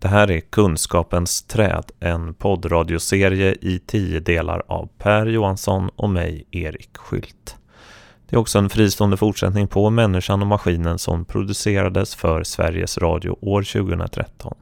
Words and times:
Det 0.00 0.08
här 0.08 0.30
är 0.30 0.40
Kunskapens 0.40 1.42
träd, 1.42 1.84
en 2.00 2.34
poddradioserie 2.34 3.56
i 3.60 3.80
tio 3.86 4.20
delar 4.20 4.62
av 4.66 4.88
Per 4.98 5.26
Johansson 5.26 5.88
och 5.96 6.10
mig, 6.10 6.44
Erik 6.50 6.96
Skylt. 6.96 7.56
Det 8.28 8.36
är 8.36 8.40
också 8.40 8.58
en 8.58 8.70
fristående 8.70 9.16
fortsättning 9.16 9.68
på 9.68 9.90
Människan 9.90 10.42
och 10.42 10.46
maskinen 10.46 10.98
som 10.98 11.24
producerades 11.24 12.14
för 12.14 12.42
Sveriges 12.42 12.98
Radio 12.98 13.38
år 13.40 13.62
2013. 13.62 14.54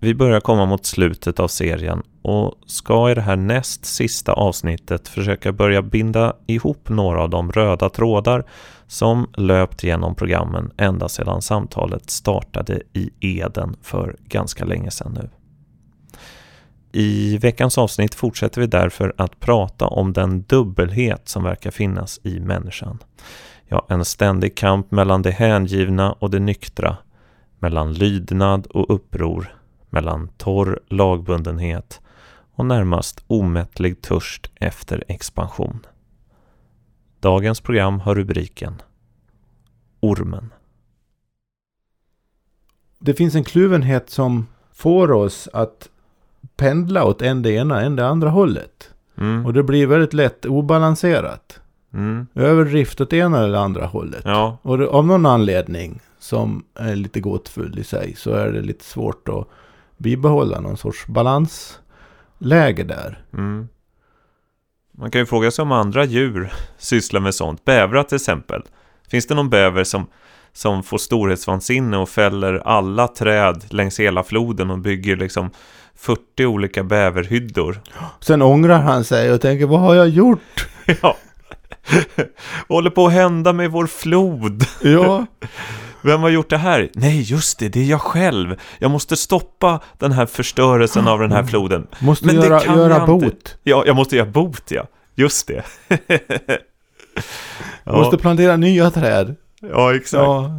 Vi 0.00 0.14
börjar 0.14 0.40
komma 0.40 0.66
mot 0.66 0.86
slutet 0.86 1.40
av 1.40 1.48
serien 1.48 2.02
och 2.22 2.54
ska 2.66 3.10
i 3.10 3.14
det 3.14 3.20
här 3.20 3.36
näst 3.36 3.84
sista 3.84 4.32
avsnittet 4.32 5.08
försöka 5.08 5.52
börja 5.52 5.82
binda 5.82 6.36
ihop 6.46 6.88
några 6.88 7.22
av 7.22 7.30
de 7.30 7.52
röda 7.52 7.88
trådar 7.88 8.44
som 8.88 9.26
löpt 9.36 9.84
genom 9.84 10.14
programmen 10.14 10.70
ända 10.76 11.08
sedan 11.08 11.42
samtalet 11.42 12.10
startade 12.10 12.80
i 12.92 13.10
Eden 13.20 13.76
för 13.82 14.16
ganska 14.24 14.64
länge 14.64 14.90
sedan 14.90 15.12
nu. 15.20 15.30
I 16.92 17.38
veckans 17.38 17.78
avsnitt 17.78 18.14
fortsätter 18.14 18.60
vi 18.60 18.66
därför 18.66 19.14
att 19.16 19.40
prata 19.40 19.86
om 19.86 20.12
den 20.12 20.42
dubbelhet 20.42 21.28
som 21.28 21.44
verkar 21.44 21.70
finnas 21.70 22.20
i 22.22 22.40
människan. 22.40 22.98
Ja, 23.66 23.86
en 23.88 24.04
ständig 24.04 24.56
kamp 24.56 24.90
mellan 24.90 25.22
det 25.22 25.30
hängivna 25.30 26.12
och 26.12 26.30
det 26.30 26.38
nyktra, 26.38 26.96
mellan 27.58 27.92
lydnad 27.92 28.66
och 28.66 28.94
uppror, 28.94 29.56
mellan 29.90 30.28
torr 30.28 30.80
lagbundenhet 30.88 32.00
och 32.54 32.66
närmast 32.66 33.24
omättlig 33.26 34.02
törst 34.02 34.50
efter 34.60 35.04
expansion. 35.08 35.86
Dagens 37.20 37.60
program 37.60 38.00
har 38.00 38.14
rubriken 38.14 38.82
Ormen. 40.00 40.52
Det 42.98 43.14
finns 43.14 43.34
en 43.34 43.44
kluvenhet 43.44 44.10
som 44.10 44.46
får 44.72 45.12
oss 45.12 45.48
att 45.52 45.88
pendla 46.56 47.04
åt 47.04 47.22
en 47.22 47.42
det 47.42 47.50
ena, 47.50 47.80
en 47.80 47.96
det 47.96 48.06
andra 48.06 48.30
hållet. 48.30 48.90
Mm. 49.16 49.46
Och 49.46 49.52
det 49.52 49.62
blir 49.62 49.86
väldigt 49.86 50.14
lätt 50.14 50.46
obalanserat. 50.46 51.60
Mm. 51.92 52.26
Överdrift 52.34 53.00
åt 53.00 53.12
ena 53.12 53.44
eller 53.44 53.58
andra 53.58 53.86
hållet. 53.86 54.22
Ja, 54.24 54.58
Och 54.62 54.78
det, 54.78 54.88
av 54.88 55.06
någon 55.06 55.26
anledning 55.26 56.00
som 56.18 56.64
är 56.74 56.96
lite 56.96 57.20
gåtfull 57.20 57.78
i 57.78 57.84
sig 57.84 58.14
så 58.16 58.30
är 58.30 58.52
det 58.52 58.60
lite 58.60 58.84
svårt 58.84 59.28
att 59.28 59.48
bibehålla 59.96 60.60
någon 60.60 60.76
sorts 60.76 61.06
balansläge 61.06 62.84
där. 62.84 63.24
mm. 63.32 63.68
Man 65.00 65.10
kan 65.10 65.20
ju 65.20 65.26
fråga 65.26 65.50
sig 65.50 65.62
om 65.62 65.72
andra 65.72 66.04
djur 66.04 66.52
sysslar 66.78 67.20
med 67.20 67.34
sånt. 67.34 67.64
Bävrar 67.64 68.02
till 68.02 68.16
exempel. 68.16 68.62
Finns 69.10 69.26
det 69.26 69.34
någon 69.34 69.50
bäver 69.50 69.84
som, 69.84 70.06
som 70.52 70.82
får 70.82 70.98
storhetsvansinne 70.98 71.96
och 71.96 72.08
fäller 72.08 72.54
alla 72.54 73.08
träd 73.08 73.64
längs 73.70 74.00
hela 74.00 74.22
floden 74.22 74.70
och 74.70 74.78
bygger 74.78 75.16
liksom 75.16 75.50
40 75.96 76.46
olika 76.46 76.82
bäverhyddor? 76.82 77.80
Sen 78.20 78.42
ångrar 78.42 78.78
han 78.78 79.04
sig 79.04 79.32
och 79.32 79.40
tänker 79.40 79.66
vad 79.66 79.80
har 79.80 79.94
jag 79.94 80.08
gjort? 80.08 80.68
Ja. 81.02 81.16
Vad 82.16 82.26
håller 82.68 82.90
på 82.90 83.06
att 83.06 83.12
hända 83.12 83.52
med 83.52 83.70
vår 83.70 83.86
flod? 83.86 84.64
Ja, 84.82 85.26
Vem 86.08 86.20
har 86.20 86.28
gjort 86.28 86.50
det 86.50 86.56
här? 86.58 86.88
Nej, 86.94 87.22
just 87.22 87.58
det, 87.58 87.68
det 87.68 87.80
är 87.80 87.84
jag 87.84 88.00
själv. 88.00 88.56
Jag 88.78 88.90
måste 88.90 89.16
stoppa 89.16 89.80
den 89.98 90.12
här 90.12 90.26
förstörelsen 90.26 91.08
av 91.08 91.18
den 91.20 91.32
här 91.32 91.42
floden. 91.44 91.86
måste 91.98 92.26
Men 92.26 92.36
det 92.36 92.46
göra, 92.46 92.60
kan 92.60 92.78
göra 92.78 92.92
jag 92.92 93.08
inte. 93.08 93.26
bot. 93.26 93.56
Ja, 93.62 93.82
jag 93.86 93.96
måste 93.96 94.16
göra 94.16 94.26
bot, 94.26 94.62
ja. 94.70 94.82
Just 95.14 95.46
det. 95.46 95.62
ja, 97.84 97.92
Måste 97.92 98.18
plantera 98.18 98.56
nya 98.56 98.90
träd. 98.90 99.34
ja, 99.60 99.94
exakt. 99.94 100.22
Ja, 100.22 100.50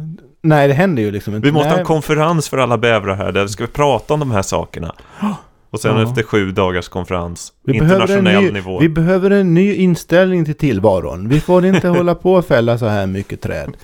nej, 0.42 0.68
det 0.68 0.74
händer 0.74 1.02
ju 1.02 1.10
liksom 1.10 1.34
inte. 1.34 1.46
Vi 1.46 1.52
måste 1.52 1.68
ha 1.68 1.74
nej. 1.74 1.80
en 1.80 1.86
konferens 1.86 2.48
för 2.48 2.58
alla 2.58 2.78
bävrar 2.78 3.14
här, 3.14 3.32
där 3.32 3.42
vi 3.42 3.48
ska 3.48 3.66
prata 3.66 4.14
om 4.14 4.20
de 4.20 4.30
här 4.30 4.42
sakerna. 4.42 4.94
Och 5.72 5.80
sen 5.80 5.96
Ja. 5.96 6.02
efter 6.02 6.22
sju 6.22 6.52
dagars 6.52 6.88
konferens, 6.88 7.52
Vi 7.64 7.74
internationell 7.74 8.42
ny, 8.44 8.50
nivå. 8.50 8.78
vi 8.78 8.88
behöver 8.88 9.30
en 9.30 9.54
ny 9.54 9.74
inställning 9.74 10.44
till 10.44 10.54
tillvaron. 10.54 11.28
Vi 11.28 11.40
får 11.40 11.64
inte 11.66 11.88
hålla 11.98 12.14
på 12.14 12.34
och 12.34 12.46
fälla 12.46 12.78
så 12.78 12.86
här 12.86 13.06
mycket 13.06 13.40
träd. 13.40 13.76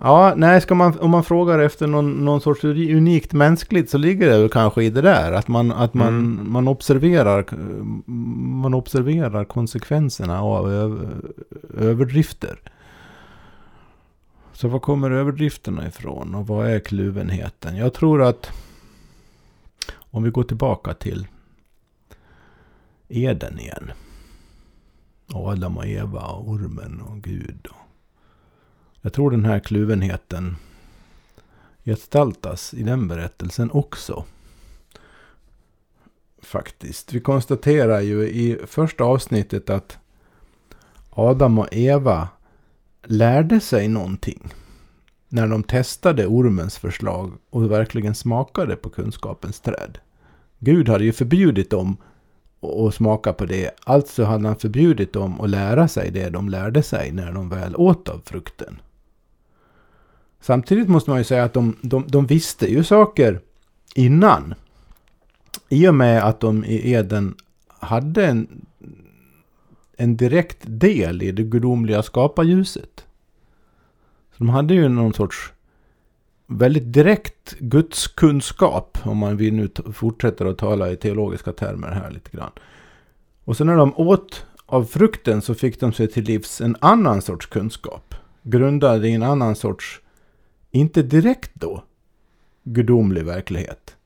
Ja, 0.00 0.34
nej, 0.36 0.60
ska 0.60 0.74
man, 0.74 0.98
om 0.98 1.10
man 1.10 1.24
frågar 1.24 1.58
efter 1.58 1.86
någon, 1.86 2.24
någon 2.24 2.40
sorts 2.40 2.64
unikt 2.64 3.32
mänskligt 3.32 3.90
så 3.90 3.98
ligger 3.98 4.30
det 4.30 4.38
väl 4.38 4.48
kanske 4.48 4.82
i 4.84 4.90
det 4.90 5.00
där. 5.00 5.32
Att 5.32 5.48
man, 5.48 5.72
att 5.72 5.94
man, 5.94 6.08
Mm. 6.08 6.52
man, 6.52 6.68
observerar, 6.68 7.46
man 8.60 8.74
observerar 8.74 9.44
konsekvenserna 9.44 10.40
av 10.42 10.72
över, 10.72 11.08
överdrifter. 11.78 12.58
Så 14.52 14.68
var 14.68 14.78
kommer 14.78 15.10
överdrifterna 15.10 15.88
ifrån 15.88 16.34
och 16.34 16.46
vad 16.46 16.66
är 16.70 16.80
kluvenheten? 16.80 17.76
Jag 17.76 17.94
tror 17.94 18.22
att 18.22 18.50
om 20.10 20.22
vi 20.22 20.30
går 20.30 20.42
tillbaka 20.44 20.94
till 20.94 21.26
Eden 23.08 23.58
igen. 23.58 23.90
Adam 25.32 25.76
och 25.76 25.86
Eva 25.86 26.20
och 26.20 26.48
ormen 26.48 27.00
och 27.00 27.22
Gud. 27.22 27.66
Jag 29.06 29.12
tror 29.12 29.30
den 29.30 29.44
här 29.44 29.58
kluvenheten 29.58 30.56
gestaltas 31.84 32.74
i 32.74 32.82
den 32.82 33.08
berättelsen 33.08 33.70
också. 33.70 34.24
Faktiskt. 36.42 37.12
Vi 37.12 37.20
konstaterar 37.20 38.00
ju 38.00 38.28
i 38.28 38.58
första 38.66 39.04
avsnittet 39.04 39.70
att 39.70 39.98
Adam 41.10 41.58
och 41.58 41.68
Eva 41.72 42.28
lärde 43.02 43.60
sig 43.60 43.88
någonting. 43.88 44.52
När 45.28 45.48
de 45.48 45.62
testade 45.62 46.26
ormens 46.26 46.78
förslag 46.78 47.32
och 47.50 47.70
verkligen 47.70 48.14
smakade 48.14 48.76
på 48.76 48.90
kunskapens 48.90 49.60
träd. 49.60 49.98
Gud 50.58 50.88
hade 50.88 51.04
ju 51.04 51.12
förbjudit 51.12 51.70
dem 51.70 51.96
att 52.60 52.94
smaka 52.94 53.32
på 53.32 53.44
det. 53.44 53.70
Alltså 53.84 54.24
hade 54.24 54.48
han 54.48 54.56
förbjudit 54.56 55.12
dem 55.12 55.40
att 55.40 55.50
lära 55.50 55.88
sig 55.88 56.10
det 56.10 56.30
de 56.30 56.48
lärde 56.48 56.82
sig 56.82 57.12
när 57.12 57.32
de 57.32 57.48
väl 57.48 57.76
åt 57.76 58.08
av 58.08 58.20
frukten. 58.24 58.80
Samtidigt 60.46 60.88
måste 60.88 61.10
man 61.10 61.18
ju 61.18 61.24
säga 61.24 61.44
att 61.44 61.54
de, 61.54 61.76
de, 61.82 62.04
de 62.08 62.26
visste 62.26 62.66
ju 62.72 62.84
saker 62.84 63.40
innan. 63.94 64.54
I 65.68 65.88
och 65.88 65.94
med 65.94 66.24
att 66.24 66.40
de 66.40 66.64
i 66.64 66.92
Eden 66.92 67.34
hade 67.68 68.26
en, 68.26 68.66
en 69.96 70.16
direkt 70.16 70.58
del 70.66 71.22
i 71.22 71.32
det 71.32 71.42
gudomliga 71.42 72.02
skaparljuset. 72.02 73.06
Så 74.30 74.36
de 74.38 74.48
hade 74.48 74.74
ju 74.74 74.88
någon 74.88 75.14
sorts 75.14 75.52
väldigt 76.46 76.92
direkt 76.92 77.58
gudskunskap, 77.58 78.98
om 79.02 79.18
man 79.18 79.36
vill 79.36 79.54
nu 79.54 79.70
fortsätter 79.92 80.46
att 80.46 80.58
tala 80.58 80.90
i 80.90 80.96
teologiska 80.96 81.52
termer 81.52 81.90
här 81.90 82.10
lite 82.10 82.30
grann. 82.36 82.52
Och 83.44 83.56
sen 83.56 83.66
när 83.66 83.76
de 83.76 83.92
åt 83.96 84.46
av 84.66 84.84
frukten 84.84 85.42
så 85.42 85.54
fick 85.54 85.80
de 85.80 85.92
sig 85.92 86.08
till 86.08 86.24
livs 86.24 86.60
en 86.60 86.76
annan 86.80 87.22
sorts 87.22 87.46
kunskap. 87.46 88.14
Grundad 88.42 89.06
i 89.06 89.12
en 89.12 89.22
annan 89.22 89.56
sorts, 89.56 90.00
inte 90.76 91.02
direkt 91.02 91.50
då, 91.54 91.84
gudomlig 92.64 93.24
verklighet. 93.24 93.96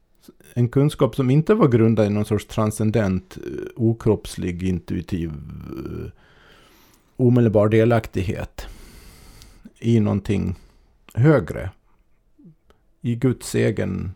En 0.54 0.68
kunskap 0.68 1.16
som 1.16 1.30
inte 1.30 1.54
var 1.54 1.68
grundad 1.68 2.06
i 2.06 2.10
någon 2.10 2.24
sorts 2.24 2.46
transcendent, 2.46 3.36
eh, 3.36 3.66
okroppslig, 3.76 4.62
intuitiv, 4.62 5.30
eh, 5.30 6.10
omedelbar 7.16 7.68
delaktighet 7.68 8.66
i 9.78 10.00
någonting 10.00 10.56
högre. 11.14 11.70
I 13.00 13.14
Guds 13.14 13.54
egen, 13.54 14.14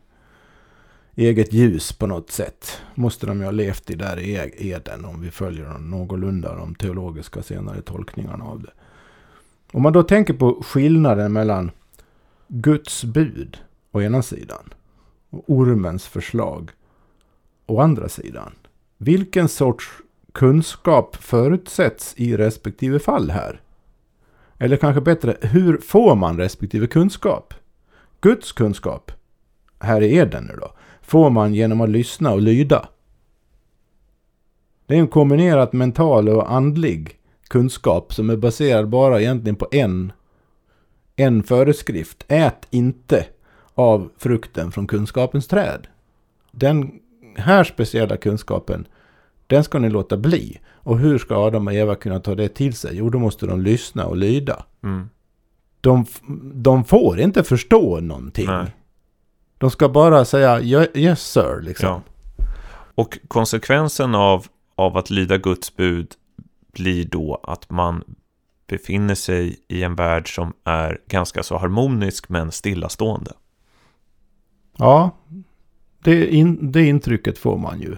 eget 1.15 1.53
ljus 1.53 1.93
på 1.93 2.07
något 2.07 2.31
sätt. 2.31 2.81
Måste 2.95 3.27
de 3.27 3.39
ju 3.39 3.45
ha 3.45 3.51
levt 3.51 3.91
i 3.91 3.95
där 3.95 4.21
i 4.21 4.35
e-, 4.35 4.51
Eden 4.57 5.05
om 5.05 5.21
vi 5.21 5.31
följer 5.31 5.65
dem 5.65 5.91
någorlunda 5.91 6.57
de 6.57 6.75
teologiska 6.75 7.43
senare 7.43 7.83
tolkningarna 7.83 8.45
av 8.45 8.63
det. 8.63 8.71
Om 9.73 9.83
man 9.83 9.93
då 9.93 10.03
tänker 10.03 10.35
på 10.35 10.63
skillnaden 10.63 11.33
mellan 11.33 11.71
Guds 12.49 13.05
bud 13.05 13.59
å 13.93 14.03
ena 14.03 14.23
sidan 14.23 14.75
och 15.31 15.45
ormens 15.47 16.07
förslag 16.07 16.71
å 17.67 17.81
andra 17.81 18.09
sidan. 18.09 18.53
Vilken 18.99 19.49
sorts 19.49 19.89
kunskap 20.33 21.17
förutsätts 21.17 22.15
i 22.17 22.37
respektive 22.37 22.99
fall 22.99 23.31
här? 23.31 23.61
Eller 24.59 24.77
kanske 24.77 25.01
bättre, 25.01 25.37
hur 25.41 25.79
får 25.79 26.15
man 26.15 26.37
respektive 26.37 26.87
kunskap? 26.87 27.55
Guds 28.21 28.53
kunskap, 28.53 29.13
här 29.81 30.01
i 30.01 30.17
Eden 30.17 30.45
nu 30.45 30.57
då, 30.61 30.73
får 31.03 31.31
man 31.31 31.55
genom 31.55 31.81
att 31.81 31.89
lyssna 31.91 32.33
och 32.33 32.41
lyda. 32.41 32.89
Det 34.87 34.95
är 34.95 34.99
en 34.99 35.09
kombinerat 35.09 35.73
mental 35.73 36.29
och 36.29 36.53
andlig 36.53 37.19
kunskap 37.49 38.15
som 38.15 38.31
är 38.31 38.37
baserad 38.37 38.89
bara 38.89 39.21
egentligen 39.21 39.57
på 39.57 39.69
en, 39.71 40.13
en 41.17 41.43
föreskrift. 41.43 42.25
Ät 42.29 42.67
inte 42.71 43.27
av 43.75 44.11
frukten 44.19 44.73
från 44.73 44.87
kunskapens 44.87 45.49
träd. 45.49 45.87
Den 46.53 46.93
här 47.37 47.65
speciella 47.65 48.17
kunskapen, 48.17 48.89
den 49.47 49.65
ska 49.65 49.79
ni 49.79 49.91
låta 49.91 50.17
bli. 50.17 50.61
Och 50.73 50.99
hur 50.99 51.19
ska 51.19 51.37
Adam 51.37 51.67
och 51.67 51.75
Eva 51.75 51.95
kunna 51.95 52.21
ta 52.21 52.35
det 52.35 52.49
till 52.49 52.75
sig? 52.75 52.91
Jo, 52.97 53.11
då 53.11 53.19
måste 53.19 53.47
de 53.47 53.61
lyssna 53.63 54.07
och 54.07 54.17
lyda. 54.17 54.65
Mm. 54.83 55.09
de, 55.81 56.07
de 56.55 56.85
får 56.85 57.21
inte 57.21 57.45
förstå 57.45 58.01
någonting. 58.01 58.47
Nej. 58.47 58.67
De 59.59 59.71
ska 59.71 59.89
bara 59.89 60.25
säga 60.25 60.61
"Ja- 60.61 60.87
yes 60.95 61.23
sir 61.33 61.61
liksom. 61.63 61.89
Ja. 61.89 62.03
Och 62.95 63.19
konsekvensen 63.29 64.15
av, 64.15 64.47
av 64.75 64.97
att 64.97 65.11
lyda 65.11 65.39
Guds 65.39 65.77
bud 65.77 66.13
blir 66.73 67.05
då 67.05 67.41
att 67.43 67.71
man 67.71 68.05
befinner 68.67 69.15
sig 69.15 69.59
i 69.69 69.83
en 69.83 69.95
värld 69.95 70.35
som 70.35 70.53
är 70.65 71.01
ganska 71.09 71.43
så 71.43 71.59
harmonisk 71.59 72.29
men 72.29 72.53
stillastående. 72.53 73.33
Ja, 74.77 75.11
det, 76.03 76.35
in, 76.35 76.73
det 76.73 76.87
intrycket 76.87 77.39
får 77.39 77.59
man 77.59 77.81
ju. 77.81 77.97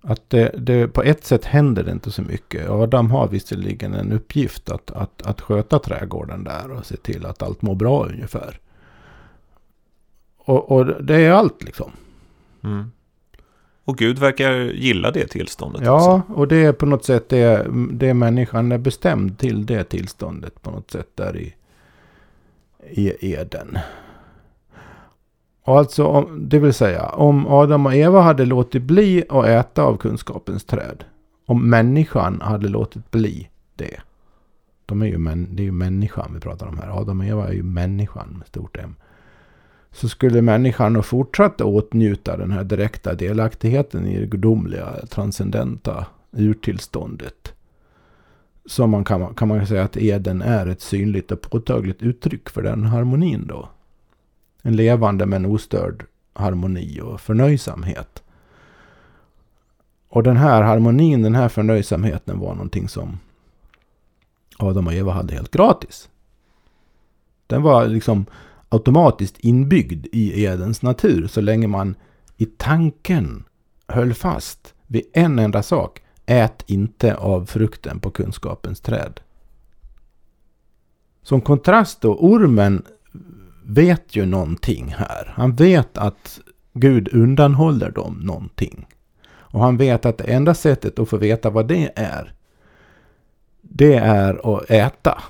Att 0.00 0.30
det, 0.30 0.54
det, 0.58 0.88
på 0.88 1.02
ett 1.02 1.24
sätt 1.24 1.44
händer 1.44 1.84
det 1.84 1.92
inte 1.92 2.10
så 2.10 2.22
mycket. 2.22 2.70
Adam 2.70 3.10
har 3.10 3.28
visserligen 3.28 3.94
en 3.94 4.12
uppgift 4.12 4.70
att, 4.70 4.90
att, 4.90 5.22
att 5.22 5.40
sköta 5.40 5.78
trädgården 5.78 6.44
där 6.44 6.70
och 6.70 6.86
se 6.86 6.96
till 6.96 7.26
att 7.26 7.42
allt 7.42 7.62
mår 7.62 7.74
bra 7.74 8.06
ungefär. 8.06 8.60
Och, 10.36 10.72
och 10.72 11.04
det 11.04 11.16
är 11.16 11.32
allt 11.32 11.62
liksom. 11.62 11.90
Mm. 12.62 12.90
Och 13.84 13.96
Gud 13.98 14.18
verkar 14.18 14.52
gilla 14.54 15.10
det 15.10 15.26
tillståndet 15.26 15.80
också. 15.80 15.88
Ja, 15.92 16.22
och 16.28 16.48
det 16.48 16.56
är 16.64 16.72
på 16.72 16.86
något 16.86 17.04
sätt 17.04 17.28
det, 17.28 17.66
det 17.92 18.14
människan 18.14 18.72
är 18.72 18.78
bestämd 18.78 19.38
till 19.38 19.66
det 19.66 19.84
tillståndet 19.84 20.62
på 20.62 20.70
något 20.70 20.90
sätt 20.90 21.08
där 21.14 21.36
i, 21.36 21.54
i 22.90 23.32
Eden. 23.34 23.78
Och 25.64 25.78
alltså, 25.78 26.04
om- 26.06 26.48
det 26.48 26.58
vill 26.58 26.72
säga, 26.74 27.06
om 27.06 27.46
Adam 27.46 27.86
och 27.86 27.94
Eva 27.94 28.20
hade 28.20 28.44
låtit 28.44 28.82
bli 28.82 29.24
att 29.28 29.46
äta 29.46 29.82
av 29.82 29.96
kunskapens 29.96 30.64
träd. 30.64 31.04
Om 31.46 31.70
människan 31.70 32.40
hade 32.40 32.68
låtit 32.68 33.10
bli 33.10 33.48
det. 33.76 34.00
De 34.86 35.02
är 35.02 35.06
ju 35.06 35.18
män, 35.18 35.48
det 35.50 35.62
är 35.62 35.64
ju 35.64 35.72
människan 35.72 36.30
vi 36.34 36.40
pratar 36.40 36.66
om 36.66 36.78
här. 36.78 37.00
Adam 37.00 37.20
och 37.20 37.26
Eva 37.26 37.48
är 37.48 37.52
ju 37.52 37.62
människan 37.62 38.34
med 38.38 38.46
stort 38.46 38.76
M. 38.76 38.94
Så 39.94 40.08
skulle 40.08 40.42
människan 40.42 40.92
nog 40.92 41.04
fortsatt 41.04 41.60
åtnjuta 41.60 42.36
den 42.36 42.50
här 42.50 42.64
direkta 42.64 43.14
delaktigheten 43.14 44.06
i 44.06 44.20
det 44.20 44.26
gudomliga, 44.26 45.06
transcendenta 45.10 46.06
urtillståndet. 46.32 47.52
Som 48.66 48.90
man 48.90 49.04
kan, 49.04 49.34
kan 49.34 49.48
man 49.48 49.66
säga 49.66 49.84
att 49.84 49.96
Eden 49.96 50.42
är 50.42 50.66
ett 50.66 50.80
synligt 50.80 51.32
och 51.32 51.40
påtagligt 51.40 52.02
uttryck 52.02 52.50
för 52.50 52.62
den 52.62 52.84
harmonin 52.84 53.46
då. 53.46 53.68
En 54.62 54.76
levande 54.76 55.26
men 55.26 55.46
ostörd 55.46 56.06
harmoni 56.32 57.00
och 57.00 57.20
förnöjsamhet. 57.20 58.22
Och 60.08 60.22
den 60.22 60.36
här 60.36 60.62
harmonin, 60.62 61.22
den 61.22 61.34
här 61.34 61.48
förnöjsamheten 61.48 62.38
var 62.38 62.54
någonting 62.54 62.88
som 62.88 63.18
Adam 64.58 64.86
och 64.86 64.94
Eva 64.94 65.12
hade 65.12 65.34
helt 65.34 65.50
gratis. 65.50 66.08
Den 67.46 67.62
var 67.62 67.86
liksom 67.86 68.26
automatiskt 68.74 69.38
inbyggd 69.38 70.06
i 70.12 70.44
Edens 70.44 70.82
natur 70.82 71.26
så 71.26 71.40
länge 71.40 71.66
man 71.66 71.94
i 72.36 72.46
tanken 72.46 73.44
höll 73.88 74.14
fast 74.14 74.74
vid 74.86 75.04
en 75.12 75.38
enda 75.38 75.62
sak. 75.62 76.00
Ät 76.26 76.64
inte 76.66 77.14
av 77.14 77.46
frukten 77.46 78.00
på 78.00 78.10
kunskapens 78.10 78.80
träd. 78.80 79.20
Som 81.22 81.40
kontrast 81.40 82.00
då, 82.00 82.14
ormen 82.14 82.82
vet 83.64 84.16
ju 84.16 84.26
någonting 84.26 84.94
här. 84.98 85.32
Han 85.36 85.54
vet 85.54 85.98
att 85.98 86.40
Gud 86.72 87.08
undanhåller 87.12 87.90
dem 87.90 88.20
någonting. 88.22 88.86
Och 89.26 89.60
han 89.60 89.76
vet 89.76 90.06
att 90.06 90.18
det 90.18 90.24
enda 90.24 90.54
sättet 90.54 90.98
att 90.98 91.08
få 91.08 91.16
veta 91.16 91.50
vad 91.50 91.68
det 91.68 91.92
är, 91.96 92.34
det 93.62 93.94
är 93.94 94.56
att 94.56 94.70
äta. 94.70 95.22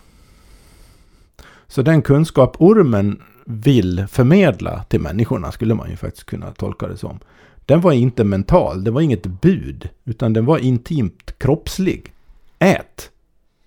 Så 1.66 1.82
den 1.82 2.02
kunskap 2.02 2.56
ormen 2.58 3.22
vill 3.46 4.06
förmedla 4.06 4.84
till 4.84 5.00
människorna 5.00 5.52
skulle 5.52 5.74
man 5.74 5.90
ju 5.90 5.96
faktiskt 5.96 6.26
kunna 6.26 6.52
tolka 6.52 6.88
det 6.88 6.96
som. 6.96 7.18
Den 7.66 7.80
var 7.80 7.92
inte 7.92 8.24
mental, 8.24 8.84
det 8.84 8.90
var 8.90 9.00
inget 9.00 9.26
bud, 9.26 9.88
utan 10.04 10.32
den 10.32 10.44
var 10.44 10.58
intimt 10.58 11.38
kroppslig. 11.38 12.12
Ät! 12.58 13.10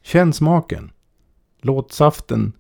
Känn 0.03 0.33
smaken. 0.33 0.91
Låt 1.62 1.91
saften 1.91 2.53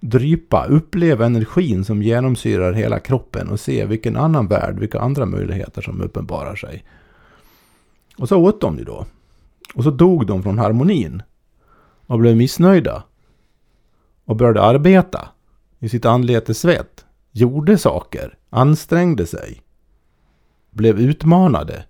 drypa, 0.00 0.66
upplev 0.66 1.22
energin 1.22 1.84
som 1.84 2.02
genomsyrar 2.02 2.72
hela 2.72 2.98
kroppen 2.98 3.48
och 3.48 3.60
se 3.60 3.86
vilken 3.86 4.16
annan 4.16 4.46
värld, 4.46 4.78
vilka 4.78 5.00
andra 5.00 5.26
möjligheter 5.26 5.82
som 5.82 6.00
uppenbarar 6.00 6.56
sig. 6.56 6.84
Och 8.18 8.28
så 8.28 8.36
åt 8.36 8.60
de 8.60 8.78
ju 8.78 8.84
då. 8.84 9.06
Och 9.74 9.84
så 9.84 9.90
dog 9.90 10.26
de 10.26 10.42
från 10.42 10.58
harmonin. 10.58 11.22
Och 12.06 12.18
blev 12.18 12.36
missnöjda. 12.36 13.02
Och 14.24 14.36
började 14.36 14.62
arbeta. 14.62 15.28
I 15.78 15.88
sitt 15.88 16.04
anletes 16.04 16.58
svett. 16.60 17.04
Gjorde 17.32 17.78
saker. 17.78 18.38
Ansträngde 18.50 19.26
sig. 19.26 19.62
Blev 20.70 20.98
utmanade. 20.98 21.84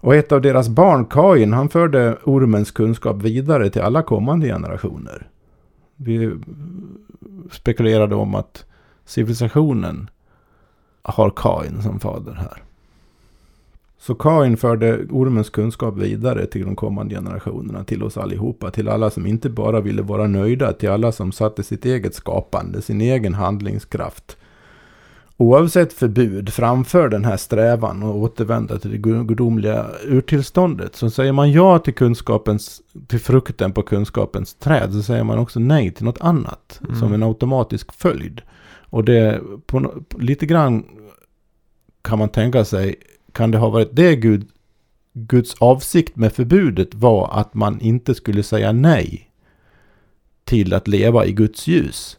Och 0.00 0.14
ett 0.14 0.32
av 0.32 0.40
deras 0.40 0.68
barn, 0.68 1.06
Kain, 1.06 1.52
han 1.52 1.68
förde 1.68 2.18
ormens 2.24 2.70
kunskap 2.70 3.22
vidare 3.22 3.70
till 3.70 3.82
alla 3.82 4.02
kommande 4.02 4.46
generationer. 4.46 5.30
Vi 5.96 6.36
spekulerade 7.50 8.14
om 8.14 8.34
att 8.34 8.64
civilisationen 9.04 10.10
har 11.02 11.30
Kain 11.36 11.82
som 11.82 12.00
fader 12.00 12.34
här. 12.34 12.62
Så 14.00 14.14
Kain 14.14 14.56
förde 14.56 15.06
ormens 15.10 15.50
kunskap 15.50 15.96
vidare 15.96 16.46
till 16.46 16.64
de 16.64 16.76
kommande 16.76 17.14
generationerna, 17.14 17.84
till 17.84 18.02
oss 18.02 18.16
allihopa, 18.16 18.70
till 18.70 18.88
alla 18.88 19.10
som 19.10 19.26
inte 19.26 19.50
bara 19.50 19.80
ville 19.80 20.02
vara 20.02 20.26
nöjda, 20.26 20.72
till 20.72 20.90
alla 20.90 21.12
som 21.12 21.32
satte 21.32 21.62
sitt 21.62 21.84
eget 21.84 22.14
skapande, 22.14 22.82
sin 22.82 23.00
egen 23.00 23.34
handlingskraft. 23.34 24.36
Oavsett 25.40 25.92
förbud 25.92 26.52
framför 26.52 27.08
den 27.08 27.24
här 27.24 27.36
strävan 27.36 28.02
och 28.02 28.16
återvända 28.16 28.78
till 28.78 28.90
det 28.90 28.98
gudomliga 28.98 29.86
urtillståndet. 30.04 30.96
Så 30.96 31.10
säger 31.10 31.32
man 31.32 31.52
ja 31.52 31.78
till 31.78 31.94
kunskapens, 31.94 32.82
till 33.06 33.20
frukten 33.20 33.72
på 33.72 33.82
kunskapens 33.82 34.54
träd, 34.54 34.92
så 34.92 35.02
säger 35.02 35.24
man 35.24 35.38
också 35.38 35.60
nej 35.60 35.90
till 35.90 36.04
något 36.04 36.20
annat. 36.20 36.80
Mm. 36.84 37.00
Som 37.00 37.12
en 37.12 37.22
automatisk 37.22 37.92
följd. 37.92 38.42
Och 38.90 39.04
det, 39.04 39.40
på, 39.66 39.92
lite 40.18 40.46
grann 40.46 40.84
kan 42.02 42.18
man 42.18 42.28
tänka 42.28 42.64
sig, 42.64 42.96
kan 43.32 43.50
det 43.50 43.58
ha 43.58 43.68
varit 43.68 43.88
det 43.92 44.16
Gud, 44.16 44.48
Guds 45.12 45.54
avsikt 45.54 46.16
med 46.16 46.32
förbudet 46.32 46.94
var 46.94 47.30
att 47.32 47.54
man 47.54 47.80
inte 47.80 48.14
skulle 48.14 48.42
säga 48.42 48.72
nej 48.72 49.30
till 50.44 50.74
att 50.74 50.88
leva 50.88 51.26
i 51.26 51.32
Guds 51.32 51.66
ljus. 51.66 52.18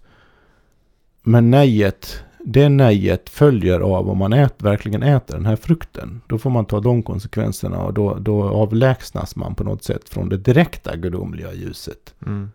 Men 1.23 1.51
nejet, 1.51 2.23
det 2.45 2.69
nejet 2.69 3.29
följer 3.29 3.79
av 3.79 4.09
om 4.09 4.17
man 4.17 4.33
ät, 4.33 4.61
verkligen 4.61 5.03
äter 5.03 5.35
den 5.35 5.45
här 5.45 5.55
frukten. 5.55 6.21
Då 6.27 6.37
får 6.37 6.49
man 6.49 6.65
ta 6.65 6.79
de 6.79 7.03
konsekvenserna 7.03 7.83
och 7.83 7.93
då, 7.93 8.17
då 8.19 8.43
avlägsnas 8.43 9.35
man 9.35 9.55
på 9.55 9.63
något 9.63 9.83
sätt 9.83 10.09
från 10.09 10.29
det 10.29 10.37
direkta 10.37 10.95
gudomliga 10.95 11.53
ljuset. 11.53 12.15
Mm. 12.25 12.51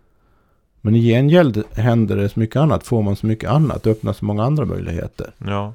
Men 0.80 0.94
i 0.94 1.00
gengäld 1.00 1.64
händer 1.73 2.16
det 2.16 2.28
så 2.28 2.40
mycket 2.40 2.56
annat, 2.56 2.87
får 2.87 3.02
man 3.02 3.16
så 3.16 3.26
mycket 3.26 3.50
annat, 3.50 3.87
öppnas 3.87 4.16
så 4.16 4.25
många 4.25 4.44
andra 4.44 4.64
möjligheter. 4.64 5.34
Ja. 5.38 5.75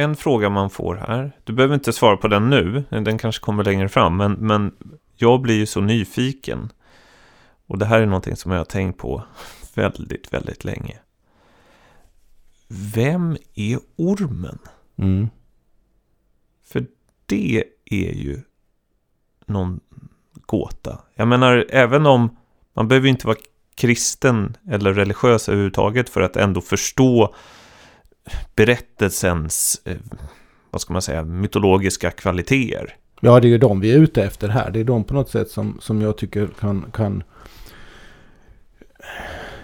En, 0.00 0.16
fråga 0.16 0.50
man 0.50 0.70
får 0.70 0.94
här. 0.94 1.32
Du 1.44 1.52
behöver 1.52 1.74
inte 1.74 1.92
svara 1.92 2.16
på 2.16 2.28
den 2.28 2.50
nu. 2.50 2.84
Den 2.90 3.18
kanske 3.18 3.40
kommer 3.40 3.64
längre 3.64 3.88
fram. 3.88 4.16
Men, 4.16 4.32
men 4.32 4.72
jag 5.16 5.40
blir 5.40 5.54
ju 5.54 5.66
så 5.66 5.80
nyfiken. 5.80 6.72
Och 7.66 7.78
det 7.78 7.84
här 7.84 8.00
är 8.00 8.06
någonting 8.06 8.36
som 8.36 8.52
jag 8.52 8.58
har 8.58 8.64
tänkt 8.64 8.98
på 8.98 9.22
väldigt, 9.74 10.34
väldigt 10.34 10.64
länge. 10.64 10.98
Vem 12.68 13.36
är 13.54 13.78
ormen? 13.96 14.58
Mm. 14.96 15.28
För 16.64 16.86
det 17.26 17.64
är 17.84 18.12
ju 18.12 18.42
någon 19.46 19.80
gåta. 20.32 20.98
Jag 21.14 21.28
menar, 21.28 21.66
även 21.68 22.06
om 22.06 22.36
man 22.72 22.88
behöver 22.88 23.08
inte 23.08 23.26
vara 23.26 23.36
kristen 23.74 24.56
eller 24.68 24.94
religiös 24.94 25.48
överhuvudtaget 25.48 26.08
för 26.08 26.20
att 26.20 26.36
ändå 26.36 26.60
förstå 26.60 27.34
berättelsens, 28.56 29.80
eh, 29.84 29.96
vad 30.70 30.80
ska 30.80 30.92
man 30.92 31.02
säga, 31.02 31.24
mytologiska 31.24 32.10
kvaliteter. 32.10 32.96
Ja, 33.20 33.40
det 33.40 33.48
är 33.48 33.50
ju 33.50 33.58
de 33.58 33.80
vi 33.80 33.92
är 33.92 33.98
ute 33.98 34.22
efter 34.24 34.48
här. 34.48 34.70
Det 34.70 34.80
är 34.80 34.84
de 34.84 35.04
på 35.04 35.14
något 35.14 35.30
sätt 35.30 35.50
som, 35.50 35.78
som 35.80 36.00
jag 36.02 36.16
tycker 36.18 36.46
kan, 36.60 36.84
kan 36.92 37.22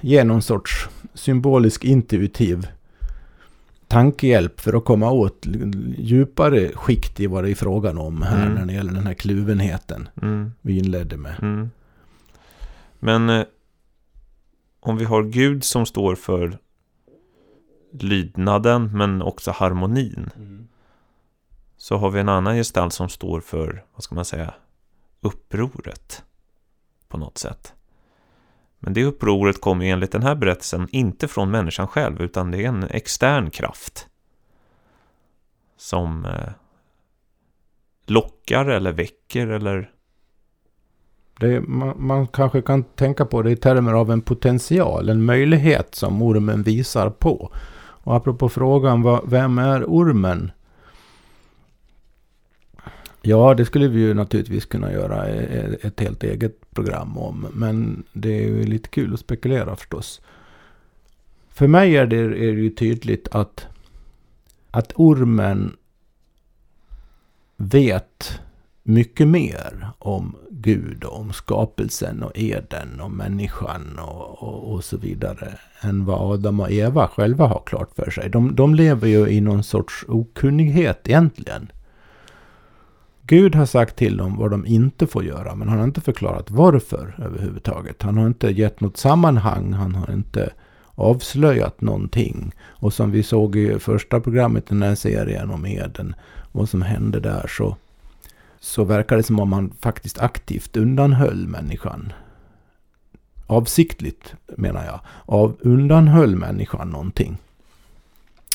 ge 0.00 0.24
någon 0.24 0.42
sorts 0.42 0.88
symbolisk 1.14 1.84
intuitiv 1.84 2.66
tankehjälp 3.88 4.60
för 4.60 4.74
att 4.76 4.84
komma 4.84 5.10
åt 5.10 5.46
djupare 5.98 6.68
skikt 6.74 7.20
i 7.20 7.26
vad 7.26 7.44
det 7.44 7.50
är 7.50 7.54
frågan 7.54 7.98
om 7.98 8.22
här 8.22 8.42
Mm. 8.42 8.54
när 8.54 8.66
det 8.66 8.72
gäller 8.72 8.92
den 8.92 9.06
här 9.06 9.14
kluvenheten 9.14 10.08
Mm, 10.22 10.52
vi 10.60 10.78
inledde 10.78 11.16
med. 11.16 11.34
mm. 11.42 11.70
Men 12.98 13.30
eh, 13.30 13.44
om 14.80 14.96
vi 14.96 15.04
har 15.04 15.22
Gud 15.22 15.64
som 15.64 15.86
står 15.86 16.14
för 16.14 16.58
lydnaden 18.02 18.90
men 18.92 19.22
också 19.22 19.50
harmonin. 19.50 20.30
Så 21.76 21.96
har 21.96 22.10
vi 22.10 22.20
en 22.20 22.28
annan 22.28 22.56
gestalt 22.56 22.92
som 22.92 23.08
står 23.08 23.40
för, 23.40 23.84
vad 23.94 24.02
ska 24.02 24.14
man 24.14 24.24
säga, 24.24 24.54
upproret. 25.20 26.22
På 27.08 27.18
något 27.18 27.38
sätt. 27.38 27.74
Men 28.78 28.92
det 28.92 29.04
upproret 29.04 29.60
kommer 29.60 29.84
enligt 29.86 30.12
den 30.12 30.22
här 30.22 30.34
berättelsen 30.34 30.88
inte 30.90 31.28
från 31.28 31.50
människan 31.50 31.86
själv 31.86 32.22
utan 32.22 32.50
det 32.50 32.64
är 32.64 32.68
en 32.68 32.84
extern 32.84 33.50
kraft. 33.50 34.08
Som 35.76 36.24
eh, 36.24 36.52
lockar 38.06 38.66
eller 38.66 38.92
väcker 38.92 39.46
eller... 39.46 39.90
Det, 41.40 41.60
man, 41.60 42.06
man, 42.06 42.26
kanske 42.26 42.62
kan 42.62 42.84
tänka 42.84 43.24
på 43.24 43.42
det 43.42 43.50
i 43.50 43.56
termer 43.56 43.92
av 43.92 44.10
en 44.10 44.22
potential, 44.22 45.08
en 45.08 45.24
möjlighet 45.24 45.94
som 45.94 46.22
ormen 46.22 46.62
visar 46.62 47.10
på. 47.10 47.52
Och 48.06 48.16
apropå 48.16 48.48
frågan, 48.48 49.02
vad, 49.02 49.30
vem 49.30 49.58
är 49.58 49.84
ormen? 49.84 50.50
Ja, 53.22 53.54
det 53.54 53.64
skulle 53.64 53.88
vi 53.88 54.00
ju 54.00 54.14
naturligtvis 54.14 54.64
kunna 54.66 54.92
göra 54.92 55.28
e, 55.28 55.46
e, 55.50 55.76
ett 55.86 56.00
helt 56.00 56.24
eget 56.24 56.70
program 56.70 57.18
om. 57.18 57.46
Men 57.52 58.04
det 58.12 58.28
är 58.28 58.48
ju 58.48 58.66
lite 58.66 58.88
kul 58.88 59.14
att 59.14 59.20
spekulera 59.20 59.76
förstås. 59.76 60.20
För 61.48 61.68
mig 61.68 61.96
är 61.96 62.06
det, 62.06 62.16
är 62.16 62.52
det 62.52 62.60
ju 62.60 62.70
tydligt 62.70 63.28
att, 63.28 63.66
att 64.70 64.92
ormen 64.94 65.76
vet 67.56 68.40
mycket 68.86 69.28
mer 69.28 69.88
om 69.98 70.36
Gud 70.50 71.04
och 71.04 71.20
om 71.20 71.32
skapelsen 71.32 72.22
och 72.22 72.32
Eden 72.34 73.00
och 73.00 73.10
människan 73.10 73.98
och, 73.98 74.42
och, 74.42 74.72
och, 74.72 74.84
så 74.84 74.96
vidare 74.96 75.58
än 75.80 76.04
vad 76.04 76.32
Adam 76.32 76.60
och 76.60 76.70
Eva 76.70 77.08
själva 77.08 77.46
har 77.46 77.62
klart 77.66 77.90
för 77.96 78.10
sig. 78.10 78.30
De, 78.30 78.54
de 78.54 78.74
lever 78.74 79.08
ju 79.08 79.28
i 79.28 79.40
någon 79.40 79.62
sorts 79.62 80.04
okunnighet 80.08 81.08
egentligen. 81.08 81.72
Gud 83.22 83.54
har 83.54 83.66
sagt 83.66 83.96
till 83.96 84.16
dem 84.16 84.36
vad 84.36 84.50
de 84.50 84.66
inte 84.66 85.06
får 85.06 85.24
göra, 85.24 85.54
men 85.54 85.68
han 85.68 85.78
har 85.78 85.84
inte 85.84 86.00
förklarat 86.00 86.50
varför 86.50 87.14
överhuvudtaget. 87.18 88.02
Han 88.02 88.18
har 88.18 88.26
inte 88.26 88.48
gett 88.48 88.80
något 88.80 88.96
sammanhang, 88.96 89.72
han 89.72 89.94
har 89.94 90.12
inte 90.12 90.52
avslöjat 90.94 91.80
någonting. 91.80 92.52
Och 92.66 92.92
som 92.92 93.10
vi 93.10 93.22
såg 93.22 93.56
i 93.56 93.78
första 93.78 94.20
programmet 94.20 94.64
i 94.64 94.68
den 94.68 94.82
här 94.82 94.94
serien 94.94 95.50
om 95.50 95.66
Eden, 95.66 96.14
vad 96.52 96.68
som 96.68 96.82
hände 96.82 97.20
där, 97.20 97.46
så, 97.48 97.76
så 98.66 98.84
verkar 98.84 99.16
det 99.16 99.22
som 99.22 99.40
om 99.40 99.52
han 99.52 99.72
faktiskt 99.80 100.18
aktivt 100.18 100.76
undanhöll 100.76 101.46
människan. 101.48 102.12
Avsiktligt, 103.46 104.34
menar 104.56 104.84
jag. 104.84 105.00
Av 105.26 105.56
undanhöll 105.60 106.36
människan 106.36 106.90
någonting. 106.90 107.36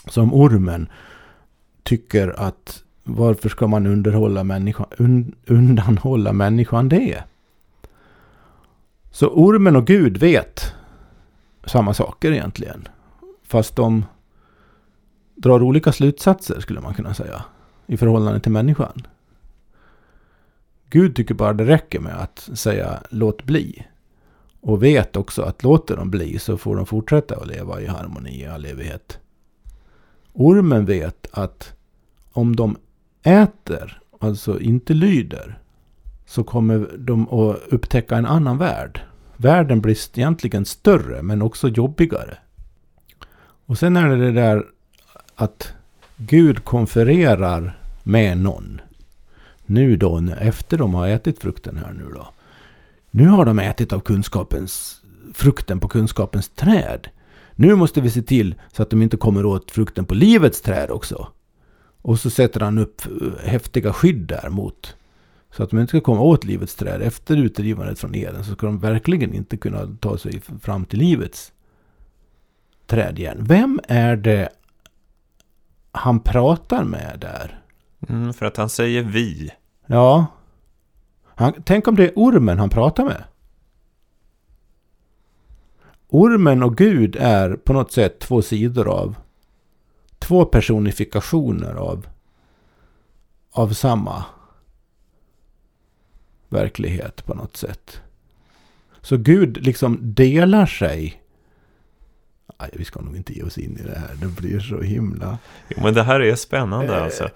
Som 0.07 0.33
ormen 0.33 0.89
tycker 1.83 2.39
att 2.39 2.83
varför 3.03 3.49
ska 3.49 3.67
man 3.67 3.87
underhålla 3.87 4.43
människa, 4.43 4.85
un, 4.97 5.35
undanhålla 5.45 6.33
människan 6.33 6.89
det? 6.89 7.23
Så 9.11 9.27
ormen 9.27 9.75
och 9.75 9.87
Gud 9.87 10.17
vet 10.17 10.73
samma 11.65 11.93
saker 11.93 12.31
egentligen. 12.31 12.87
Fast 13.43 13.75
de 13.75 14.05
drar 15.35 15.63
olika 15.63 15.91
slutsatser 15.91 16.59
skulle 16.59 16.81
man 16.81 16.93
kunna 16.93 17.13
säga. 17.13 17.45
I 17.87 17.97
förhållande 17.97 18.39
till 18.39 18.51
människan. 18.51 19.07
Gud 20.91 21.15
tycker 21.15 21.33
bara 21.33 21.53
det 21.53 21.65
räcker 21.65 21.99
med 21.99 22.21
att 22.21 22.49
säga 22.53 23.03
låt 23.09 23.43
bli. 23.43 23.85
Och 24.61 24.83
vet 24.83 25.15
också 25.15 25.41
att 25.41 25.63
låter 25.63 25.95
de 25.95 26.11
bli 26.11 26.39
så 26.39 26.57
får 26.57 26.75
de 26.75 26.85
fortsätta 26.85 27.35
att 27.35 27.47
leva 27.47 27.81
i 27.81 27.85
harmoni 27.85 28.41
i 28.41 28.45
all 28.45 28.65
evighet. 28.65 29.19
Ormen 30.33 30.85
vet 30.85 31.27
att 31.31 31.73
om 32.31 32.55
de 32.55 32.77
äter, 33.23 34.01
alltså 34.19 34.59
inte 34.59 34.93
lyder, 34.93 35.59
så 36.25 36.43
kommer 36.43 36.89
de 36.97 37.29
att 37.29 37.59
upptäcka 37.69 38.17
en 38.17 38.25
annan 38.25 38.57
värld. 38.57 39.01
Världen 39.37 39.81
blir 39.81 39.97
egentligen 40.19 40.65
större 40.65 41.21
men 41.21 41.41
också 41.41 41.69
jobbigare. 41.69 42.37
Och 43.65 43.77
sen 43.77 43.97
är 43.97 44.09
det 44.09 44.25
det 44.25 44.31
där 44.31 44.65
att 45.35 45.73
Gud 46.17 46.63
konfererar 46.63 47.79
med 48.03 48.37
någon. 48.37 48.81
Nu 49.65 49.95
då, 49.95 50.23
efter 50.39 50.77
de 50.77 50.93
har 50.93 51.07
ätit 51.07 51.39
frukten 51.39 51.77
här 51.77 51.93
nu 51.93 52.05
då. 52.13 52.27
Nu 53.11 53.27
har 53.27 53.45
de 53.45 53.59
ätit 53.59 53.93
av 53.93 53.99
kunskapens, 53.99 55.01
frukten 55.33 55.79
på 55.79 55.87
kunskapens 55.87 56.49
träd. 56.49 57.07
Nu 57.55 57.75
måste 57.75 58.01
vi 58.01 58.09
se 58.09 58.21
till 58.21 58.55
så 58.73 58.83
att 58.83 58.89
de 58.89 59.01
inte 59.01 59.17
kommer 59.17 59.45
åt 59.45 59.71
frukten 59.71 60.05
på 60.05 60.13
livets 60.13 60.61
träd 60.61 60.91
också. 60.91 61.27
Och 62.01 62.19
så 62.19 62.29
sätter 62.29 62.59
han 62.59 62.77
upp 62.77 63.01
eh, 63.05 63.49
häftiga 63.49 63.93
skydd 63.93 64.27
där 64.27 64.49
mot. 64.49 64.95
Så 65.51 65.63
att 65.63 65.69
de 65.69 65.79
inte 65.79 65.89
ska 65.89 66.01
komma 66.01 66.21
åt 66.21 66.43
livets 66.43 66.75
träd. 66.75 67.01
Efter 67.01 67.37
utdrivandet 67.37 67.99
från 67.99 68.15
Eden 68.15 68.45
så 68.45 68.53
ska 68.53 68.65
de 68.65 68.79
verkligen 68.79 69.33
inte 69.33 69.57
kunna 69.57 69.97
ta 69.99 70.17
sig 70.17 70.41
fram 70.61 70.85
till 70.85 70.99
livets 70.99 71.51
träd 72.87 73.19
igen. 73.19 73.37
Vem 73.41 73.79
är 73.87 74.15
det 74.15 74.49
han 75.91 76.19
pratar 76.19 76.83
med 76.83 77.17
där? 77.21 77.60
Mm, 78.09 78.33
för 78.33 78.45
att 78.45 78.57
han 78.57 78.69
säger 78.69 79.03
vi. 79.03 79.51
Ja. 79.85 80.25
Han, 81.25 81.53
tänk 81.65 81.87
om 81.87 81.95
det 81.95 82.07
är 82.07 82.13
ormen 82.15 82.59
han 82.59 82.69
pratar 82.69 83.05
med. 83.05 83.23
Ormen 86.07 86.63
och 86.63 86.77
Gud 86.77 87.15
är 87.19 87.55
på 87.55 87.73
något 87.73 87.91
sätt 87.91 88.19
två 88.19 88.41
sidor 88.41 88.87
av 88.87 89.15
två 90.19 90.45
personifikationer 90.45 91.73
av, 91.75 92.07
av 93.51 93.73
samma 93.73 94.25
verklighet 96.49 97.25
på 97.25 97.33
något 97.33 97.57
sätt. 97.57 98.01
Så 99.01 99.17
Gud 99.17 99.65
liksom 99.65 99.99
delar 100.01 100.65
sig. 100.65 101.23
Aj, 102.57 102.69
vi 102.73 102.85
ska 102.85 103.01
nog 103.01 103.15
inte 103.15 103.33
ge 103.33 103.43
oss 103.43 103.57
in 103.57 103.77
i 103.77 103.83
det 103.83 103.99
här, 103.99 104.15
det 104.15 104.27
blir 104.27 104.59
så 104.59 104.81
himla... 104.81 105.37
Jo, 105.69 105.77
men 105.83 105.93
det 105.93 106.03
här 106.03 106.19
är 106.19 106.35
spännande 106.35 106.95
eh, 106.95 107.03
alltså. 107.03 107.29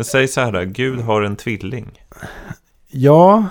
Men 0.00 0.04
säg 0.04 0.28
så 0.28 0.40
här, 0.40 0.52
då, 0.52 0.64
Gud 0.64 1.00
har 1.00 1.22
en 1.22 1.36
tvilling. 1.36 2.02
Ja, 2.88 3.46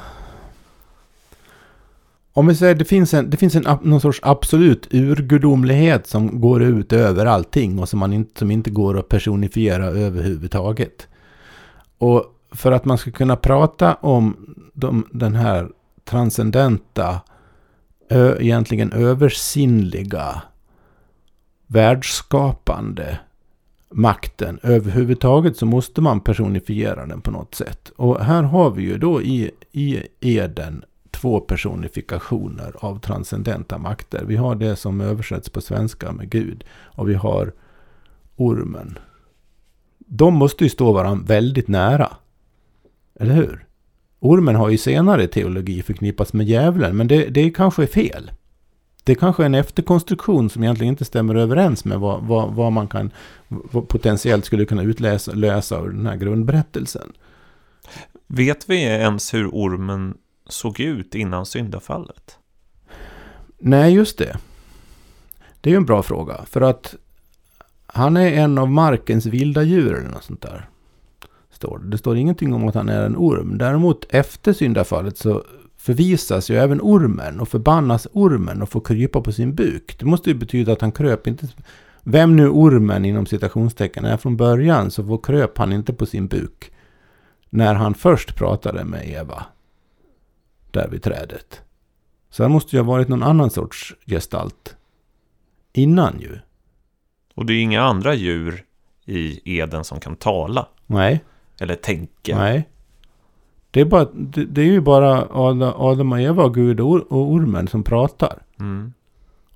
om 2.34 2.48
vi 2.48 2.56
säger 2.56 2.76
det 2.76 2.86
finns 2.86 3.14
en, 3.14 3.30
det 3.30 3.38
finns 3.38 3.56
en 3.56 3.66
någon 3.82 4.02
sorts 4.02 4.20
absolut 4.24 4.94
urgudomlighet 4.94 6.08
som 6.08 6.42
går 6.42 6.64
ut 6.64 6.94
över 6.94 7.26
allting 7.26 7.80
och 7.80 7.90
som, 7.90 8.00
man 8.00 8.14
inte, 8.14 8.40
som 8.40 8.52
inte 8.52 8.70
går 8.70 9.00
att 9.00 9.10
personifiera 9.10 9.86
överhuvudtaget. 9.86 11.08
Och 11.98 12.26
för 12.52 12.72
att 12.72 12.86
man 12.86 12.98
ska 12.98 13.12
kunna 13.12 13.36
prata 13.36 13.94
om 13.94 14.56
de, 14.74 15.08
den 15.12 15.36
här 15.36 15.70
transcendenta, 16.06 17.22
ö, 18.10 18.38
egentligen 18.40 18.92
översinnliga, 18.92 20.42
världsskapande 21.68 23.20
makten 23.92 24.60
överhuvudtaget 24.64 25.58
så 25.58 25.66
måste 25.66 26.02
man 26.02 26.22
personifiera 26.22 27.06
den 27.06 27.22
på 27.22 27.32
något 27.32 27.56
sätt. 27.56 27.92
Och 27.96 28.26
här 28.26 28.44
har 28.44 28.72
vi 28.72 28.84
ju 28.84 28.98
då 28.98 29.22
i, 29.22 29.52
i 29.72 30.04
Eden 30.20 30.86
två 31.12 31.40
personifikationer 31.40 32.74
av 32.76 33.00
transcendenta 33.00 33.78
makter. 33.78 34.24
Vi 34.26 34.36
har 34.36 34.56
det 34.56 34.76
som 34.76 35.02
översätts 35.02 35.50
på 35.50 35.62
svenska 35.62 36.12
med 36.12 36.30
Gud. 36.30 36.64
Och 36.72 37.10
vi 37.10 37.14
har 37.14 37.54
ormen. 38.36 39.00
De 39.98 40.34
måste 40.34 40.64
ju 40.64 40.70
stå 40.70 40.92
varandra 40.92 41.26
väldigt 41.28 41.68
nära. 41.68 42.18
Eller 43.20 43.34
hur? 43.34 43.66
Ormen 44.20 44.56
har 44.56 44.70
ju 44.70 44.78
senare 44.78 45.28
teologi 45.28 45.82
förknippats 45.82 46.34
med 46.34 46.46
djävulen, 46.46 46.98
men 46.98 47.08
det, 47.08 47.26
det 47.26 47.50
kanske 47.50 47.84
är 47.84 47.88
fel. 47.88 48.32
Det 49.10 49.16
kanske 49.16 49.44
är 49.44 49.46
en 49.46 49.56
efterkonstruktion 49.56 50.50
som 50.50 50.64
egentligen 50.64 50.94
inte 50.94 51.06
stämmer 51.06 51.36
överens 51.36 51.86
med 51.86 52.00
vad, 52.00 52.24
vad, 52.24 52.54
vad 52.54 52.72
man 52.72 52.88
kan 52.88 53.12
vad 53.48 53.88
potentiellt 53.88 54.46
skulle 54.46 54.66
kunna 54.66 54.84
utläsa 54.84 55.32
lösa 55.32 55.80
ur 55.80 55.90
den 55.90 56.06
här 56.06 56.16
grundberättelsen. 56.16 57.14
Vet 58.28 58.70
vi 58.70 58.84
ens 58.84 59.34
hur 59.34 59.48
ormen 59.48 60.18
såg 60.50 60.80
ut 60.80 61.16
innan 61.16 61.46
syndafallet? 61.46 62.38
Nej, 63.60 63.94
just 63.94 64.18
det. 64.18 64.38
Det 65.62 65.70
är 65.70 65.72
ju 65.72 65.78
en 65.78 65.86
bra 65.86 66.04
fråga. 66.04 66.46
För 66.46 66.62
att 66.62 66.96
han 67.86 68.18
är 68.18 68.32
en 68.32 68.58
av 68.58 68.70
markens 68.70 69.26
vilda 69.26 69.64
djur 69.64 69.96
eller 69.96 70.10
något 70.10 70.24
sånt 70.24 70.42
där. 70.42 70.70
Står 71.52 71.80
det. 71.80 71.90
det 71.90 71.98
står 71.98 72.18
ingenting 72.18 72.54
om 72.54 72.68
att 72.68 72.76
han 72.76 72.90
är 72.90 73.06
en 73.06 73.18
orm. 73.18 73.58
Däremot 73.58 74.06
efter 74.10 74.54
syndafallet 74.54 75.18
så 75.18 75.44
förvisas 75.90 76.50
ju 76.50 76.58
även 76.58 76.82
ormen 76.82 77.40
och 77.40 77.50
förbannas 77.50 78.08
ormen 78.14 78.62
och 78.62 78.70
får 78.70 78.82
krypa 78.82 79.22
på 79.22 79.32
sin 79.32 79.56
buk. 79.56 80.00
Det 80.00 80.06
måste 80.06 80.30
ju 80.30 80.36
betyda 80.36 80.74
att 80.74 80.82
han 80.82 80.92
kröp 80.92 81.28
inte... 81.28 81.48
Vem 82.04 82.36
nu 82.36 82.50
ormen 82.50 83.06
inom 83.06 83.26
citationstecken 83.26 84.06
är 84.06 84.18
från 84.18 84.38
början 84.38 84.92
så 84.92 85.18
kröp 85.18 85.58
han 85.58 85.74
inte 85.74 85.94
på 85.94 86.06
sin 86.06 86.28
buk. 86.28 86.72
När 87.50 87.74
han 87.74 87.94
först 87.94 88.36
pratade 88.36 88.86
med 88.86 89.10
Eva 89.10 89.46
där 90.72 90.88
vid 90.88 91.04
trädet. 91.04 91.62
Så 92.30 92.44
han 92.44 92.52
måste 92.52 92.76
ju 92.76 92.82
ha 92.82 92.92
varit 92.92 93.08
någon 93.08 93.24
annan 93.24 93.50
sorts 93.50 93.96
gestalt 94.06 94.76
innan 95.74 96.20
ju. 96.20 96.40
Och 97.36 97.46
det 97.46 97.54
är 97.54 97.62
inga 97.62 97.82
andra 97.82 98.14
djur 98.14 98.64
i 99.06 99.58
Eden 99.60 99.84
som 99.84 100.00
kan 100.00 100.16
tala. 100.16 100.68
Nej. 100.86 101.24
Eller 101.60 101.76
tänka. 101.76 102.38
Nej. 102.38 102.70
Det 103.72 103.82
är, 103.82 103.86
bara, 103.86 104.08
det, 104.14 104.46
det 104.46 104.62
är 104.62 104.66
ju 104.66 104.82
bara 104.82 105.28
Adam, 105.32 106.12
och 106.12 106.22
Eva, 106.22 106.50
Gud 106.50 106.80
och, 106.80 107.06
ormen 107.12 107.68
som 107.68 107.84
pratar. 107.84 108.34
Mm. 108.60 108.94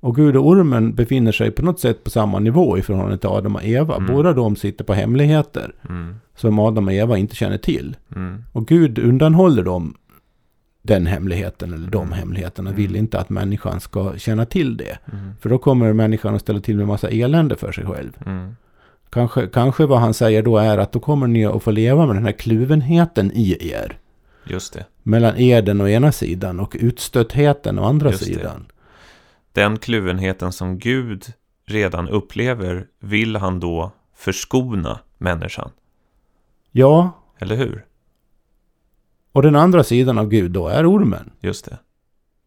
Och 0.00 0.16
Gud 0.16 0.36
och 0.36 0.46
ormen 0.48 0.94
befinner 0.94 1.32
sig 1.32 1.50
på 1.50 1.62
något 1.62 1.80
sätt 1.80 2.04
på 2.04 2.10
samma 2.10 2.38
nivå 2.38 2.78
i 2.78 2.82
förhållande 2.82 3.18
till 3.18 3.28
Adam 3.28 3.54
och 3.56 3.64
Eva. 3.64 3.96
Mm. 3.96 4.14
Båda 4.14 4.32
de 4.32 4.56
sitter 4.56 4.84
på 4.84 4.94
hemligheter 4.94 5.72
Mm. 5.88 6.14
som 6.36 6.58
Adam 6.58 6.86
och 6.88 6.92
Eva 6.94 7.18
inte 7.18 7.36
känner 7.36 7.58
till. 7.58 7.96
Mm. 8.16 8.44
Och 8.52 8.66
Gud 8.66 8.98
undanhåller 8.98 9.62
dem 9.62 9.94
den 10.82 11.06
hemligheten 11.06 11.72
eller 11.74 11.88
de 11.90 12.02
Mm. 12.06 12.12
hemligheterna. 12.18 12.70
Mm. 12.70 12.82
Vill 12.82 12.96
inte 12.96 13.18
att 13.20 13.30
människan 13.30 13.80
ska 13.80 14.12
känna 14.16 14.44
till 14.44 14.76
det. 14.76 14.98
Mm. 15.12 15.30
För 15.40 15.48
då 15.48 15.58
kommer 15.58 15.92
människan 15.92 16.34
att 16.34 16.40
ställa 16.40 16.60
till 16.60 16.76
med 16.76 16.86
massa 16.86 17.08
elände 17.08 17.56
för 17.56 17.72
sig 17.72 17.86
själv. 17.86 18.12
Mm. 18.26 18.56
Kanske, 19.10 19.46
kanske 19.46 19.86
vad 19.86 19.98
han 20.00 20.14
säger 20.14 20.42
då 20.42 20.58
är 20.58 20.78
att 20.78 20.92
då 20.92 21.00
kommer 21.00 21.26
ni 21.26 21.44
att 21.46 21.62
få 21.62 21.70
leva 21.70 22.06
med 22.06 22.16
den 22.16 22.24
här 22.24 22.32
kluvenheten 22.32 23.32
i 23.34 23.70
er. 23.70 23.98
Just 24.46 24.72
det. 24.72 24.86
Mellan 25.02 25.36
eden 25.36 25.80
å 25.80 25.88
ena 25.88 26.12
sidan 26.12 26.60
och 26.60 26.76
utstöttheten 26.80 27.78
å 27.78 27.84
andra 27.84 28.10
Just 28.10 28.20
det. 28.26 28.34
sidan. 28.34 28.66
Den 29.52 29.78
kluvenheten 29.78 30.52
som 30.52 30.78
Gud 30.78 31.32
redan 31.66 32.08
upplever 32.08 32.86
vill 33.00 33.36
han 33.36 33.60
då 33.60 33.92
förskona 34.16 34.98
människan. 35.18 35.70
Ja, 36.70 37.10
Eller 37.38 37.56
hur? 37.56 37.84
och 39.32 39.42
den 39.42 39.56
andra 39.56 39.84
sidan 39.84 40.18
av 40.18 40.28
Gud 40.28 40.50
då 40.50 40.68
är 40.68 40.90
ormen. 40.92 41.30
Just 41.40 41.64
det. 41.64 41.78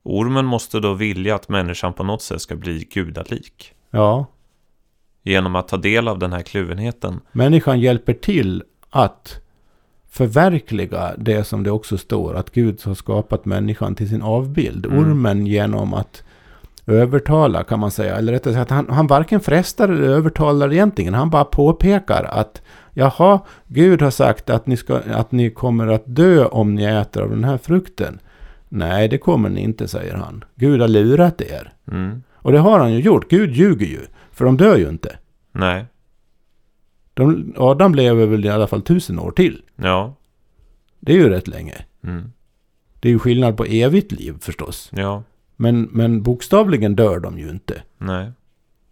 Ormen 0.04 0.46
måste 0.46 0.80
då 0.80 0.94
vilja 0.94 1.36
att 1.36 1.50
människan 1.50 1.94
på 1.94 2.04
något 2.04 2.22
sätt 2.22 2.42
ska 2.42 2.56
bli 2.56 2.88
gudalik. 2.94 3.74
Ja, 3.92 4.26
Genom 5.24 5.56
att 5.56 5.68
ta 5.68 5.78
del 5.78 6.08
av 6.08 6.20
den 6.20 6.34
här 6.34 6.42
kluvenheten. 6.42 7.20
människan 7.32 7.80
hjälper 7.80 8.14
till 8.14 8.64
att 8.90 9.40
förverkliga 10.18 11.12
det 11.18 11.44
som 11.44 11.64
det 11.64 11.72
också 11.72 11.98
står 11.98 12.36
att 12.36 12.52
Gud 12.52 12.82
har 12.84 12.94
skapat 12.94 13.46
människan 13.46 13.96
till 13.96 14.10
sin 14.10 14.22
avbild. 14.22 14.86
Mm. 14.86 15.00
Ormen 15.00 15.48
genom 15.48 15.94
att 15.94 16.24
övertala 16.88 17.64
kan 17.64 17.80
man 17.80 17.92
säga. 17.92 18.16
Eller 18.16 18.34
rättare 18.34 18.54
sagt, 18.54 18.72
han, 18.72 18.90
han 18.90 19.08
varken 19.08 19.40
frestar 19.40 19.90
eller 19.90 20.08
övertalar 20.08 20.74
egentligen. 20.74 21.14
Han 21.14 21.30
bara 21.30 21.46
påpekar 21.46 22.24
att 22.24 22.62
jaha, 22.94 23.40
Gud 23.68 24.02
har 24.02 24.12
sagt 24.12 24.50
att 24.50 24.68
ni, 24.68 24.78
ska, 24.78 25.00
att 25.14 25.32
ni 25.32 25.50
kommer 25.50 25.88
att 25.88 26.04
dö 26.06 26.46
om 26.46 26.76
ni 26.76 26.84
äter 26.84 27.24
av 27.24 27.30
den 27.30 27.44
här 27.44 27.58
frukten. 27.58 28.20
Nej, 28.70 29.08
det 29.08 29.18
kommer 29.18 29.50
ni 29.50 29.62
inte, 29.62 29.88
säger 29.88 30.14
han. 30.14 30.44
Gud 30.56 30.82
har 30.82 30.88
lurat 30.88 31.42
er. 31.42 31.74
Mm. 31.92 32.24
Och 32.34 32.52
det 32.52 32.60
har 32.60 32.80
han 32.80 32.94
ju 32.94 33.00
gjort. 33.00 33.30
Gud 33.30 33.56
ljuger 33.56 33.86
ju. 33.86 34.02
För 34.32 34.46
de 34.46 34.58
dör 34.58 34.78
ju 34.78 34.90
inte. 34.90 35.18
Nej. 35.52 35.86
De, 37.18 37.54
Adam 37.58 37.96
lever 37.96 38.26
väl 38.26 38.46
i 38.46 38.50
alla 38.50 38.68
fall 38.68 38.82
tusen 38.82 39.20
år 39.20 39.32
till. 39.32 39.62
Ja. 39.76 40.14
Det 41.00 41.12
är 41.12 41.18
ju 41.18 41.30
rätt 41.30 41.48
länge. 41.48 41.76
Mm. 42.04 42.32
Det 43.00 43.10
är 43.10 43.12
ju 43.12 43.20
skillnad 43.20 43.58
på 43.58 43.66
evigt 43.66 44.12
liv 44.12 44.36
förstås. 44.40 44.90
Ja. 44.94 45.24
Men, 45.56 45.82
men 45.82 46.24
bokstavligen 46.24 46.96
dör 46.96 47.20
de 47.20 47.40
ju 47.40 47.50
inte. 47.50 47.82
Nej. 47.98 48.32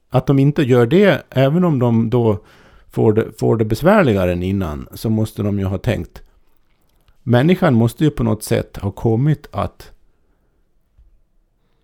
Att 0.10 0.28
de 0.28 0.40
inte 0.40 0.64
gör 0.64 0.86
det, 0.86 1.24
även 1.30 1.64
om 1.64 1.80
de 1.80 2.10
då 2.10 2.44
får 2.90 3.14
det, 3.14 3.40
får 3.40 3.58
det 3.58 3.66
besvärligare 3.66 4.32
än 4.32 4.44
innan, 4.44 4.88
så 4.94 5.10
måste 5.10 5.44
de 5.44 5.60
ju 5.60 5.66
ha 5.66 5.78
tänkt. 5.78 6.24
Människan 7.24 7.74
måste 7.74 8.04
ju 8.04 8.10
på 8.10 8.24
något 8.24 8.44
sätt 8.44 8.78
ha 8.78 8.92
kommit 8.92 9.48
att 9.52 9.92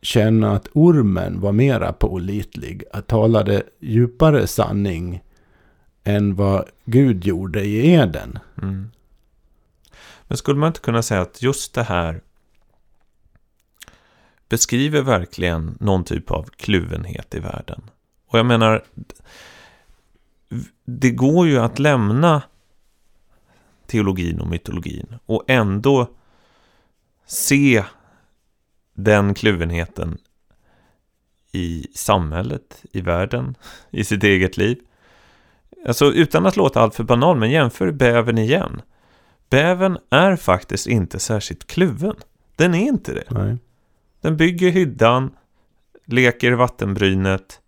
känna 0.02 0.52
att 0.52 0.68
ormen 0.74 1.40
var 1.40 1.52
mera 1.52 1.94
pålitlig, 1.94 2.84
att 2.94 3.08
talade 3.08 3.64
djupare 3.80 4.48
sanning 4.48 5.22
än 6.04 6.36
vad 6.36 6.70
Gud 6.86 7.26
gjorde 7.26 7.64
i 7.64 7.94
Eden. 7.94 8.40
Mm. 8.62 8.92
Men 10.28 10.38
skulle 10.38 10.60
man 10.60 10.68
inte 10.68 10.80
kunna 10.80 11.02
säga 11.02 11.22
att 11.22 11.42
just 11.42 11.74
det 11.74 11.84
här 11.84 12.22
beskriver 14.50 15.02
verkligen 15.02 15.78
någon 15.80 16.04
typ 16.04 16.32
av 16.32 16.44
kluvenhet 16.44 17.36
i 17.36 17.40
världen? 17.40 17.82
Och 18.28 18.40
jag 18.40 18.46
menar, 18.46 18.84
det 20.86 21.12
går 21.12 21.48
ju 21.48 21.60
att 21.60 21.80
lämna 21.80 22.42
teologin 23.88 24.40
och 24.40 24.48
mytologin 24.48 25.16
och 25.26 25.44
ändå 25.48 26.10
se 27.26 27.84
den 28.94 29.34
kluvenheten 29.34 30.18
i 31.52 31.88
samhället, 31.96 32.84
i 32.92 33.02
världen, 33.02 33.56
i 33.90 34.04
sitt 34.04 34.24
eget 34.24 34.58
liv. 34.58 34.78
Alltså 35.88 36.06
utan 36.06 36.46
att 36.46 36.58
låta 36.58 36.82
allt 36.82 36.96
för 36.96 37.04
banal, 37.04 37.38
men 37.38 37.52
jämför 37.52 37.92
bävern 37.92 38.38
igen. 38.38 38.82
Bävern 39.50 39.98
är 40.10 40.36
faktiskt 40.36 40.88
inte 40.88 41.20
särskilt 41.20 41.68
kluven. 41.68 42.16
Den 42.56 42.74
är 42.74 42.88
inte 42.88 43.14
det. 43.14 43.24
Nej. 43.30 43.58
Den 44.22 44.38
bygger 44.38 44.72
hyddan, 44.72 45.32
leker 46.06 46.52
vattenbrynet. 46.52 47.60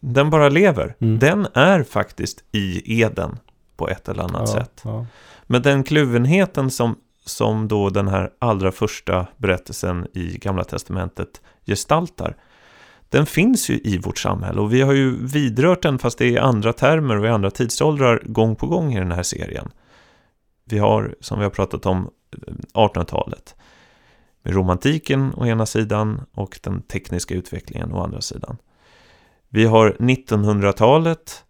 Den 0.00 0.30
bara 0.30 0.48
lever. 0.48 0.94
Mm. 0.98 1.18
Den 1.18 1.46
är 1.54 1.82
faktiskt 1.82 2.44
i 2.52 3.00
Eden 3.02 3.38
på 3.76 3.88
ett 3.88 4.08
eller 4.08 4.22
annat 4.22 4.40
Ja, 4.40 4.60
sätt. 4.60 4.80
ja. 4.84 5.06
Men 5.46 5.62
den 5.62 5.84
kluvenheten 5.84 6.70
som, 6.70 6.96
som 7.24 7.68
då 7.68 7.90
den 7.90 8.08
här 8.08 8.30
allra 8.38 8.72
första 8.72 9.26
berättelsen 9.36 10.06
i 10.14 10.38
Gamla 10.38 10.64
Testamentet 10.64 11.40
gestaltar, 11.66 12.36
den 13.12 13.26
finns 13.26 13.70
ju 13.70 13.80
i 13.84 13.98
vårt 13.98 14.18
samhälle 14.18 14.60
och 14.60 14.72
vi 14.72 14.80
har 14.80 14.92
ju 14.92 15.26
vidrört 15.26 15.82
den 15.82 15.98
fast 15.98 16.18
det 16.18 16.24
är 16.24 16.30
i 16.30 16.38
andra 16.38 16.72
termer 16.72 17.18
och 17.18 17.26
i 17.26 17.28
andra 17.28 17.50
tidsåldrar 17.50 18.22
gång 18.24 18.56
på 18.56 18.66
gång 18.66 18.94
i 18.94 18.98
den 18.98 19.12
här 19.12 19.22
serien. 19.22 19.70
Vi 20.64 20.78
har, 20.78 21.14
som 21.20 21.38
vi 21.38 21.44
har 21.44 21.50
pratat 21.50 21.86
om, 21.86 22.10
1800-talet. 22.74 23.54
Med 24.42 24.54
romantiken 24.54 25.34
å 25.34 25.46
ena 25.46 25.66
sidan 25.66 26.20
och 26.34 26.58
den 26.62 26.82
tekniska 26.82 27.34
utvecklingen 27.34 27.92
å 27.92 28.04
andra 28.04 28.20
sidan. 28.20 28.56
Vi 29.48 29.64
har 29.64 29.96
1900-talet 29.98 31.44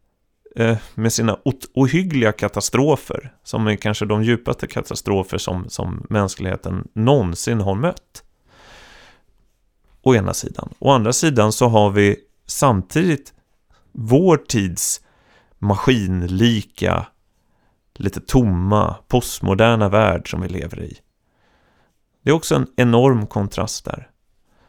eh, 0.56 0.78
med 0.94 1.12
sina 1.12 1.38
ohyggliga 1.74 2.32
katastrofer, 2.32 3.34
som 3.42 3.66
är 3.66 3.76
kanske 3.76 4.04
de 4.04 4.22
djupaste 4.22 4.66
katastrofer 4.66 5.38
som, 5.38 5.68
som 5.68 6.06
mänskligheten 6.10 6.88
någonsin 6.94 7.60
har 7.60 7.74
mött. 7.74 8.24
Å 10.02 10.14
ena 10.14 10.34
sidan. 10.34 10.74
Å 10.78 10.90
andra 10.90 11.12
sidan 11.12 11.52
så 11.52 11.68
har 11.68 11.90
vi 11.90 12.16
samtidigt 12.46 13.32
vår 13.92 14.36
tids 14.36 15.00
maskinlika, 15.58 17.06
lite 17.94 18.20
tomma, 18.20 18.96
postmoderna 19.08 19.88
värld 19.88 20.30
som 20.30 20.40
vi 20.40 20.48
lever 20.48 20.80
i. 20.80 20.96
Det 22.22 22.30
är 22.30 22.34
också 22.34 22.54
en 22.54 22.66
enorm 22.76 23.26
kontrast 23.26 23.84
där. 23.84 24.08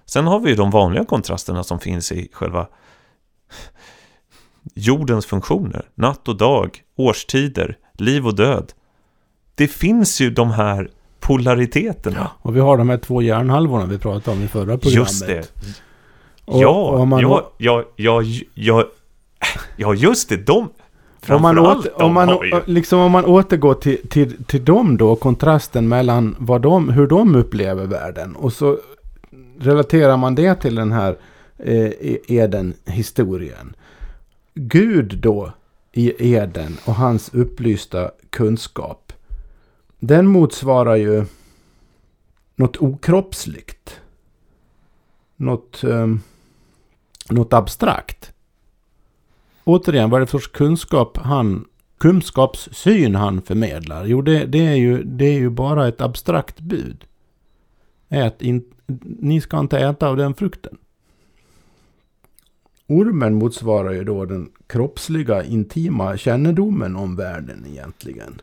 Sen 0.06 0.28
har 0.28 0.39
vi 0.39 0.50
ju 0.50 0.56
de 0.56 0.72
vanliga 0.72 1.06
kontrasterna 1.06 1.63
som 1.63 1.80
finns 1.80 2.12
i 2.12 2.30
själva 2.34 2.67
jordens 4.74 5.26
funktioner. 5.26 5.89
Natt 5.96 6.28
och 6.28 6.38
dag, 6.38 6.84
årstider, 6.96 7.78
liv 7.93 8.28
och 8.28 8.36
död. 8.36 8.74
Det 9.56 9.67
finns 9.67 10.22
ju 10.22 10.32
de 10.32 10.52
här 10.52 10.91
polariteterna. 11.24 12.32
Och 12.42 12.56
vi 12.56 12.60
har 12.60 12.78
de 12.78 12.90
här 12.90 12.98
två 12.98 13.22
hjärnhalvorna 13.22 13.86
vi 13.86 13.98
pratade 13.98 14.38
om 14.38 14.44
i 14.44 14.48
förra 14.48 14.78
programmet. 14.78 14.96
Just 14.96 15.28
det. 15.28 15.48
Och- 16.46 16.62
ja, 16.62 16.90
och 16.90 17.08
man- 17.08 17.22
ja, 17.22 17.52
ja, 17.58 17.84
ja, 17.96 18.22
ja, 18.54 18.86
ja, 19.78 19.94
just 19.94 20.30
det. 20.30 20.38
De, 20.38 20.70
Om 21.30 21.42
man, 21.42 21.60
åter, 21.60 22.02
om, 22.04 22.14
man, 22.14 22.30
ju... 22.30 22.62
liksom 22.66 23.00
om 23.00 23.12
man 23.12 23.26
återgår 23.26 23.74
till, 23.74 23.98
till, 24.10 24.44
till 24.44 24.66
dem 24.66 24.98
då, 24.98 25.16
kontrasten 25.16 25.88
mellan 25.88 26.36
vad 26.40 26.62
de, 26.62 26.90
hur 26.90 27.08
de 27.08 27.36
upplever 27.36 27.86
världen. 27.86 28.36
Och 28.36 28.54
så 28.54 28.78
relaterar 29.60 30.18
man 30.18 30.36
det 30.36 30.56
till 30.56 30.76
den 30.76 30.92
här 30.92 31.16
eh, 31.58 31.92
Eden-historien. 32.28 33.76
Gud 34.56 35.18
då 35.18 35.52
i 35.92 36.34
Eden 36.36 36.78
och 36.86 36.96
hans 36.96 37.34
upplysta 37.34 38.12
kunskap. 38.30 39.03
Den 40.06 40.28
motsvarar 40.28 40.96
ju 40.96 41.26
något 42.56 42.78
okroppsligt. 42.78 44.02
Något, 45.36 45.84
um, 45.84 46.22
något 47.30 47.54
abstrakt. 47.54 48.34
Återigen, 49.63 50.10
vad 50.10 50.22
är 50.22 50.26
det 50.26 50.32
för 50.32 50.39
kunskap 50.39 51.18
han, 51.18 51.66
kunskapssyn 51.98 53.16
han 53.16 53.42
förmedlar? 53.42 54.06
Jo, 54.06 54.22
det, 54.22 54.46
det, 54.46 54.66
är 54.66 54.76
ju, 54.76 55.04
det 55.04 55.26
är 55.26 55.39
ju 55.39 55.50
bara 55.50 55.88
ett 55.88 56.02
abstrakt 56.02 56.60
bud. 56.60 57.06
Ät 58.10 58.42
in, 58.42 58.63
ni 59.04 59.42
ska 59.42 59.60
inte 59.60 59.80
äta 59.80 60.08
av 60.08 60.18
den 60.18 60.34
frukten. 60.34 60.78
Ormen 62.88 63.34
motsvarar 63.34 63.92
ju 63.92 64.04
då 64.04 64.26
den 64.26 64.52
kroppsliga, 64.68 65.44
intima 65.44 66.18
kännedomen 66.18 66.96
om 66.96 67.16
världen 67.16 67.66
egentligen. 67.68 68.42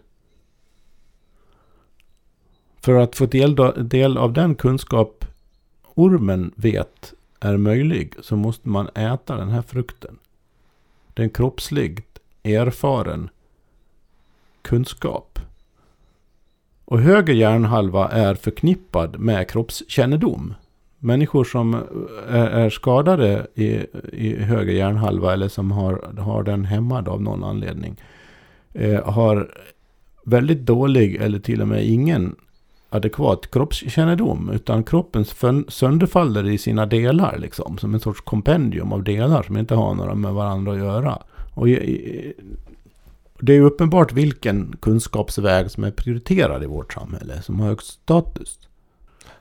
För 2.81 2.95
att 2.95 3.17
få 3.17 3.27
del, 3.27 3.57
del 3.77 4.19
av 4.19 4.33
den 4.33 4.55
kunskap 4.55 5.25
ormen 5.95 6.53
vet 6.57 7.15
är 7.41 7.57
möjlig 7.57 8.15
så 8.23 8.37
måste 8.37 8.69
man 8.69 8.89
äta 8.89 9.37
den 9.37 9.49
här 9.49 9.63
frukten. 9.63 10.19
Det 11.15 11.23
är 11.23 11.25
en 11.25 11.31
kroppsligt 11.31 12.19
erfaren 12.43 13.29
kunskap. 14.63 15.39
Och 16.85 17.01
höger 17.01 17.35
hjärnhalva 17.35 18.09
är 18.09 18.35
förknippad 18.35 19.19
med 19.19 19.51
kroppskännedom. 19.51 20.55
Människor 20.99 21.45
som 21.45 21.75
är, 22.29 22.47
är 22.47 22.71
skadade 22.71 23.47
i, 23.55 23.87
i 24.13 24.37
höger 24.37 24.73
hjärnhalva 24.73 25.33
eller 25.33 25.49
som 25.49 25.71
har, 25.71 26.15
har 26.19 26.43
den 26.43 26.65
hämmad 26.65 27.09
av 27.09 27.23
någon 27.23 27.45
anledning. 27.45 27.97
Eh, 28.73 29.05
har 29.05 29.55
väldigt 30.25 30.61
dålig 30.61 31.17
eller 31.17 31.39
till 31.39 31.63
och 31.63 31.69
med 31.69 31.87
ingen 31.87 32.37
adekvat 32.91 33.51
kroppskännedom. 33.51 34.51
Utan 34.51 34.85
kroppen 34.85 35.25
sönderfaller 35.69 36.49
i 36.49 36.59
sina 36.59 36.87
delar 36.87 37.39
liksom. 37.39 37.79
Som 37.79 37.95
en 37.95 38.01
sorts 38.01 38.21
kompendium 38.21 38.93
av 38.93 39.03
delar 39.03 39.43
som 39.43 39.57
inte 39.57 39.75
har 39.75 39.95
några 39.95 40.15
med 40.15 40.33
varandra 40.33 40.73
att 40.73 40.79
göra. 40.79 41.23
Och 41.55 41.67
det 43.41 43.53
är 43.53 43.61
uppenbart 43.61 44.13
vilken 44.13 44.77
kunskapsväg 44.81 45.71
som 45.71 45.85
är 45.85 45.91
prioriterad 45.91 46.63
i 46.63 46.67
vårt 46.67 46.93
samhälle. 46.93 47.43
Som 47.43 47.61
har 47.61 47.69
högst 47.69 47.91
status. 47.91 48.59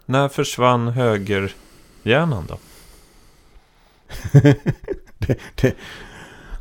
När 0.05 0.27
försvann 0.27 0.87
högerhjärnan 0.87 2.43
då? 2.47 2.57
det, 5.17 5.39
det, 5.55 5.75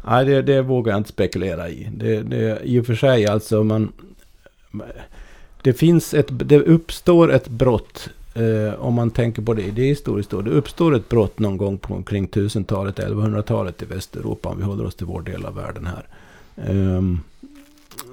nej, 0.06 0.24
det, 0.24 0.42
det 0.42 0.62
vågar 0.62 0.92
jag 0.92 1.00
inte 1.00 1.10
spekulera 1.10 1.68
i. 1.68 1.88
Det, 1.92 2.22
det, 2.22 2.60
I 2.64 2.80
och 2.80 2.86
för 2.86 2.94
sig 2.94 3.26
alltså 3.26 3.64
man... 3.64 3.92
Det 5.62 5.72
finns 5.72 6.14
ett... 6.14 6.26
Det 6.30 6.60
uppstår 6.60 7.32
ett 7.32 7.48
brott. 7.48 8.08
Eh, 8.34 8.74
om 8.80 8.94
man 8.94 9.10
tänker 9.10 9.42
på 9.42 9.54
det, 9.54 9.70
det 9.70 9.82
är 9.82 9.86
historiskt 9.86 10.30
då. 10.30 10.42
Det 10.42 10.50
uppstår 10.50 10.94
ett 10.94 11.08
brott 11.08 11.38
någon 11.38 11.56
gång 11.56 11.78
på 11.78 11.94
omkring 11.94 12.28
1000-talet, 12.28 12.98
1100-talet 12.98 13.82
i 13.82 13.84
Västeuropa. 13.84 14.48
Om 14.48 14.58
vi 14.58 14.64
håller 14.64 14.86
oss 14.86 14.94
till 14.94 15.06
vår 15.06 15.22
del 15.22 15.46
av 15.46 15.54
världen 15.54 15.86
här. 15.86 16.06
Eh, 16.56 17.02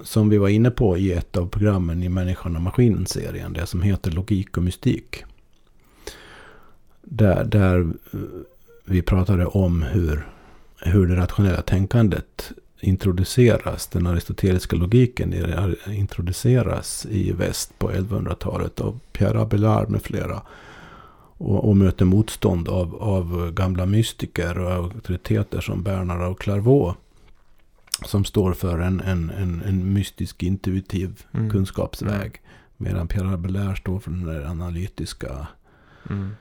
som 0.04 0.30
vi 0.30 0.38
var 0.38 0.50
inne 0.50 0.72
på 0.72 0.98
i 0.98 1.12
ett 1.12 1.38
av 1.38 1.50
programmen 1.50 2.04
i 2.04 2.10
Människan 2.10 2.56
och 2.56 2.62
maskinen-serien. 2.62 3.54
Det 3.54 3.66
som 3.66 3.82
heter 3.82 4.12
Logik 4.12 4.58
och 4.58 4.64
mystik. 4.64 5.24
Där, 7.02 7.44
där 7.44 7.80
eh, 7.80 8.20
vi 8.86 9.02
pratade 9.02 9.46
om 9.46 9.82
hur, 9.82 10.28
hur 10.82 11.08
det 11.08 11.16
rationella 11.16 11.62
tänkandet 11.62 12.52
introduceras. 12.86 13.88
Den 13.88 14.08
aristoteliska 14.08 14.76
logiken 14.76 15.34
introduceras 15.88 17.06
i 17.10 17.32
väst 17.32 17.80
på 17.80 17.92
1100-talet 17.92 18.82
av 18.82 19.00
Pierre 19.12 19.42
Abelard 19.42 19.90
med 19.90 20.02
flera. 20.02 20.42
Och, 21.38 21.70
och 21.70 21.78
möter 21.78 22.06
motstånd 22.06 22.70
av, 22.70 22.96
av 22.96 23.52
gamla 23.52 23.86
mystiker 23.86 24.60
och 24.60 24.72
auktoriteter 24.72 25.62
som 25.62 25.84
Bernard 25.84 26.22
av 26.22 26.34
Clairvaux. 26.34 27.00
Som 28.06 28.26
står 28.26 28.54
för 28.54 28.80
en, 28.80 29.00
en, 29.00 29.30
en, 29.30 29.62
en 29.66 29.94
mystisk 29.94 30.44
intuitiv 30.44 31.24
mm. 31.34 31.50
kunskapsväg. 31.50 32.42
Medan 32.78 33.08
Pierre 33.08 33.34
Abelard 33.34 33.78
står 33.78 34.00
för 34.00 34.12
den 34.12 34.46
analytiska, 34.46 35.48
mm. 36.10 36.36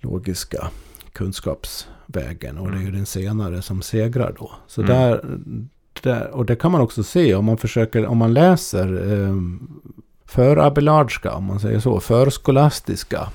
logiska 0.00 0.70
kunskapsvägen. 1.16 2.58
Och 2.58 2.70
det 2.70 2.76
är 2.76 2.80
ju 2.80 2.86
mm. 2.86 2.96
den 2.96 3.06
senare 3.06 3.62
som 3.62 3.82
segrar 3.82 4.34
då. 4.38 4.50
Så 4.66 4.82
mm. 4.82 4.96
där, 4.96 5.38
där, 6.02 6.30
och 6.30 6.46
det 6.46 6.56
kan 6.56 6.72
man 6.72 6.80
också 6.80 7.02
se 7.02 7.34
om 7.34 7.44
man 7.44 7.58
försöker, 7.58 8.06
om 8.06 8.18
man 8.18 8.34
läser 8.34 9.12
eh, 9.12 9.34
för 10.24 10.56
abelardska, 10.56 11.32
om 11.32 11.44
man 11.44 11.60
säger 11.60 11.80
så, 11.80 12.00
förskolastiska 12.00 13.28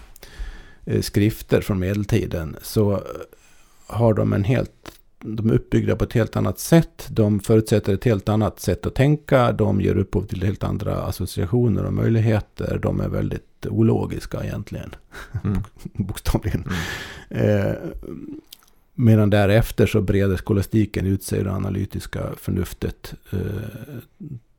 eh, 0.85 1.01
skrifter 1.01 1.61
från 1.61 1.79
medeltiden. 1.79 2.55
Så 2.61 3.01
har 3.87 4.13
de 4.13 4.33
en 4.33 4.43
helt 4.43 4.71
de 5.23 5.49
är 5.49 5.53
uppbyggda 5.53 5.95
på 5.95 6.03
ett 6.03 6.13
helt 6.13 6.35
annat 6.35 6.59
sätt. 6.59 7.07
De 7.09 7.39
förutsätter 7.39 7.93
ett 7.93 8.03
helt 8.03 8.29
annat 8.29 8.59
sätt 8.59 8.85
att 8.85 8.95
tänka. 8.95 9.51
De 9.51 9.81
ger 9.81 9.97
upphov 9.97 10.23
till 10.23 10.43
helt 10.43 10.63
andra 10.63 10.95
associationer 10.95 11.85
och 11.85 11.93
möjligheter. 11.93 12.79
De 12.81 12.99
är 12.99 13.09
väldigt 13.09 13.50
ologiska 13.69 14.43
egentligen. 14.43 14.95
Mm. 15.43 15.63
Bokstavligen. 15.93 16.65
Mm. 17.29 17.67
Eh, 17.67 17.75
medan 18.93 19.29
därefter 19.29 19.85
så 19.85 20.01
breder 20.01 20.37
skolastiken 20.37 21.05
ut 21.05 21.23
sig. 21.23 21.43
Det 21.43 21.51
analytiska 21.51 22.21
förnuftet 22.37 23.13
eh, 23.31 23.39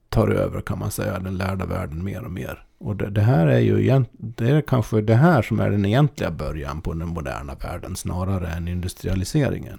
tar 0.08 0.28
över 0.28 0.60
kan 0.60 0.78
man 0.78 0.90
säga. 0.90 1.18
Den 1.18 1.36
lärda 1.36 1.66
världen 1.66 2.04
mer 2.04 2.24
och 2.24 2.30
mer. 2.30 2.64
Och 2.78 2.96
det, 2.96 3.10
det, 3.10 3.20
här 3.20 3.46
är 3.46 3.58
ju 3.58 4.04
det 4.10 4.50
är 4.50 4.60
kanske 4.60 5.00
det 5.00 5.14
här 5.14 5.42
som 5.42 5.60
är 5.60 5.70
den 5.70 5.84
egentliga 5.84 6.30
början 6.30 6.80
på 6.80 6.92
den 6.92 7.08
moderna 7.08 7.54
världen. 7.54 7.96
Snarare 7.96 8.48
än 8.48 8.68
industrialiseringen. 8.68 9.78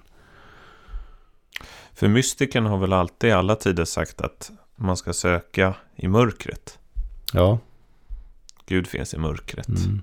För 1.93 2.07
mystiken 2.07 2.65
har 2.65 2.77
väl 2.77 2.93
alltid 2.93 3.29
i 3.29 3.33
alla 3.33 3.55
tider 3.55 3.85
sagt 3.85 4.21
att 4.21 4.51
man 4.75 4.97
ska 4.97 5.13
söka 5.13 5.73
i 5.95 6.07
mörkret. 6.07 6.79
Ja. 7.33 7.59
Gud 8.65 8.87
finns 8.87 9.13
i 9.13 9.17
mörkret. 9.17 9.67
Mm. 9.67 10.01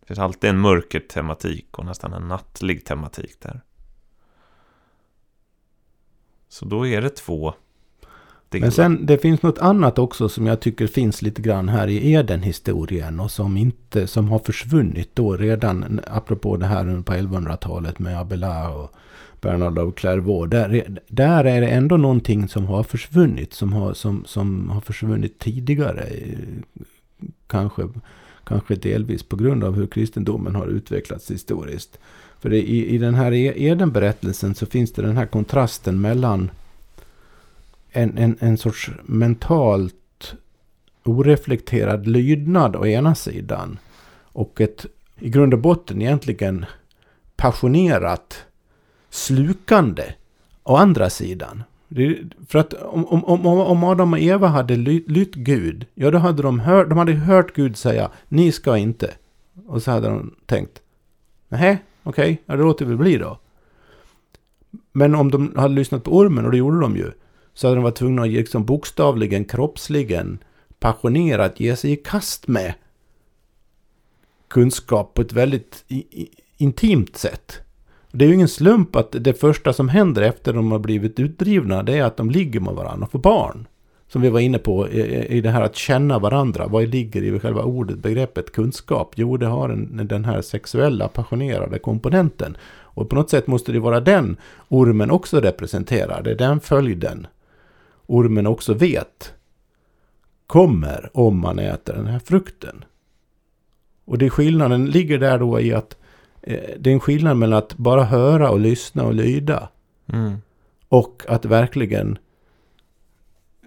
Det 0.00 0.06
finns 0.06 0.18
alltid 0.18 0.50
en 0.50 0.58
mörker 0.58 1.00
tematik 1.00 1.78
och 1.78 1.84
nästan 1.84 2.12
en 2.12 2.28
nattlig 2.28 2.84
tematik 2.84 3.40
där. 3.40 3.60
Så 6.48 6.64
då 6.64 6.86
är 6.86 7.02
det 7.02 7.10
två 7.10 7.54
delar. 8.48 8.64
Men 8.64 8.72
sen 8.72 9.06
det 9.06 9.18
finns 9.18 9.42
något 9.42 9.58
annat 9.58 9.98
också 9.98 10.28
som 10.28 10.46
jag 10.46 10.60
tycker 10.60 10.86
finns 10.86 11.22
lite 11.22 11.42
grann 11.42 11.68
här 11.68 11.88
i 11.88 12.12
Eden-historien 12.12 13.20
och 13.20 13.30
som 13.30 13.56
inte, 13.56 14.06
som 14.06 14.28
har 14.28 14.38
försvunnit 14.38 15.10
då 15.14 15.36
redan, 15.36 16.00
apropå 16.06 16.56
det 16.56 16.66
här 16.66 17.02
på 17.02 17.12
1100-talet 17.12 17.98
med 17.98 18.20
Abelard 18.20 18.74
och 18.76 18.92
Bernard 19.40 19.78
av 19.78 19.92
Clairvaux. 19.92 20.50
Där, 20.50 20.98
där 21.08 21.44
är 21.44 21.60
det 21.60 21.68
ändå 21.68 21.96
någonting 21.96 22.48
som 22.48 22.66
har 22.66 22.82
försvunnit. 22.82 23.54
Som 23.54 23.72
har, 23.72 23.94
som, 23.94 24.24
som 24.26 24.70
har 24.70 24.80
försvunnit 24.80 25.38
tidigare. 25.38 26.08
Kanske, 27.46 27.88
kanske 28.44 28.74
delvis 28.74 29.22
på 29.22 29.36
grund 29.36 29.64
av 29.64 29.74
hur 29.74 29.86
kristendomen 29.86 30.54
har 30.54 30.66
utvecklats 30.66 31.30
historiskt. 31.30 31.98
För 32.40 32.52
i, 32.52 32.86
i 32.86 32.98
den 32.98 33.14
här 33.14 33.32
e- 33.32 33.54
Eden-berättelsen 33.56 34.54
så 34.54 34.66
finns 34.66 34.92
det 34.92 35.02
den 35.02 35.16
här 35.16 35.26
kontrasten 35.26 36.00
mellan 36.00 36.50
en, 37.90 38.18
en, 38.18 38.36
en 38.40 38.58
sorts 38.58 38.90
mentalt 39.04 40.34
oreflekterad 41.04 42.06
lydnad 42.06 42.76
å 42.76 42.86
ena 42.86 43.14
sidan. 43.14 43.78
Och 44.22 44.60
ett 44.60 44.86
i 45.18 45.30
grund 45.30 45.54
och 45.54 45.60
botten 45.60 46.02
egentligen 46.02 46.66
passionerat 47.36 48.44
slukande 49.10 50.04
å 50.62 50.76
andra 50.76 51.10
sidan 51.10 51.62
för 52.48 52.58
att 52.58 52.72
om, 52.72 53.24
om, 53.24 53.46
om 53.46 53.84
Adam 53.84 54.12
och 54.12 54.18
Eva 54.18 54.46
hade 54.46 54.76
lytt 54.76 55.34
Gud, 55.34 55.86
ja 55.94 56.10
då 56.10 56.18
hade 56.18 56.42
de 56.42 56.60
hört, 56.60 56.88
de 56.88 56.98
hade 56.98 57.12
hört 57.12 57.54
Gud 57.54 57.76
säga 57.76 58.10
ni 58.28 58.52
ska 58.52 58.76
inte. 58.76 59.14
Och 59.66 59.82
så 59.82 59.90
hade 59.90 60.08
de 60.08 60.34
tänkt, 60.46 60.82
nej, 61.48 61.82
okej, 62.02 62.22
okay, 62.22 62.36
ja, 62.46 62.56
det 62.56 62.62
låter 62.62 62.84
väl 62.84 62.96
bli 62.96 63.16
då. 63.16 63.38
Men 64.92 65.14
om 65.14 65.30
de 65.30 65.52
hade 65.56 65.74
lyssnat 65.74 66.04
på 66.04 66.16
ormen, 66.16 66.44
och 66.44 66.50
det 66.50 66.58
gjorde 66.58 66.80
de 66.80 66.96
ju, 66.96 67.12
så 67.54 67.66
hade 67.66 67.76
de 67.76 67.84
varit 67.84 67.96
tvungna 67.96 68.22
att 68.22 68.28
liksom 68.28 68.64
bokstavligen, 68.64 69.44
kroppsligen, 69.44 70.38
passionerat 70.78 71.60
ge 71.60 71.76
sig 71.76 71.92
i 71.92 71.96
kast 71.96 72.48
med 72.48 72.74
kunskap 74.48 75.14
på 75.14 75.22
ett 75.22 75.32
väldigt 75.32 75.84
intimt 76.56 77.16
sätt. 77.16 77.65
Det 78.16 78.24
är 78.24 78.28
ju 78.28 78.34
ingen 78.34 78.48
slump 78.48 78.96
att 78.96 79.12
det 79.20 79.34
första 79.34 79.72
som 79.72 79.88
händer 79.88 80.22
efter 80.22 80.52
de 80.52 80.72
har 80.72 80.78
blivit 80.78 81.20
utdrivna 81.20 81.82
det 81.82 81.98
är 81.98 82.04
att 82.04 82.16
de 82.16 82.30
ligger 82.30 82.60
med 82.60 82.74
varandra 82.74 83.04
och 83.04 83.12
får 83.12 83.18
barn. 83.18 83.66
Som 84.08 84.22
vi 84.22 84.28
var 84.28 84.40
inne 84.40 84.58
på 84.58 84.88
i 84.88 85.40
det 85.40 85.50
här 85.50 85.62
att 85.62 85.76
känna 85.76 86.18
varandra. 86.18 86.66
Vad 86.66 86.88
ligger 86.88 87.22
i 87.22 87.38
själva 87.38 87.62
ordet, 87.62 87.98
begreppet 87.98 88.52
kunskap? 88.52 89.12
Jo, 89.16 89.36
det 89.36 89.46
har 89.46 89.68
en, 89.68 90.08
den 90.08 90.24
här 90.24 90.42
sexuella, 90.42 91.08
passionerade 91.08 91.78
komponenten. 91.78 92.56
Och 92.66 93.08
på 93.08 93.16
något 93.16 93.30
sätt 93.30 93.46
måste 93.46 93.72
det 93.72 93.80
vara 93.80 94.00
den 94.00 94.36
ormen 94.68 95.10
också 95.10 95.40
representerar. 95.40 96.22
Det 96.22 96.30
är 96.30 96.34
den 96.34 96.60
följden 96.60 97.26
ormen 98.06 98.46
också 98.46 98.74
vet 98.74 99.32
kommer 100.46 101.10
om 101.12 101.40
man 101.40 101.58
äter 101.58 101.94
den 101.94 102.06
här 102.06 102.18
frukten. 102.18 102.84
Och 104.04 104.18
det 104.18 104.30
skillnaden 104.30 104.86
ligger 104.86 105.18
där 105.18 105.38
då 105.38 105.60
i 105.60 105.74
att 105.74 105.96
det 106.46 106.86
är 106.86 106.94
en 106.94 107.00
skillnad 107.00 107.36
mellan 107.36 107.58
att 107.58 107.76
bara 107.76 108.04
höra 108.04 108.50
och 108.50 108.60
lyssna 108.60 109.04
och 109.04 109.14
lyda. 109.14 109.68
Mm. 110.12 110.38
Och 110.88 111.22
att 111.28 111.44
verkligen, 111.44 112.18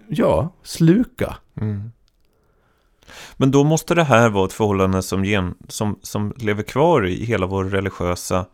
ja, 0.08 0.52
sluka. 0.62 1.36
Mm. 1.60 1.92
Men 3.36 3.50
då 3.50 3.64
måste 3.64 3.94
det 3.94 4.04
här 4.04 4.30
vara 4.30 4.46
ett 4.46 4.52
förhållande 4.52 5.02
som, 5.02 5.24
gen, 5.24 5.54
som, 5.68 5.98
som 6.02 6.34
lever 6.36 6.62
kvar 6.62 7.06
i 7.06 7.24
hela 7.24 7.46
vår 7.46 7.64
religiösa 7.64 8.46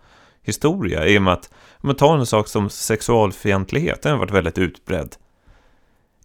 historia. 0.43 1.07
I 1.07 1.19
och 1.19 1.23
med 1.23 1.33
att, 1.33 1.51
om 1.73 1.87
man 1.87 1.97
tar 1.97 2.19
en 2.19 2.27
sak 2.27 2.49
som 2.49 2.71
sexualfientlighet, 2.71 4.03
den 4.03 4.13
har 4.13 4.19
varit 4.19 4.31
väldigt 4.31 4.59
utbredd 4.59 5.17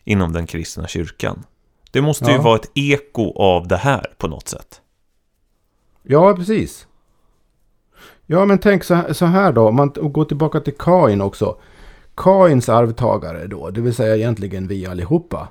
inom 0.03 0.33
den 0.33 0.47
kristna 0.47 0.87
kyrkan. 0.87 1.43
Det 1.91 2.01
måste 2.01 2.25
ja. 2.25 2.31
ju 2.31 2.37
vara 2.37 2.55
ett 2.55 2.71
eko 2.73 3.33
av 3.33 3.67
det 3.67 3.77
här 3.77 4.13
på 4.17 4.27
något 4.27 4.47
sätt. 4.47 4.81
Ja, 6.03 6.35
precis. 6.35 6.87
Ja, 8.25 8.45
men 8.45 8.57
tänk 8.57 8.83
så 8.83 9.25
här 9.25 9.51
då. 9.51 9.67
Om 9.67 9.75
man 9.75 9.91
går 9.95 10.25
tillbaka 10.25 10.59
till 10.59 10.77
Kain 10.77 11.21
också. 11.21 11.55
Kains 12.15 12.69
arvtagare 12.69 13.47
då, 13.47 13.69
det 13.69 13.81
vill 13.81 13.95
säga 13.95 14.15
egentligen 14.15 14.67
vi 14.67 14.85
allihopa. 14.85 15.47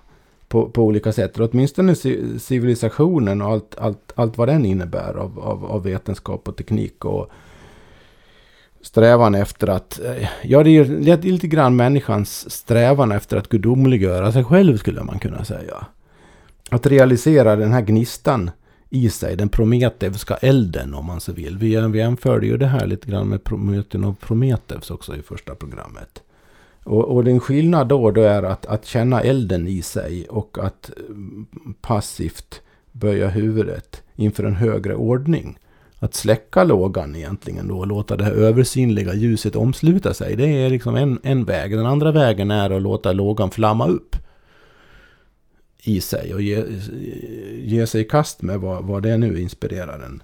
på, 0.49 0.69
på 0.69 0.83
olika 0.83 1.13
sätt. 1.13 1.41
Åtminstone 1.41 1.95
civilisationen 2.39 3.43
och 3.43 3.49
allt, 3.49 3.75
allt, 3.79 4.13
allt 4.15 4.39
vad 4.39 4.49
den 4.49 4.65
innebär 4.65 5.15
av, 5.15 5.41
av, 5.41 5.65
av 5.65 5.83
vetenskap 5.83 6.49
och 6.49 6.57
teknik. 6.57 7.05
och 7.05 7.31
strävan 8.83 9.35
efter 9.35 9.69
att, 9.69 10.01
eh, 10.01 10.29
ja 10.43 10.63
det 10.63 10.71
är, 10.71 10.85
det 10.85 11.11
är 11.11 11.33
lite 11.33 11.47
grann 11.47 11.77
människans 11.77 12.51
strävan 12.51 13.13
efter 13.13 13.37
att 13.37 13.49
gudomliggöra 13.49 14.33
sig 14.33 14.45
själv 14.45 14.77
skulle 14.77 15.03
man 15.03 15.19
kunna 15.19 15.45
säga. 15.45 15.87
Att 16.71 16.87
realisera 16.87 17.57
den 17.57 17.73
här 17.73 17.81
gnistan 17.81 18.51
i 18.91 19.11
sig, 19.11 19.37
den 19.37 19.49
prometevska 19.49 20.35
elden 20.35 20.95
om 20.95 21.07
man 21.07 21.21
så 21.21 21.33
vill. 21.33 21.59
Vi, 21.59 21.77
vi 21.77 21.99
jämförde 21.99 22.47
ju 22.47 22.57
det 22.57 22.67
här 22.67 22.87
lite 22.87 23.11
grann 23.11 23.29
med 23.29 23.41
möten 23.53 24.05
av 24.05 24.15
Prometheus 24.15 24.91
också 24.91 25.17
i 25.17 25.23
första 25.23 25.55
programmet. 25.55 26.23
Och, 26.85 27.05
och 27.05 27.25
den 27.25 27.41
skillnad 27.41 27.89
då, 27.89 28.11
då 28.11 28.21
är 28.21 28.43
att, 28.43 28.67
att 28.67 28.87
känna 28.87 29.21
elden 29.21 29.69
i 29.69 29.83
sig 29.83 30.27
och 30.29 30.59
att 30.61 30.91
mm, 31.09 31.47
passivt 31.81 32.61
böja 32.93 33.29
huvudet 33.29 34.03
inför 34.17 34.45
en 34.45 34.57
högre 34.57 34.95
ordning. 34.95 35.59
Att 35.99 36.15
släcka 36.15 36.65
lågan 36.65 37.17
egentligen 37.17 37.69
då 37.69 37.79
och 37.79 37.87
låta 37.87 38.17
det 38.17 38.25
här 38.25 38.33
översinnliga 38.33 39.15
ljuset 39.15 39.57
omsluta 39.57 40.15
sig. 40.15 40.37
Det 40.37 40.47
är 40.47 40.71
liksom 40.71 40.97
en, 40.97 41.19
en 41.23 41.45
väg. 41.45 41.77
Den 41.77 41.87
andra 41.87 42.13
vägen 42.13 42.51
är 42.51 42.71
att 42.71 42.83
låta 42.83 43.13
lågan 43.13 43.51
flamma 43.51 43.87
upp 43.89 44.17
i 45.83 46.01
sig 46.01 46.35
och 46.35 46.43
ge, 46.43 46.65
ge 47.71 47.87
sig 47.87 48.01
i 48.01 48.05
kast 48.05 48.43
med 48.43 48.61
vad, 48.61 48.85
vad 48.85 49.03
det 49.03 49.19
nu 49.19 49.41
inspirerar 49.41 50.01
en, 50.01 50.23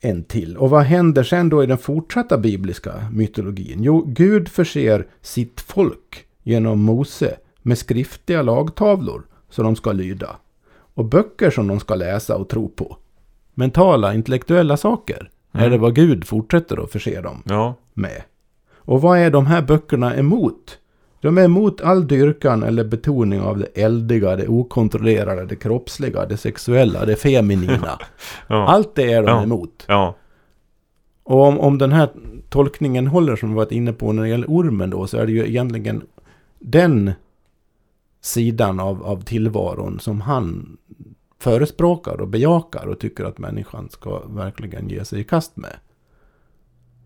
en 0.00 0.24
till. 0.24 0.56
Och 0.56 0.70
vad 0.70 0.82
händer 0.82 1.22
sen 1.22 1.48
då 1.48 1.62
i 1.62 1.66
den 1.66 1.78
fortsatta 1.78 2.38
bibliska 2.38 2.92
mytologin? 3.12 3.82
Jo, 3.82 4.04
Gud 4.06 4.48
förser 4.48 5.06
sitt 5.20 5.60
folk 5.60 6.26
genom 6.42 6.80
Mose 6.80 7.36
med 7.62 7.78
skriftliga 7.78 8.42
lagtavlor 8.42 9.22
som 9.50 9.64
de 9.64 9.76
ska 9.76 9.92
lyda. 9.92 10.36
Och 10.94 11.04
böcker 11.04 11.50
som 11.50 11.66
de 11.66 11.80
ska 11.80 11.94
läsa 11.94 12.36
och 12.36 12.48
tro 12.48 12.68
på. 12.68 12.96
Mentala, 13.54 14.14
intellektuella 14.14 14.76
saker 14.76 15.30
mm. 15.52 15.66
är 15.66 15.70
det 15.70 15.78
vad 15.78 15.94
Gud 15.94 16.26
fortsätter 16.26 16.84
att 16.84 16.92
förse 16.92 17.20
dem 17.20 17.42
ja. 17.44 17.74
med. 17.94 18.22
Och 18.74 19.02
vad 19.02 19.18
är 19.18 19.30
de 19.30 19.46
här 19.46 19.62
böckerna 19.62 20.16
emot? 20.16 20.78
De 21.20 21.38
är 21.38 21.44
emot 21.44 21.80
all 21.80 22.06
dyrkan 22.06 22.62
eller 22.62 22.84
betoning 22.84 23.40
av 23.40 23.58
det 23.58 23.66
eldiga, 23.82 24.36
det 24.36 24.48
okontrollerade, 24.48 25.46
det 25.46 25.56
kroppsliga, 25.56 26.26
det 26.26 26.36
sexuella, 26.36 27.04
det 27.04 27.16
feminina. 27.16 27.98
ja. 28.46 28.68
Allt 28.68 28.94
det 28.94 29.12
är 29.12 29.22
de 29.22 29.28
ja. 29.28 29.42
emot. 29.42 29.84
Ja. 29.88 30.14
Och 31.22 31.40
om, 31.40 31.60
om 31.60 31.78
den 31.78 31.92
här 31.92 32.10
tolkningen 32.48 33.06
håller 33.06 33.36
som 33.36 33.48
vi 33.48 33.54
varit 33.54 33.72
inne 33.72 33.92
på 33.92 34.12
när 34.12 34.22
det 34.22 34.28
gäller 34.28 34.46
ormen 34.46 34.90
då, 34.90 35.06
så 35.06 35.18
är 35.18 35.26
det 35.26 35.32
ju 35.32 35.46
egentligen 35.48 36.02
den 36.58 37.12
sidan 38.20 38.80
av, 38.80 39.02
av 39.02 39.24
tillvaron 39.24 40.00
som 40.00 40.20
han 40.20 40.76
förespråkar 41.40 42.20
och 42.20 42.28
bejakar 42.28 42.86
och 42.86 42.98
tycker 42.98 43.24
att 43.24 43.38
människan 43.38 43.88
ska 43.90 44.18
verkligen 44.18 44.88
ge 44.88 45.04
sig 45.04 45.20
i 45.20 45.24
kast 45.24 45.56
med. 45.56 45.76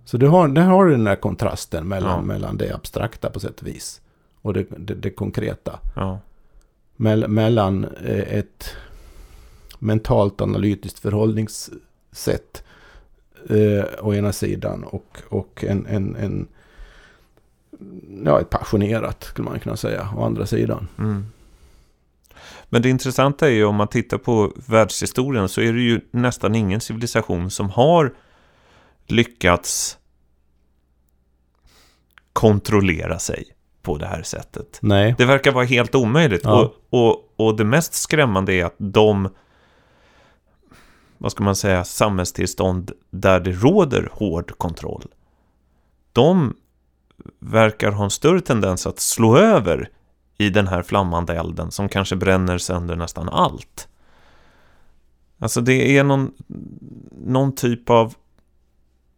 Så 0.05 0.17
du 0.17 0.29
har, 0.29 0.49
där 0.49 0.63
har 0.63 0.87
du 0.87 0.91
den 0.91 1.05
där 1.05 1.17
kontrasten 1.17 1.89
mellan, 1.89 2.19
ja. 2.19 2.23
mellan 2.23 2.57
det 2.57 2.75
abstrakta 2.75 3.31
på 3.31 3.41
sätt 3.41 3.61
och 3.61 3.67
vis 3.67 4.02
och 4.43 4.55
det, 4.55 4.67
det, 4.77 4.95
det 4.95 5.11
konkreta. 5.11 5.81
Ja. 5.97 6.21
Mell, 6.97 7.29
mellan 7.29 7.85
eh, 7.85 8.39
ett 8.39 8.77
mentalt 9.79 10.41
analytiskt 10.41 10.99
förhållningssätt 10.99 12.65
eh, 13.49 13.85
å 14.01 14.15
ena 14.15 14.33
sidan 14.33 14.85
och, 14.85 15.19
och 15.29 15.65
en, 15.65 15.87
en, 15.87 16.17
en 16.17 16.49
ja, 18.25 18.41
ett 18.41 18.51
passionerat 18.51 19.25
skulle 19.25 19.49
man 19.49 19.61
kunna 19.61 19.77
säga 19.77 20.09
å 20.17 20.25
andra 20.25 20.47
sidan. 20.47 20.89
Mm. 20.99 21.27
Men 22.65 22.83
det 22.83 22.89
intressanta 22.89 23.47
är 23.47 23.53
ju 23.53 23.65
om 23.65 23.77
man 23.77 23.89
tittar 23.89 24.19
på 24.19 24.53
världshistorien 24.67 25.49
så 25.49 25.61
är 25.61 25.73
det 25.73 25.81
ju 25.81 26.01
nästan 26.11 26.55
ingen 26.55 26.81
civilisation 26.81 27.51
som 27.51 27.71
har 27.71 28.15
lyckats 29.07 29.99
kontrollera 32.33 33.19
sig 33.19 33.45
på 33.83 33.99
det 33.99 34.07
här 34.07 34.23
sättet. 34.23 34.79
Nej. 34.83 35.15
Det 35.19 35.25
verkar 35.25 35.53
vara 35.53 35.65
helt 35.65 35.95
omöjligt. 35.95 36.45
Ja. 36.45 36.73
Och, 36.91 37.01
och, 37.01 37.33
och 37.37 37.57
det 37.57 37.65
mest 37.65 37.95
skrämmande 37.95 38.55
är 38.55 38.65
att 38.65 38.77
de, 38.79 39.29
vad 41.19 41.33
ska 41.33 41.45
man 41.45 41.57
säga, 41.57 41.85
samhällstillstånd 41.85 42.93
där 43.11 43.41
det 43.41 43.53
råder 43.53 44.09
hård 44.13 44.59
kontroll, 44.59 45.05
de 46.13 46.57
verkar 47.39 47.91
ha 47.93 48.05
en 48.05 48.11
större 48.11 48.41
tendens 48.41 48.87
att 48.87 48.99
slå 48.99 49.37
över 49.37 49.89
i 50.39 50.51
den 50.51 50.69
här 50.69 50.83
flammande 50.83 51.35
elden 51.35 51.71
som 51.71 51.89
kanske 51.89 52.17
bränner 52.17 52.59
sönder 52.59 52.97
nästan 52.97 53.29
allt. 53.29 53.89
Alltså 55.39 55.61
det 55.61 55.99
är 55.99 56.05
någon, 56.05 56.33
någon 57.27 57.55
typ 57.55 57.91
av 57.91 58.15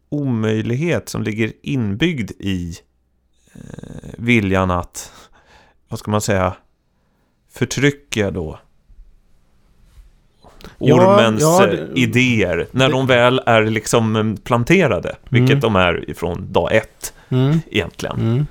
omöjlighet 0.09 1.09
som 1.09 1.22
ligger 1.22 1.53
inbyggd 1.62 2.31
i 2.31 2.74
viljan 4.19 4.71
att, 4.71 5.12
vad 5.88 5.99
ska 5.99 6.11
man 6.11 6.21
säga, 6.21 6.55
förtrycka 7.53 8.31
då 8.31 8.59
ormens 10.79 11.43
ja, 11.43 11.67
ja, 11.67 11.67
det, 11.67 12.01
idéer 12.01 12.67
när 12.71 12.88
det, 12.88 12.93
de 12.93 13.07
väl 13.07 13.40
är 13.47 13.64
liksom 13.64 14.37
planterade, 14.45 15.17
vilket 15.29 15.51
mm. 15.51 15.61
de 15.61 15.77
är 15.77 16.11
ifrån 16.11 16.53
dag 16.53 16.75
ett 16.75 17.14
mm. 17.29 17.61
egentligen. 17.71 18.21
Mm. 18.21 18.47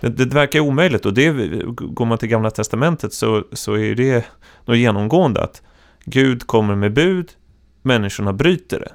Det, 0.00 0.08
det 0.08 0.34
verkar 0.34 0.60
omöjligt 0.60 1.06
och 1.06 1.14
det, 1.14 1.32
går 1.74 2.06
man 2.06 2.18
till 2.18 2.28
Gamla 2.28 2.50
Testamentet 2.50 3.12
så, 3.12 3.44
så 3.52 3.76
är 3.76 3.94
det 3.94 4.24
något 4.64 4.78
genomgående 4.78 5.42
att 5.42 5.62
Gud 6.04 6.46
kommer 6.46 6.74
med 6.74 6.92
bud, 6.92 7.30
människorna 7.82 8.32
bryter 8.32 8.80
det. 8.80 8.92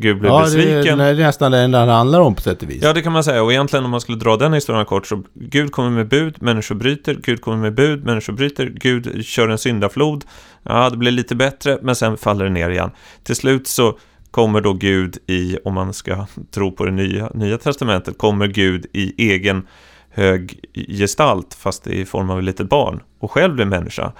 Gud 0.00 0.18
blev 0.18 0.32
ja, 0.32 0.40
besviken. 0.42 0.98
Det 0.98 1.04
är 1.04 1.14
nästan 1.14 1.52
det 1.52 1.58
enda 1.58 1.86
det 1.86 1.92
handlar 1.92 2.20
om 2.20 2.34
på 2.34 2.42
sätt 2.42 2.62
och 2.62 2.70
vis. 2.70 2.82
Ja, 2.82 2.92
det 2.92 3.02
kan 3.02 3.12
man 3.12 3.24
säga. 3.24 3.42
Och 3.42 3.52
egentligen 3.52 3.84
om 3.84 3.90
man 3.90 4.00
skulle 4.00 4.18
dra 4.18 4.36
den 4.36 4.52
historien 4.52 4.84
kort 4.84 5.06
så 5.06 5.22
Gud 5.34 5.72
kommer 5.72 5.90
med 5.90 6.08
bud, 6.08 6.42
människor 6.42 6.74
bryter, 6.74 7.14
Gud 7.22 7.40
kommer 7.40 7.56
med 7.56 7.74
bud, 7.74 8.04
människor 8.04 8.32
bryter, 8.32 8.66
Gud 8.66 9.24
kör 9.24 9.48
en 9.48 9.58
syndaflod. 9.58 10.24
Ja, 10.62 10.90
det 10.90 10.96
blir 10.96 11.10
lite 11.10 11.34
bättre, 11.34 11.78
men 11.82 11.94
sen 11.94 12.16
faller 12.16 12.44
det 12.44 12.50
ner 12.50 12.70
igen. 12.70 12.90
Till 13.22 13.36
slut 13.36 13.66
så 13.66 13.98
kommer 14.30 14.60
då 14.60 14.72
Gud 14.72 15.18
i, 15.26 15.58
om 15.64 15.74
man 15.74 15.92
ska 15.92 16.26
tro 16.54 16.72
på 16.72 16.84
det 16.84 16.90
nya, 16.92 17.30
nya 17.34 17.58
testamentet, 17.58 18.18
kommer 18.18 18.46
Gud 18.46 18.86
i 18.92 19.30
egen 19.32 19.66
hög 20.10 20.60
gestalt, 20.88 21.54
fast 21.54 21.86
i 21.86 22.04
form 22.04 22.30
av 22.30 22.38
ett 22.38 22.44
litet 22.44 22.68
barn, 22.68 23.00
och 23.18 23.30
själv 23.30 23.54
blir 23.54 23.64
människa. 23.64 24.12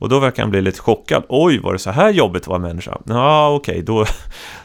Och 0.00 0.08
då 0.08 0.18
verkar 0.18 0.42
han 0.42 0.50
bli 0.50 0.62
lite 0.62 0.80
chockad. 0.80 1.24
Oj, 1.28 1.58
var 1.58 1.72
det 1.72 1.78
så 1.78 1.90
här 1.90 2.10
jobbigt 2.10 2.42
att 2.42 2.48
vara 2.48 2.58
människa? 2.58 2.98
Ja, 3.04 3.54
okej, 3.54 3.72
okay, 3.72 3.82
då, 3.82 4.06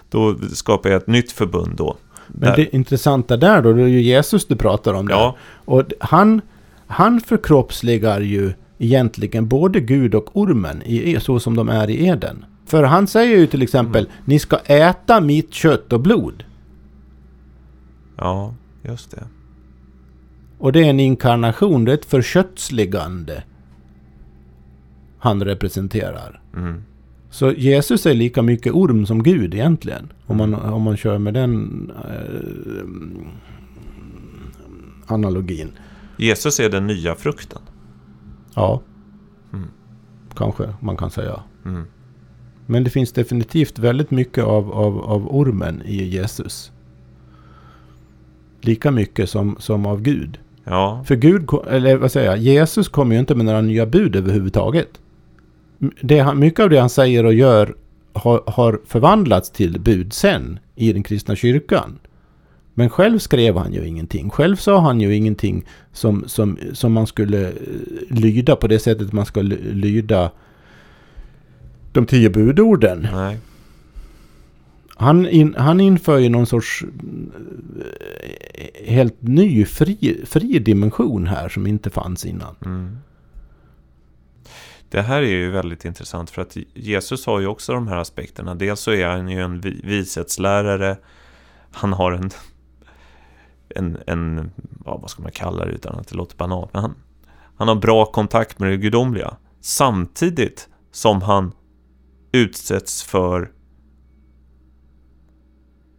då 0.09 0.35
skapar 0.53 0.89
jag 0.89 0.97
ett 0.97 1.07
nytt 1.07 1.31
förbund 1.31 1.75
då. 1.75 1.97
Men 2.27 2.49
där. 2.49 2.55
det 2.55 2.75
intressanta 2.75 3.37
där 3.37 3.61
då, 3.61 3.73
det 3.73 3.83
är 3.83 3.87
ju 3.87 4.01
Jesus 4.01 4.45
du 4.45 4.55
pratar 4.55 4.93
om. 4.93 5.07
Ja. 5.09 5.17
Där. 5.17 5.33
Och 5.73 5.83
han, 5.99 6.41
han 6.87 7.21
förkroppsligar 7.21 8.21
ju 8.21 8.53
egentligen 8.77 9.47
både 9.47 9.79
Gud 9.79 10.15
och 10.15 10.37
ormen 10.37 10.81
i, 10.85 11.19
så 11.19 11.39
som 11.39 11.55
de 11.55 11.69
är 11.69 11.89
i 11.89 12.07
Eden. 12.07 12.45
För 12.65 12.83
han 12.83 13.07
säger 13.07 13.37
ju 13.37 13.47
till 13.47 13.61
exempel, 13.61 14.05
mm. 14.05 14.17
ni 14.25 14.39
ska 14.39 14.57
äta 14.57 15.21
mitt 15.21 15.53
kött 15.53 15.93
och 15.93 15.99
blod. 15.99 16.43
Ja, 18.17 18.53
just 18.83 19.11
det. 19.11 19.23
Och 20.57 20.71
det 20.71 20.79
är 20.79 20.89
en 20.89 20.99
inkarnation, 20.99 21.85
det 21.85 21.91
är 21.91 21.95
ett 21.95 22.05
förkötsligande 22.05 23.43
han 25.17 25.43
representerar. 25.43 26.41
Mm. 26.55 26.83
Så 27.35 27.51
Jesus 27.51 28.05
är 28.05 28.13
lika 28.13 28.41
mycket 28.41 28.73
orm 28.73 29.05
som 29.05 29.23
Gud 29.23 29.53
egentligen. 29.53 30.13
Om 30.25 30.37
man, 30.37 30.53
om 30.53 30.81
man 30.81 30.97
kör 30.97 31.17
med 31.17 31.33
den 31.33 31.91
eh, 32.09 32.85
analogin. 35.13 35.71
Jesus 36.17 36.59
är 36.59 36.69
den 36.69 36.87
nya 36.87 37.15
frukten. 37.15 37.61
Ja. 38.53 38.81
Mm. 39.53 39.67
Kanske 40.35 40.73
man 40.79 40.97
kan 40.97 41.11
säga. 41.11 41.43
Mm. 41.65 41.83
Men 42.65 42.83
det 42.83 42.89
finns 42.89 43.11
definitivt 43.11 43.79
väldigt 43.79 44.11
mycket 44.11 44.43
av, 44.43 44.71
av, 44.71 44.99
av 44.99 45.35
ormen 45.35 45.81
i 45.85 46.03
Jesus. 46.03 46.71
Lika 48.61 48.91
mycket 48.91 49.29
som, 49.29 49.55
som 49.59 49.85
av 49.85 50.01
Gud. 50.01 50.39
Ja. 50.63 51.03
För 51.07 51.15
Gud, 51.15 51.49
eller 51.67 51.97
vad 51.97 52.11
säger 52.11 52.27
jag, 52.27 52.37
Jesus 52.37 52.89
kommer 52.89 53.15
ju 53.15 53.19
inte 53.19 53.35
med 53.35 53.45
några 53.45 53.61
nya 53.61 53.85
bud 53.85 54.15
överhuvudtaget 54.15 54.99
det, 56.01 56.35
mycket 56.35 56.59
av 56.59 56.69
det 56.69 56.77
han 56.77 56.89
säger 56.89 57.25
och 57.25 57.33
gör 57.33 57.75
har, 58.13 58.43
har 58.47 58.79
förvandlats 58.85 59.51
till 59.51 59.79
bud 59.79 60.13
sen 60.13 60.59
i 60.75 60.93
den 60.93 61.03
kristna 61.03 61.35
kyrkan. 61.35 61.99
Men 62.73 62.89
själv 62.89 63.19
skrev 63.19 63.57
han 63.57 63.73
ju 63.73 63.87
ingenting. 63.87 64.29
Själv 64.29 64.55
sa 64.55 64.79
han 64.79 65.01
ju 65.01 65.15
ingenting 65.15 65.65
som, 65.91 66.23
som, 66.27 66.57
som 66.73 66.93
man 66.93 67.07
skulle 67.07 67.47
eh, 67.47 67.53
lyda 68.09 68.55
på 68.55 68.67
det 68.67 68.79
sättet 68.79 69.13
man 69.13 69.25
skulle 69.25 69.55
lyda 69.55 70.31
de 71.91 72.05
tio 72.05 72.29
budorden. 72.29 73.07
Nej. 73.13 73.37
Han, 74.97 75.27
in, 75.27 75.55
han 75.57 75.79
inför 75.79 76.17
ju 76.17 76.29
någon 76.29 76.45
sorts 76.45 76.83
eh, 76.83 78.93
helt 78.93 79.15
ny 79.19 79.65
fri, 79.65 80.21
fri 80.25 80.59
dimension 80.59 81.27
här 81.27 81.49
som 81.49 81.67
inte 81.67 81.89
fanns 81.89 82.25
innan. 82.25 82.55
Mm. 82.65 82.97
Det 84.89 85.01
här 85.01 85.21
är 85.21 85.27
ju 85.27 85.51
väldigt 85.51 85.85
intressant 85.85 86.29
för 86.29 86.41
att 86.41 86.57
Jesus 86.73 87.25
har 87.25 87.39
ju 87.39 87.47
också 87.47 87.73
de 87.73 87.87
här 87.87 87.97
aspekterna. 87.97 88.55
Dels 88.55 88.79
så 88.79 88.91
är 88.91 89.07
han 89.07 89.29
ju 89.29 89.41
en 89.41 89.61
vishetslärare. 89.61 90.97
Han 91.71 91.93
har 91.93 92.11
en, 92.11 92.29
en, 93.69 93.97
en 94.07 94.51
ja, 94.85 94.97
vad 94.97 95.09
ska 95.09 95.21
man 95.21 95.31
kalla 95.31 95.65
det 95.65 95.71
utan 95.71 95.99
att 95.99 96.07
det 96.07 96.15
låter 96.15 96.37
banalt. 96.37 96.73
Men 96.73 96.81
han, 96.81 96.95
han 97.57 97.67
har 97.67 97.75
bra 97.75 98.05
kontakt 98.05 98.59
med 98.59 98.69
det 98.69 98.77
gudomliga. 98.77 99.37
Samtidigt 99.61 100.69
som 100.91 101.21
han 101.21 101.51
utsätts 102.31 103.03
för 103.03 103.51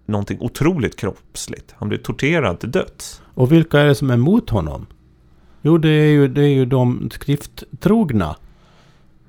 någonting 0.07 0.39
otroligt 0.41 0.97
kroppsligt. 0.97 1.75
Han 1.79 1.89
blir 1.89 1.99
torterad 1.99 2.61
till 2.61 2.71
döds. 2.71 3.23
Och 3.35 3.53
vilka 3.53 3.81
är 3.81 3.87
det 3.87 3.95
som 3.95 4.11
är 4.11 4.15
emot 4.15 4.51
honom? 4.51 4.87
Jo, 5.63 5.79
det 5.79 5.89
är 5.89 6.11
ju, 6.11 6.29
det 6.29 6.43
är 6.43 6.55
ju 6.55 6.67
de 6.67 7.11
skrifttrogna. 7.13 8.37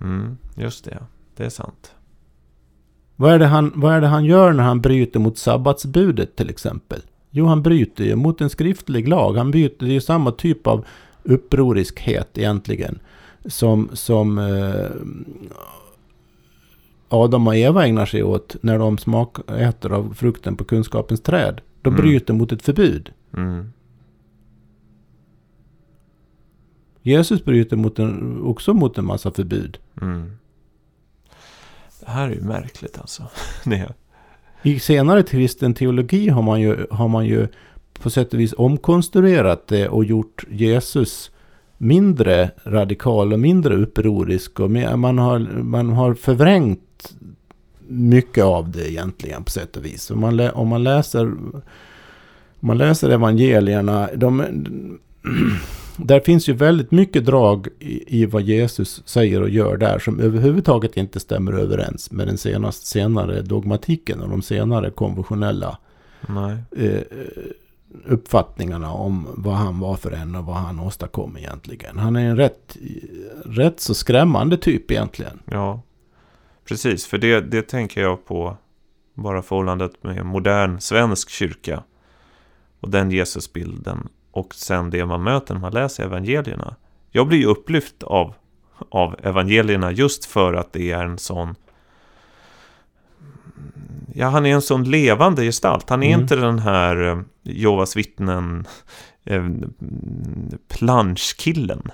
Mm, 0.02 0.38
just 0.56 0.86
det. 0.86 1.04
Det 1.36 1.46
är 1.46 1.50
sant. 1.50 1.92
Vad 3.16 3.34
är, 3.34 3.40
det 3.40 3.46
han, 3.46 3.72
vad 3.76 3.94
är 3.94 4.02
det 4.02 4.08
han 4.08 4.26
gör 4.26 4.54
när 4.54 4.64
han 4.64 4.82
bryter 4.82 5.20
mot 5.20 5.38
sabbatsbudet 5.38 6.36
till 6.36 6.50
exempel? 6.50 7.02
Jo, 7.30 7.46
han 7.46 7.62
bryter 7.64 8.04
ju 8.04 8.16
mot 8.16 8.42
en 8.42 8.50
skriftlig 8.50 9.08
lag. 9.08 9.34
Han 9.38 9.52
bryter, 9.52 9.86
ju 9.86 10.02
samma 10.02 10.32
typ 10.32 10.68
av 10.68 10.86
upproriskhet 11.24 12.38
egentligen. 12.38 13.00
Som, 13.46 13.90
som 13.94 14.38
eh, 14.38 14.90
Adam 17.10 17.48
och 17.48 17.56
Eva 17.56 17.86
ägnar 17.88 18.06
sig 18.06 18.24
åt 18.24 18.56
när 18.62 18.80
de 18.80 18.98
smak, 18.98 19.38
äter 19.50 19.92
av 19.94 20.14
frukten 20.14 20.56
på 20.56 20.64
kunskapens 20.64 21.22
träd. 21.22 21.62
De 21.82 21.90
Mm. 21.94 22.02
bryter 22.02 22.34
mot 22.34 22.52
ett 22.52 22.62
förbud. 22.62 23.12
Mm. 23.38 23.72
Jesus 27.02 27.46
bryter 27.46 27.78
mot 27.78 28.00
en, 28.00 28.42
också 28.42 28.74
mot 28.74 28.98
en 28.98 29.06
massa 29.06 29.32
förbud. 29.32 29.78
Mm. 30.02 30.32
Det 32.00 32.12
här 32.12 32.30
är 32.30 32.34
ju 32.34 32.42
märkligt 32.42 33.00
alltså. 33.00 33.24
Nej. 33.66 33.88
I 34.64 34.80
senare 34.80 35.24
kristen 35.24 35.74
teologi 35.74 36.30
har 36.30 36.42
man, 36.42 36.62
ju, 36.62 36.86
har 36.92 37.08
man 37.08 37.26
ju 37.26 37.48
på 38.00 38.10
sätt 38.10 38.34
och 38.34 38.40
vis 38.40 38.54
omkonstruerat 38.58 39.68
det 39.68 39.88
och 39.90 40.06
gjort 40.06 40.46
Jesus 40.50 41.32
mindre 41.78 42.52
radikal 42.64 43.34
och 43.34 43.40
mindre 43.40 43.76
upprorisk. 43.76 44.60
Och 44.60 44.72
mer- 44.72 44.96
man, 44.96 45.18
har, 45.18 45.40
man 45.64 45.90
har 45.90 46.14
förvrängt 46.14 47.14
mycket 47.88 48.44
av 48.44 48.72
det 48.72 48.92
egentligen 48.92 49.44
på 49.44 49.52
sätt 49.52 49.78
och 49.78 49.86
vis. 49.86 50.12
Om 50.12 50.20
man, 50.20 50.40
om 50.40 50.68
man 50.68 50.84
läser 50.84 51.32
om 52.60 52.68
man 52.68 52.78
läser 52.78 53.10
evangelierna, 53.10 54.10
de, 54.16 54.44
där 55.98 56.20
finns 56.20 56.50
ju 56.50 56.54
väldigt 56.54 56.92
mycket 56.92 57.26
drag 57.26 57.68
i, 57.80 58.22
i 58.22 58.26
vad 58.26 58.42
Jesus 58.42 59.02
säger 59.06 59.42
och 59.42 59.50
gör 59.50 59.78
där 59.78 60.00
som 60.00 60.20
överhuvudtaget 60.20 60.98
inte 60.98 61.20
stämmer 61.20 61.54
överens 61.54 62.12
med 62.12 62.28
den 62.28 62.38
senast, 62.38 62.88
senare 62.88 63.42
dogmatiken 63.42 64.22
och 64.22 64.30
de 64.30 64.42
senare 64.42 64.90
konventionella 64.90 65.78
eh, 66.78 67.02
uppfattningarna 68.06 68.92
om 68.92 69.28
vad 69.36 69.56
han 69.56 69.80
var 69.80 69.96
för 69.96 70.12
en 70.12 70.36
och 70.36 70.46
vad 70.46 70.56
han 70.56 70.80
åstadkom 70.80 71.38
egentligen. 71.38 71.98
Han 71.98 72.16
är 72.16 72.30
en 72.30 72.38
rätt, 72.38 72.78
rätt 73.46 73.80
så 73.80 73.94
skrämmande 73.94 74.58
typ 74.58 74.92
egentligen. 74.92 75.40
Ja, 75.46 75.82
precis. 76.68 77.06
För 77.06 77.18
det, 77.18 77.42
det 77.42 77.62
tänker 77.62 78.02
jag 78.02 78.26
på 78.26 78.58
bara 79.14 79.42
förhållandet 79.42 80.04
med 80.04 80.26
modern 80.26 80.80
svensk 80.80 81.30
kyrka. 81.30 81.84
Och 82.80 82.90
den 82.90 83.12
Jesusbilden. 83.12 84.10
Och 84.38 84.56
sen 84.56 84.90
det 84.90 85.06
man 85.06 85.24
möter 85.24 85.54
när 85.54 85.62
man 85.62 85.74
läser 85.74 86.04
evangelierna. 86.04 86.76
Jag 87.12 87.28
blir 87.28 87.38
ju 87.38 87.46
upplyft 87.46 88.04
av, 88.04 88.34
av 88.90 89.16
evangelierna 89.24 89.92
just 89.92 90.26
för 90.26 90.54
att 90.54 90.74
det 90.74 90.92
är 90.92 91.04
en 91.06 91.18
sån... 91.18 91.56
Ja, 94.14 94.28
han 94.30 94.46
är 94.46 94.54
en 94.54 94.62
sån 94.62 94.84
levande 94.84 95.44
gestalt. 95.44 95.90
Han 95.90 96.04
är 96.04 96.08
Mm. 96.08 96.22
inte 96.22 96.36
den 96.36 96.60
här 96.60 97.08
eh, 97.08 97.20
Jehovas 97.44 97.96
vittnen 97.98 98.68
eh, 99.26 99.46
planschkillen. 100.68 101.92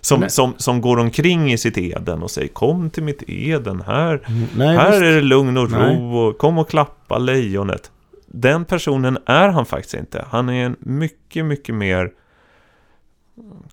Som, 0.00 0.20
Nej. 0.20 0.30
som, 0.30 0.54
som 0.56 0.80
går 0.80 0.96
omkring 0.98 1.52
i 1.52 1.58
sitt 1.58 1.78
Eden 1.78 2.22
och 2.22 2.30
säger 2.30 2.48
Kom 2.48 2.90
till 2.90 3.02
mitt 3.02 3.22
Eden, 3.26 3.80
här, 3.86 4.20
Nej, 4.56 4.76
här 4.76 4.90
visst. 4.90 5.02
är 5.02 5.12
det 5.14 5.20
lugn 5.20 5.56
och 5.56 5.70
ro 5.70 6.16
och 6.16 6.38
kom 6.38 6.58
och 6.58 6.68
klappa 6.70 7.18
lejonet. 7.18 7.90
Den 8.36 8.64
personen 8.64 9.18
är 9.26 9.48
han 9.48 9.66
faktiskt 9.66 9.94
inte. 9.94 10.24
Han 10.28 10.48
är 10.48 10.64
en 10.66 10.76
mycket, 10.80 11.44
mycket 11.44 11.74
mer 11.74 12.12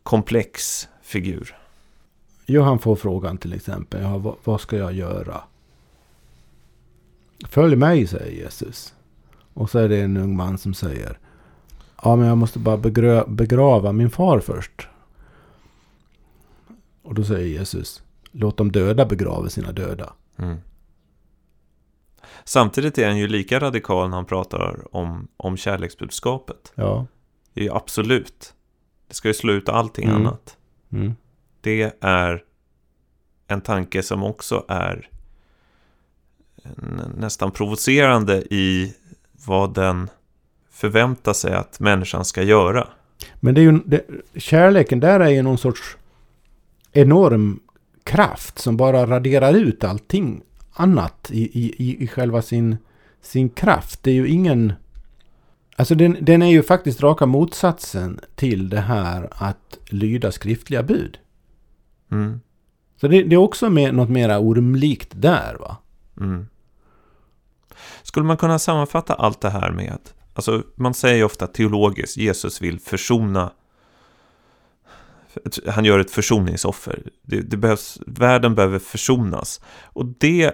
komplex 0.04 0.88
figur. 1.02 1.56
Johan 2.46 2.80
får 2.80 2.96
frågan 2.96 3.38
till 3.38 3.54
exempel. 3.54 4.02
Ja, 4.02 4.36
vad, 4.44 4.62
ska 4.62 4.78
jag 4.78 4.94
göra? 4.94 5.42
Följ 7.50 7.76
mig, 7.76 8.08
säger 8.08 8.44
Jesus. 8.44 8.94
Och 9.54 9.70
så 9.70 9.80
är 9.80 9.90
det 9.90 10.02
en 10.02 10.18
ung 10.18 10.36
man 10.36 10.58
som 10.58 10.74
säger. 10.74 11.20
Ja, 12.04 12.16
men 12.16 12.28
jag 12.28 12.38
måste 12.38 12.60
bara 12.60 12.78
begrava 13.28 13.92
min 13.92 14.10
far 14.10 14.40
först. 14.40 14.88
Och 17.04 17.14
då 17.14 17.24
säger 17.24 17.48
Jesus. 17.48 18.04
Låt 18.32 18.58
de 18.58 18.72
döda 18.72 19.06
begrava 19.06 19.50
sina 19.50 19.72
döda. 19.72 20.14
Mm. 20.38 20.58
Samtidigt 22.44 22.98
är 22.98 23.08
han 23.08 23.18
ju 23.18 23.28
lika 23.28 23.60
radikal 23.60 24.10
när 24.10 24.16
han 24.18 24.26
pratar 24.26 24.96
om, 24.96 25.28
om 25.38 25.58
kärleksbudskapet. 25.58 26.72
Ja. 26.76 27.06
Det 27.54 27.62
är 27.62 27.66
ju 27.66 27.72
absolut. 27.74 28.54
Det 29.08 29.14
ska 29.14 29.28
ju 29.28 29.34
slå 29.34 29.54
ut 29.54 29.70
allting 29.70 30.06
Mm. 30.10 30.18
annat. 30.22 30.58
Mm. 30.92 31.16
Det 31.62 31.94
är 32.02 32.44
en 33.48 33.62
tanke 33.62 34.04
som 34.04 34.24
också 34.24 34.66
är 34.68 35.10
nä- 36.76 37.10
nästan 37.18 37.52
provocerande 37.52 38.38
i 38.54 38.96
vad 39.46 39.74
den 39.74 40.10
förväntar 40.72 41.34
sig 41.34 41.54
att 41.54 41.80
människan 41.80 42.26
ska 42.26 42.44
göra. 42.44 42.88
Men 43.36 43.56
det 43.56 43.62
är 43.62 43.64
ju, 43.64 43.80
det, 43.86 44.06
kärleken 44.36 45.00
där 45.00 45.20
är 45.20 45.30
ju 45.30 45.42
någon 45.42 45.58
sorts 45.58 45.98
enorm 46.92 47.60
kraft 48.04 48.60
som 48.60 48.78
bara 48.78 49.06
raderar 49.08 49.54
ut 49.54 49.84
allting 49.84 50.42
annat 50.74 51.28
i, 51.32 51.66
i, 51.66 52.04
i- 52.04 52.08
själva 52.08 52.42
sin, 52.42 52.78
sin 53.22 53.50
kraft. 53.50 54.04
Det 54.04 54.12
är 54.12 54.16
ju 54.16 54.28
ingen... 54.28 54.74
Alltså 55.76 55.96
den, 55.96 56.18
den 56.22 56.42
är 56.42 56.50
ju 56.52 56.64
faktiskt 56.64 57.02
raka 57.04 57.26
motsatsen 57.26 58.20
till 58.36 58.70
det 58.70 58.80
här 58.82 59.30
att 59.32 59.78
lyda 59.90 60.32
skriftliga 60.32 60.84
bud. 60.84 61.18
Mm, 62.12 62.40
Så 63.02 63.08
det, 63.08 63.24
det 63.24 63.36
är 63.36 63.38
också 63.40 63.70
med, 63.70 63.96
något 63.96 64.10
mera 64.10 64.40
ormlikt 64.40 65.10
där 65.16 65.56
va? 65.60 65.78
mm. 66.20 66.48
Skulle 68.04 68.26
man 68.26 68.38
kunna 68.38 68.60
sammanfatta 68.60 69.14
allt 69.14 69.42
det 69.42 69.50
här 69.50 69.72
med 69.72 69.92
att, 69.94 70.14
alltså 70.34 70.64
man 70.76 70.94
säger 70.94 71.16
ju 71.16 71.24
ofta 71.24 71.48
teologiskt, 71.48 72.18
Jesus 72.18 72.62
vill 72.62 72.80
försona 72.80 73.52
han 75.68 75.86
gör 75.86 76.00
ett 76.00 76.12
försoningsoffer. 76.12 77.04
Det, 77.24 77.42
det 77.42 77.58
behövs, 77.58 78.00
världen 78.08 78.56
behöver 78.56 78.80
försonas. 78.80 79.62
Och 79.84 80.06
det, 80.06 80.52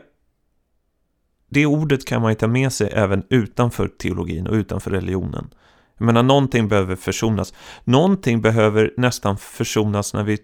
det 1.49 1.65
ordet 1.65 2.05
kan 2.05 2.21
man 2.21 2.31
ju 2.31 2.35
ta 2.35 2.47
med 2.47 2.73
sig 2.73 2.89
även 2.93 3.23
utanför 3.29 3.87
teologin 3.87 4.47
och 4.47 4.53
utanför 4.53 4.91
religionen. 4.91 5.49
Jag 5.97 6.05
menar, 6.05 6.23
någonting 6.23 6.67
behöver 6.67 6.95
försonas. 6.95 7.53
Någonting 7.83 8.41
behöver 8.41 8.93
nästan 8.97 9.37
försonas 9.37 10.13
när 10.13 10.23
vi, 10.23 10.37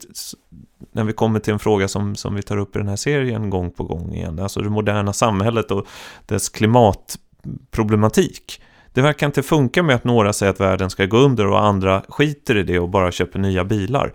när 0.91 1.03
vi 1.03 1.13
kommer 1.13 1.39
till 1.39 1.53
en 1.53 1.59
fråga 1.59 1.87
som, 1.87 2.15
som 2.15 2.35
vi 2.35 2.41
tar 2.41 2.57
upp 2.57 2.75
i 2.75 2.79
den 2.79 2.87
här 2.87 2.95
serien 2.95 3.49
gång 3.49 3.71
på 3.71 3.83
gång 3.83 4.13
igen. 4.13 4.39
Alltså 4.39 4.61
det 4.61 4.69
moderna 4.69 5.13
samhället 5.13 5.71
och 5.71 5.87
dess 6.25 6.49
klimatproblematik. 6.49 8.61
Det 8.93 9.01
verkar 9.01 9.25
inte 9.25 9.43
funka 9.43 9.83
med 9.83 9.95
att 9.95 10.03
några 10.03 10.33
säger 10.33 10.53
att 10.53 10.59
världen 10.59 10.89
ska 10.89 11.05
gå 11.05 11.17
under 11.17 11.47
och 11.47 11.63
andra 11.63 12.03
skiter 12.09 12.57
i 12.57 12.63
det 12.63 12.79
och 12.79 12.89
bara 12.89 13.11
köper 13.11 13.39
nya 13.39 13.65
bilar. 13.65 14.13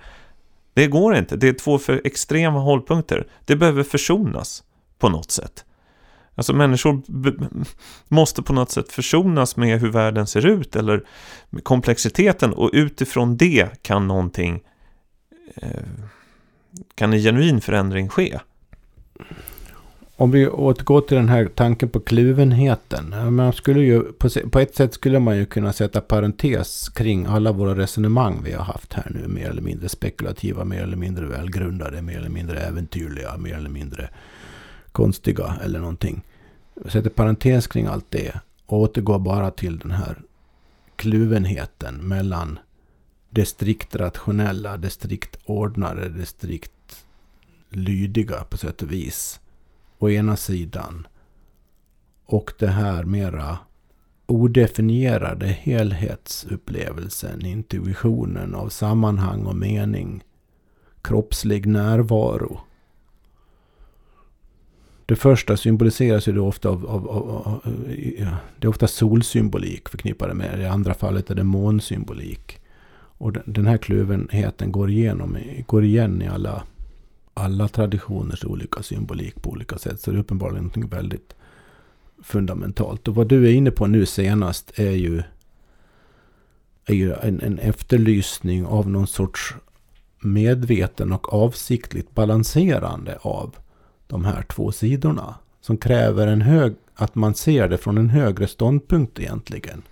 Det 0.75 0.87
går 0.87 1.17
inte. 1.17 1.37
Det 1.37 1.49
är 1.49 1.53
två 1.53 1.79
för 1.79 2.01
extrema 2.05 2.59
hållpunkter. 2.59 3.27
Det 3.45 3.57
behöver 3.57 3.83
försonas 3.83 4.63
på 4.99 5.09
något 5.09 5.31
sätt. 5.31 5.65
Alltså 6.35 6.53
människor 6.53 7.03
måste 8.09 8.43
på 8.43 8.53
något 8.53 8.71
sätt 8.71 8.93
försonas 8.93 9.57
med 9.57 9.81
hur 9.81 9.91
världen 9.91 10.27
ser 10.27 10.47
ut 10.47 10.77
eller 10.77 11.05
med 11.51 11.65
komplexiteten 11.65 12.53
och 12.53 12.71
utifrån 12.73 13.37
det 13.37 13.83
kan 13.83 14.09
någonting 14.09 14.61
eh, 15.55 15.71
kan 16.95 17.13
en 17.13 17.19
genuin 17.19 17.61
förändring 17.61 18.09
ske. 18.09 18.39
Om 20.21 20.31
vi 20.31 20.49
återgår 20.49 21.01
till 21.01 21.17
den 21.17 21.29
här 21.29 21.47
tanken 21.55 21.89
på 21.89 22.01
kluvenheten. 22.01 23.35
Man 23.35 23.53
skulle 23.53 23.81
ju, 23.81 24.03
på, 24.03 24.29
på 24.51 24.59
ett 24.59 24.75
sätt 24.75 24.95
skulle 24.95 25.19
man 25.19 25.37
ju 25.37 25.47
kunna 25.47 25.73
sätta 25.73 26.01
parentes 26.01 26.89
kring 26.89 27.27
alla 27.27 27.53
våra 27.53 27.75
resonemang 27.75 28.41
vi 28.45 28.53
har 28.53 28.65
haft 28.65 28.93
här 28.93 29.11
nu. 29.11 29.29
Mer 29.29 29.51
eller 29.51 29.63
mindre 29.63 29.89
spekulativa, 29.89 30.65
mer 30.65 30.83
eller 30.83 30.97
mindre 30.97 31.27
välgrundade, 31.27 32.03
mer 32.03 32.19
eller 32.19 32.29
mindre 32.29 32.61
äventyrliga, 32.61 33.37
mer 33.37 33.55
eller 33.55 33.71
mindre 33.71 34.09
konstiga 34.93 35.55
eller 35.65 35.79
någonting. 35.79 36.23
Sätter 36.87 37.11
parentes 37.11 37.67
kring 37.67 37.87
allt 37.87 38.11
det 38.11 38.33
och 38.67 38.79
återgår 38.79 39.19
bara 39.19 39.51
till 39.51 39.79
den 39.79 39.91
här 39.91 40.19
kluvenheten 40.97 41.95
mellan 41.95 42.59
det 43.31 43.45
strikt 43.45 43.97
rationella, 43.97 44.77
det 44.77 44.91
strikt 44.91 45.39
ordnade, 45.45 46.09
det 46.09 46.27
strikt 46.27 47.05
lydiga 47.71 48.45
på 48.45 48.57
sätt 48.57 48.83
och 48.83 48.93
vis. 48.93 49.41
Å 49.99 50.11
ena 50.11 50.37
sidan. 50.37 51.07
Och 52.25 52.53
det 52.59 52.67
här 52.67 53.05
mera 53.05 53.59
odefinierade 54.27 55.47
helhetsupplevelsen, 55.47 57.47
intuitionen 57.47 58.55
av 58.55 58.69
sammanhang 58.69 59.47
och 59.47 59.57
mening, 59.57 60.25
kroppslig 61.03 61.67
närvaro. 61.67 62.61
Det 65.07 65.17
första 65.17 65.57
symboliseras 65.57 66.29
ju 66.29 66.33
då 66.33 66.47
ofta 66.47 66.69
av, 66.69 66.87
av, 66.87 67.09
av, 67.09 67.31
av 67.31 67.61
det 68.59 68.67
är 68.67 68.69
ofta 68.69 68.87
solsymbolik 68.87 69.89
förknippade 69.89 70.35
med 70.35 70.59
det. 70.59 70.63
I 70.63 70.67
andra 70.67 70.95
fallet 70.95 71.31
är 71.31 71.35
det 71.35 71.45
månsymbolik. 71.45 72.61
Och 73.21 73.33
den 73.47 73.67
här 73.67 73.79
kluvenheten 73.79 74.73
går, 74.73 74.91
igenom, 74.91 75.37
går 75.67 75.85
igen 75.85 76.23
i 76.23 76.29
alla, 76.29 76.63
alla 77.39 77.69
traditioners 77.69 78.45
olika 78.45 78.83
symbolik 78.83 79.43
på 79.43 79.51
olika 79.51 79.79
sätt. 79.79 80.01
Så 80.01 80.11
det 80.11 80.17
är 80.17 80.21
uppenbarligen 80.21 80.71
något 80.75 80.93
väldigt 80.93 81.35
fundamentalt. 82.23 83.09
Och 83.09 83.15
vad 83.15 83.29
du 83.29 83.49
är 83.49 83.53
inne 83.53 83.71
på 83.71 83.87
nu 83.87 84.07
senast 84.07 84.79
är 84.79 84.91
ju, 84.91 85.23
är 86.85 86.95
ju 86.95 87.15
en, 87.15 87.41
en 87.41 87.59
efterlysning 87.59 88.67
av 88.67 88.91
någon 88.91 89.07
sorts 89.07 89.55
medveten 90.21 91.13
och 91.13 91.33
avsiktligt 91.33 92.15
balanserande 92.15 93.19
av 93.21 93.57
de 94.07 94.25
här 94.25 94.43
två 94.43 94.73
sidorna. 94.73 95.35
Som 95.61 95.77
kräver 95.77 96.27
en 96.27 96.41
hög, 96.41 96.75
att 96.95 97.15
man 97.15 97.35
ser 97.35 97.69
det 97.69 97.79
från 97.79 97.99
en 97.99 98.11
högre 98.11 98.47
ståndpunkt 98.47 99.21
egentligen. 99.21 99.83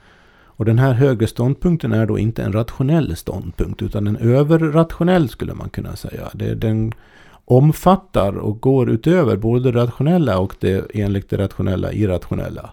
Och 0.59 0.65
den 0.65 0.79
här 0.79 0.93
högre 0.93 1.27
ståndpunkten 1.27 1.93
är 1.93 2.07
då 2.07 2.19
inte 2.19 2.43
en 2.43 2.53
rationell 2.53 3.17
ståndpunkt 3.17 3.83
utan 3.83 4.07
en 4.07 4.17
överrationell 4.17 5.29
skulle 5.29 5.55
man 5.55 5.71
kunna 5.71 5.97
säga. 5.97 6.31
Det, 6.35 6.55
den 6.55 6.93
omfattar 7.47 8.39
och 8.39 8.61
går 8.61 8.91
utöver 8.91 9.37
både 9.37 9.73
det 9.73 9.81
rationella 9.81 10.39
och 10.39 10.55
det 10.61 10.85
enligt 10.95 11.31
det 11.31 11.37
rationella 11.37 11.93
irrationella. 11.93 12.71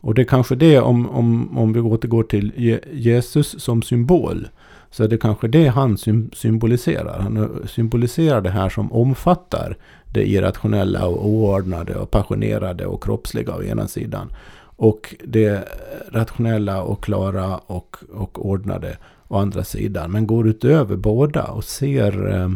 Och 0.00 0.14
det 0.14 0.22
är 0.22 0.26
kanske 0.26 0.54
det 0.54 0.80
om, 0.80 1.10
om, 1.10 1.58
om 1.58 1.72
vi 1.72 1.80
återgår 1.80 2.22
till 2.22 2.80
Jesus 2.92 3.62
som 3.62 3.82
symbol. 3.82 4.48
Så 4.90 5.04
är 5.04 5.08
det 5.08 5.18
kanske 5.18 5.48
det 5.48 5.66
han 5.66 5.98
symboliserar. 6.32 7.18
Han 7.18 7.62
symboliserar 7.66 8.40
det 8.40 8.50
här 8.50 8.68
som 8.68 8.92
omfattar 8.92 9.76
det 10.12 10.28
irrationella 10.28 11.06
och 11.06 11.26
oordnade 11.26 11.94
och 11.94 12.10
passionerade 12.10 12.86
och 12.86 13.02
kroppsliga 13.02 13.56
å 13.56 13.62
ena 13.62 13.88
sidan. 13.88 14.32
Och 14.76 15.14
det 15.24 15.68
rationella 16.12 16.82
och 16.82 17.04
klara 17.04 17.56
och, 17.56 17.96
och 18.12 18.46
ordnade 18.46 18.96
å 19.28 19.36
andra 19.36 19.64
sidan. 19.64 20.12
Men 20.12 20.26
går 20.26 20.48
utöver 20.48 20.96
båda 20.96 21.44
och 21.44 21.64
ser 21.64 22.32
eh, 22.34 22.48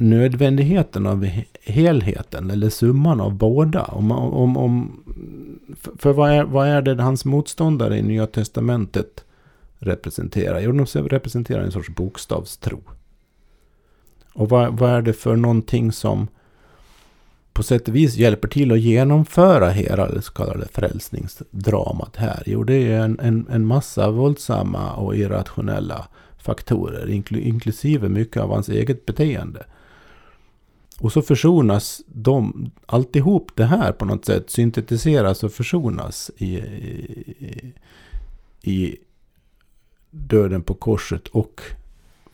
nödvändigheten 0.00 1.06
av 1.06 1.24
helheten 1.62 2.50
eller 2.50 2.70
summan 2.70 3.20
av 3.20 3.34
båda. 3.34 3.82
Om, 3.82 4.12
om, 4.12 4.56
om, 4.56 5.02
för 5.98 6.12
vad 6.12 6.30
är, 6.30 6.44
vad 6.44 6.68
är 6.68 6.82
det 6.82 7.02
hans 7.02 7.24
motståndare 7.24 7.98
i 7.98 8.02
Nya 8.02 8.26
Testamentet 8.26 9.24
representerar? 9.78 10.60
Jo, 10.60 10.72
de 10.72 11.08
representerar 11.08 11.62
en 11.62 11.72
sorts 11.72 11.88
bokstavstro. 11.88 12.80
Och 14.34 14.48
vad, 14.48 14.78
vad 14.78 14.90
är 14.90 15.02
det 15.02 15.12
för 15.12 15.36
någonting 15.36 15.92
som 15.92 16.28
på 17.52 17.62
sätt 17.62 17.88
och 17.88 17.96
vis 17.96 18.16
hjälper 18.16 18.48
till 18.48 18.72
att 18.72 18.80
genomföra 18.80 19.70
hela 19.70 20.08
det 20.08 20.22
så 20.22 20.32
kallade 20.32 20.68
frälsningsdramat 20.72 22.16
här? 22.16 22.42
Jo, 22.46 22.64
det 22.64 22.92
är 22.92 23.00
en, 23.00 23.20
en, 23.20 23.46
en 23.50 23.66
massa 23.66 24.10
våldsamma 24.10 24.94
och 24.94 25.16
irrationella 25.16 26.08
faktorer, 26.38 27.10
inkl, 27.10 27.36
inklusive 27.36 28.08
mycket 28.08 28.42
av 28.42 28.50
hans 28.50 28.68
eget 28.68 29.06
beteende. 29.06 29.64
Och 31.00 31.12
så 31.12 31.22
försonas 31.22 32.02
de, 32.06 32.70
alltihop 32.86 33.50
det 33.54 33.64
här 33.64 33.92
på 33.92 34.04
något 34.04 34.24
sätt 34.24 34.50
syntetiseras 34.50 35.44
och 35.44 35.52
försonas 35.52 36.30
i, 36.36 36.54
i, 36.54 37.72
i 38.62 38.96
döden 40.10 40.62
på 40.62 40.74
korset 40.74 41.28
och 41.28 41.60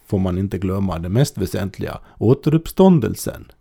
får 0.07 0.19
man 0.19 0.39
inte 0.39 0.59
glömma 0.59 0.99
det 0.99 1.09
mest 1.09 1.39
väsentliga, 1.39 2.01
återuppståndelsen. 2.19 3.53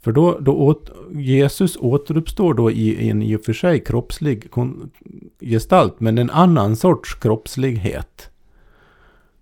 För 0.00 0.12
då, 0.12 0.38
då 0.38 0.52
åt, 0.52 0.90
Jesus 1.12 1.76
återuppstår 1.76 2.54
då 2.54 2.70
i, 2.70 3.04
i 3.04 3.10
en 3.10 3.22
i 3.22 3.36
och 3.36 3.44
för 3.44 3.52
sig 3.52 3.84
kroppslig 3.84 4.48
gestalt, 5.40 6.00
men 6.00 6.18
en 6.18 6.30
annan 6.30 6.76
sorts 6.76 7.14
kroppslighet. 7.14 8.30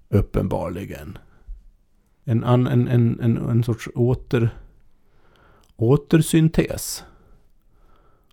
Uppenbarligen. 0.08 1.18
En, 2.24 2.44
en, 2.44 2.66
en, 2.66 2.88
en, 2.88 3.36
en 3.36 3.64
sorts 3.64 3.88
åter, 3.94 4.50
återsyntes 5.82 7.04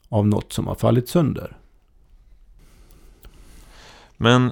av 0.09 0.27
något 0.27 0.53
som 0.53 0.67
har 0.67 0.75
fallit 0.75 1.09
sönder. 1.09 1.57
Men 4.17 4.51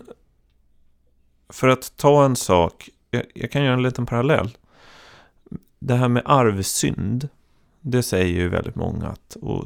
för 1.50 1.68
att 1.68 1.98
ta 1.98 2.26
en 2.26 2.36
sak, 2.36 2.90
jag, 3.12 3.24
jag, 3.34 3.52
kan 3.52 3.64
göra 3.64 3.74
en 3.74 3.84
liten 3.84 4.06
parallell. 4.06 4.58
Det 5.80 5.96
här 5.96 6.08
med 6.08 6.24
arvsynd, 6.26 7.30
det 7.82 8.04
säger 8.04 8.36
ju 8.36 8.50
väldigt 8.50 8.76
många 8.76 9.08
att 9.08 9.36
och 9.36 9.66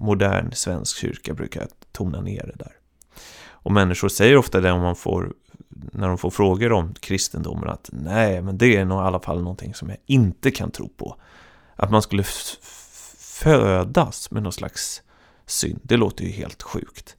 modern 0.00 0.52
svensk 0.52 0.98
kyrka 0.98 1.34
brukar 1.34 1.68
tona 1.92 2.20
ner 2.20 2.52
det 2.56 2.64
där. 2.64 2.72
Och 3.48 3.72
människor 3.72 4.08
säger 4.08 4.36
ofta 4.36 4.60
det 4.60 4.72
om 4.72 4.80
man 4.80 4.96
får, 4.96 5.32
när 5.68 6.08
de 6.08 6.18
får 6.18 6.30
frågor 6.30 6.72
om 6.72 6.94
kristendomen 6.94 7.68
att 7.68 7.90
nej, 7.92 8.42
men 8.42 8.58
det 8.58 8.76
är 8.76 8.84
nog 8.84 8.98
i 8.98 9.02
alla 9.02 9.20
fall 9.20 9.42
någonting 9.42 9.74
som 9.74 9.88
jag 9.88 9.98
inte 10.06 10.50
kan 10.50 10.70
tro 10.70 10.88
på. 10.88 11.16
Att 11.76 11.90
man 11.90 12.02
skulle 12.02 12.22
födas 13.18 14.30
med 14.30 14.42
någon 14.42 14.52
slags 14.52 15.02
synd, 15.46 15.80
det 15.82 15.96
låter 15.96 16.24
ju 16.24 16.30
helt 16.30 16.62
sjukt. 16.62 17.16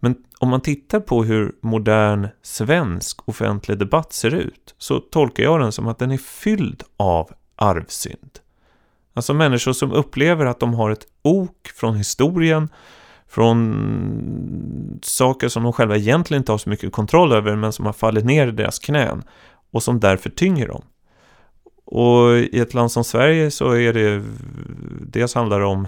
Men 0.00 0.16
om 0.38 0.48
man 0.48 0.60
tittar 0.60 1.00
på 1.00 1.24
hur 1.24 1.52
modern 1.62 2.28
svensk 2.42 3.28
offentlig 3.28 3.78
debatt 3.78 4.12
ser 4.12 4.34
ut 4.34 4.74
så 4.78 5.00
tolkar 5.00 5.42
jag 5.42 5.60
den 5.60 5.72
som 5.72 5.88
att 5.88 5.98
den 5.98 6.10
är 6.10 6.18
fylld 6.18 6.82
av 6.96 7.30
arvsynd. 7.56 8.38
Alltså 9.14 9.34
människor 9.34 9.72
som 9.72 9.92
upplever 9.92 10.46
att 10.46 10.60
de 10.60 10.74
har 10.74 10.90
ett 10.90 11.06
ok 11.22 11.68
från 11.74 11.96
historien, 11.96 12.68
från 13.28 14.98
saker 15.02 15.48
som 15.48 15.62
de 15.62 15.72
själva 15.72 15.96
egentligen 15.96 16.40
inte 16.40 16.52
har 16.52 16.58
så 16.58 16.70
mycket 16.70 16.92
kontroll 16.92 17.32
över 17.32 17.56
men 17.56 17.72
som 17.72 17.86
har 17.86 17.92
fallit 17.92 18.24
ner 18.24 18.46
i 18.46 18.50
deras 18.50 18.78
knän 18.78 19.22
och 19.70 19.82
som 19.82 20.00
därför 20.00 20.30
tynger 20.30 20.68
dem. 20.68 20.82
Och 21.86 22.38
i 22.38 22.60
ett 22.60 22.74
land 22.74 22.92
som 22.92 23.04
Sverige 23.04 23.50
så 23.50 23.72
är 23.72 23.92
det 23.92 24.22
dels 25.00 25.34
handlar 25.34 25.60
det 25.60 25.66
om 25.66 25.86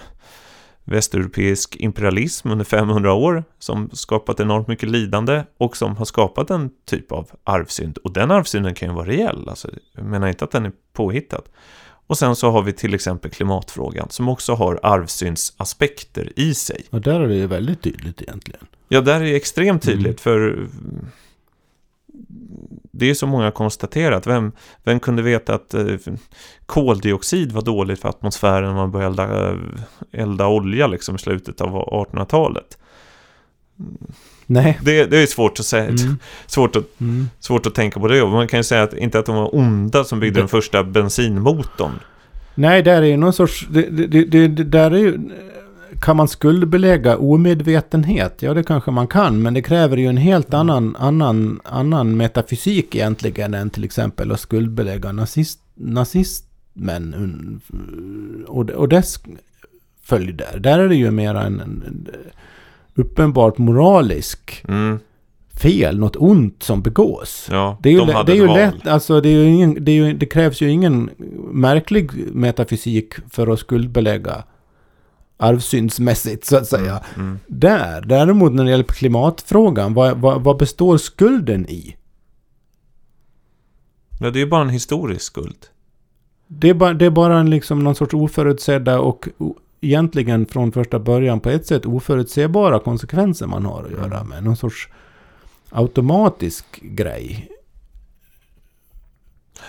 västeuropeisk 0.84 1.76
imperialism 1.76 2.50
under 2.50 2.64
500 2.64 3.12
år 3.12 3.44
som 3.58 3.90
skapat 3.92 4.40
enormt 4.40 4.68
mycket 4.68 4.90
lidande 4.90 5.42
och 5.58 5.76
som 5.76 5.96
har 5.96 6.04
skapat 6.04 6.50
en 6.50 6.70
typ 6.86 7.12
av 7.12 7.30
arvsynd. 7.44 7.98
Och 7.98 8.12
den 8.12 8.30
arvsynden 8.30 8.74
kan 8.74 8.88
ju 8.88 8.94
vara 8.94 9.06
reell, 9.06 9.48
alltså, 9.48 9.70
jag 9.92 10.04
menar 10.04 10.28
inte 10.28 10.44
att 10.44 10.50
den 10.50 10.66
är 10.66 10.72
påhittad. 10.92 11.42
Och 12.06 12.18
sen 12.18 12.36
så 12.36 12.50
har 12.50 12.62
vi 12.62 12.72
till 12.72 12.94
exempel 12.94 13.30
klimatfrågan 13.30 14.10
som 14.10 14.28
också 14.28 14.54
har 14.54 14.80
arvsynsaspekter 14.82 16.32
i 16.36 16.54
sig. 16.54 16.84
Och 16.90 17.00
där 17.00 17.20
är 17.20 17.28
det 17.28 17.34
ju 17.34 17.46
väldigt 17.46 17.82
tydligt 17.82 18.22
egentligen. 18.22 18.66
Ja, 18.88 19.00
där 19.00 19.20
är 19.20 19.24
det 19.24 19.36
extremt 19.36 19.82
tydligt 19.82 20.06
mm. 20.06 20.18
för 20.18 20.68
det 22.98 23.10
är 23.10 23.14
så 23.14 23.26
många 23.26 23.50
konstaterat. 23.50 24.26
Vem, 24.26 24.52
vem 24.84 25.00
kunde 25.00 25.22
veta 25.22 25.54
att 25.54 25.74
eh, 25.74 25.84
koldioxid 26.66 27.52
var 27.52 27.62
dåligt 27.62 28.00
för 28.00 28.08
atmosfären 28.08 28.68
när 28.68 28.74
man 28.74 28.90
började 28.90 29.22
elda, 29.22 29.48
eh, 29.48 30.22
elda 30.22 30.46
olja 30.46 30.86
liksom 30.86 31.16
i 31.16 31.18
slutet 31.18 31.60
av 31.60 31.70
1800-talet? 31.70 32.78
Nej. 34.46 34.78
Det, 34.82 35.04
det 35.04 35.18
är 35.18 35.26
svårt 35.26 35.60
att 35.60 35.66
säga. 35.66 35.84
Mm. 35.84 36.18
Svårt, 36.46 36.76
att, 36.76 37.00
mm. 37.00 37.28
svårt 37.40 37.66
att 37.66 37.74
tänka 37.74 38.00
på 38.00 38.08
det. 38.08 38.26
Man 38.26 38.48
kan 38.48 38.58
ju 38.58 38.64
säga 38.64 38.82
att 38.82 38.94
inte 38.94 39.18
att 39.18 39.26
de 39.26 39.36
var 39.36 39.54
onda 39.54 40.04
som 40.04 40.20
byggde 40.20 40.38
det... 40.38 40.40
den 40.40 40.48
första 40.48 40.84
bensinmotorn. 40.84 41.92
Nej, 42.54 42.82
där 42.82 43.02
är 43.02 43.06
ju 43.06 43.16
någon 43.16 43.32
sorts... 43.32 43.66
Det, 43.70 43.82
det, 43.82 44.24
det, 44.24 44.48
det 44.48 44.64
där 44.64 44.90
är 44.90 44.98
ju 44.98 45.18
kan 46.00 46.16
man 46.16 46.28
skuldbelägga 46.28 47.16
omedvetenhet? 47.16 48.42
Ja, 48.42 48.54
det 48.54 48.62
kanske 48.62 48.90
man 48.90 49.06
kan, 49.06 49.42
men 49.42 49.54
det 49.54 49.62
kräver 49.62 49.96
ju 49.96 50.06
en 50.06 50.16
helt 50.16 50.54
annan, 50.54 50.96
annan, 50.96 51.60
annan 51.64 52.16
metafysik 52.16 52.94
egentligen 52.94 53.54
än 53.54 53.70
till 53.70 53.84
exempel 53.84 54.32
att 54.32 54.40
skuldbelägga 54.40 55.12
nazist, 55.12 55.60
nazismen 55.74 57.60
och, 58.46 58.70
och 58.70 58.88
dess 58.88 59.18
följder. 60.02 60.58
Där 60.58 60.78
är 60.78 60.88
det 60.88 60.96
ju 60.96 61.10
mer 61.10 61.34
en, 61.34 61.60
en 61.60 62.08
uppenbart 62.94 63.58
moralisk 63.58 64.64
mm. 64.68 64.98
fel, 65.54 65.98
något 65.98 66.16
ont 66.16 66.62
som 66.62 66.82
begås. 66.82 67.48
Ja, 67.50 67.78
det 67.82 67.88
är 67.88 67.92
ju, 67.92 67.98
de 67.98 68.24
det 68.26 68.32
är 68.32 68.36
ju 68.36 68.46
lätt, 68.46 68.86
alltså 68.86 69.20
det, 69.20 69.28
är 69.28 69.44
ingen, 69.44 69.84
det, 69.84 69.92
är 69.92 69.96
ju, 69.96 70.12
det 70.12 70.26
krävs 70.26 70.60
ju 70.60 70.70
ingen 70.70 71.10
märklig 71.52 72.10
metafysik 72.32 73.14
för 73.30 73.52
att 73.52 73.58
skuldbelägga 73.58 74.44
arvsyndsmässigt 75.38 76.44
så 76.44 76.56
att 76.56 76.66
säga. 76.66 77.00
Mm, 77.14 77.26
mm. 77.26 77.38
Där, 77.46 78.00
däremot 78.00 78.52
när 78.52 78.64
det 78.64 78.70
gäller 78.70 78.84
klimatfrågan, 78.84 79.94
vad, 79.94 80.18
vad, 80.18 80.44
vad, 80.44 80.56
består 80.58 80.96
skulden 80.98 81.66
i? 81.68 81.96
Ja, 84.20 84.30
det 84.30 84.38
är 84.38 84.40
ju 84.40 84.46
bara 84.46 84.62
en 84.62 84.68
historisk 84.68 85.24
skuld. 85.24 85.66
Det 86.46 86.68
är 86.68 86.74
bara, 86.74 86.94
det 86.94 87.06
är 87.06 87.10
bara 87.10 87.38
en 87.38 87.50
liksom 87.50 87.84
någon 87.84 87.94
sorts 87.94 88.14
oförutsedda 88.14 89.00
och 89.00 89.28
egentligen 89.80 90.46
från 90.46 90.72
första 90.72 90.98
början 90.98 91.40
på 91.40 91.50
ett 91.50 91.66
sätt 91.66 91.86
oförutsebara 91.86 92.78
konsekvenser 92.78 93.46
man 93.46 93.64
har 93.64 93.84
att 93.84 93.90
göra 93.90 94.16
Mm. 94.16 94.28
med. 94.28 94.44
Någon 94.44 94.56
sorts 94.56 94.88
automatisk 95.70 96.80
grej. 96.82 97.48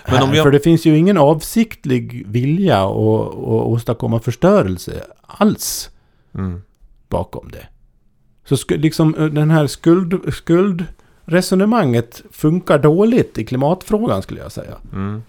Men 0.07 0.23
om 0.23 0.33
jag- 0.33 0.43
För 0.43 0.51
det 0.51 0.59
finns 0.59 0.85
ju 0.85 0.97
ingen 0.97 1.17
avsiktlig 1.17 2.23
vilja 2.27 2.77
att, 2.83 2.91
att 2.91 3.35
åstadkomma 3.43 4.19
förstörelse 4.19 5.03
alls 5.21 5.89
Mm. 6.33 6.61
bakom 7.07 7.49
det. 7.51 7.67
Så 8.45 8.55
liksom 8.69 9.15
eh, 9.15 9.25
den 9.25 9.51
här 9.51 9.67
skuld, 9.67 10.33
skuldresonemanget 11.25 12.23
funkar 12.31 12.79
dåligt 12.79 13.37
i 13.37 13.45
klimatfrågan 13.45 14.21
skulle 14.21 14.39
jag 14.39 14.51
säga. 14.51 14.73
Mm. 14.93 15.23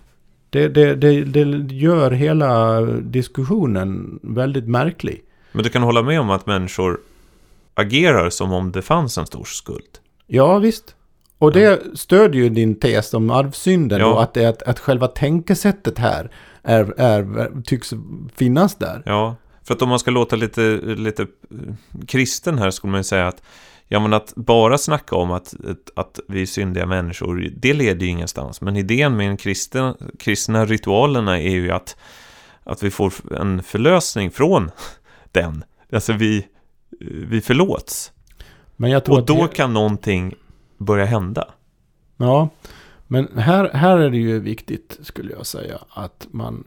Det, 0.50 0.68
det, 0.68 0.94
det, 0.94 1.24
det 1.24 1.74
gör 1.74 2.10
hela 2.10 2.80
diskussionen 3.00 4.18
väldigt 4.22 4.68
märklig. 4.68 5.22
Men 5.52 5.62
du 5.64 5.70
kan 5.70 5.82
hålla 5.82 6.02
med 6.02 6.20
om 6.20 6.30
att 6.30 6.46
människor 6.46 7.00
agerar 7.74 8.30
som 8.30 8.52
om 8.52 8.72
det 8.72 8.82
fanns 8.82 9.18
en 9.18 9.26
stor 9.26 9.44
skuld. 9.44 9.84
Ja, 10.26 10.58
visst. 10.58 10.94
Och 11.40 11.52
det 11.52 11.98
stödjer 11.98 12.42
ju 12.42 12.48
din 12.48 12.74
tes 12.80 13.14
om 13.14 13.30
arvsynden 13.30 14.00
Ja. 14.00 14.06
och 14.06 14.22
att, 14.22 14.34
det, 14.34 14.46
att, 14.46 14.62
att 14.62 14.78
själva 14.78 15.06
tänkesättet 15.08 15.98
här 15.98 16.30
är, 16.62 17.00
är, 17.00 17.62
tycks 17.62 17.90
finnas 18.36 18.74
där. 18.74 19.02
Ja, 19.06 19.36
för 19.62 19.74
att 19.74 19.82
om 19.82 19.88
man 19.88 19.98
ska 19.98 20.10
låta 20.10 20.36
lite, 20.36 20.60
lite 20.82 21.22
eh, 21.22 21.26
kristen 22.06 22.58
här 22.58 22.70
skulle 22.70 22.90
man 22.90 23.00
ju 23.00 23.04
säga 23.04 23.28
att 23.28 23.42
Ja 23.92 24.00
men 24.00 24.12
att 24.12 24.32
bara 24.36 24.78
snacka 24.78 25.16
om 25.16 25.30
att, 25.30 25.54
att, 25.96 26.20
vi 26.28 26.42
är 26.42 26.46
syndiga 26.46 26.86
människor, 26.86 27.48
det 27.56 27.72
leder 27.72 28.00
ju 28.06 28.08
ingenstans. 28.12 28.60
Men 28.60 28.76
idén 28.76 29.16
med 29.16 29.28
den 29.28 29.36
kristna, 29.36 29.96
kristna 30.18 30.64
ritualerna 30.64 31.40
är 31.40 31.50
ju 31.50 31.70
att, 31.70 31.96
att 32.64 32.82
vi 32.82 32.90
får 32.90 33.12
en 33.40 33.62
förlösning 33.62 34.30
från 34.30 34.70
den. 35.32 35.64
Alltså 35.92 36.12
vi, 36.12 36.46
vi 37.28 37.40
förlåts. 37.40 38.12
Men 38.76 38.90
jag 38.90 39.04
tror 39.04 39.18
Och 39.18 39.26
då 39.26 39.46
det- 39.46 39.54
kan 39.56 39.72
någonting 39.72 40.34
börja 40.80 41.04
hända. 41.04 41.48
Ja, 42.16 42.48
men 43.06 43.28
här, 43.36 43.70
här 43.72 43.98
är 43.98 44.10
det 44.10 44.16
ju 44.16 44.40
viktigt 44.40 44.98
skulle 45.02 45.32
jag 45.32 45.46
säga 45.46 45.78
att 45.88 46.26
man... 46.30 46.64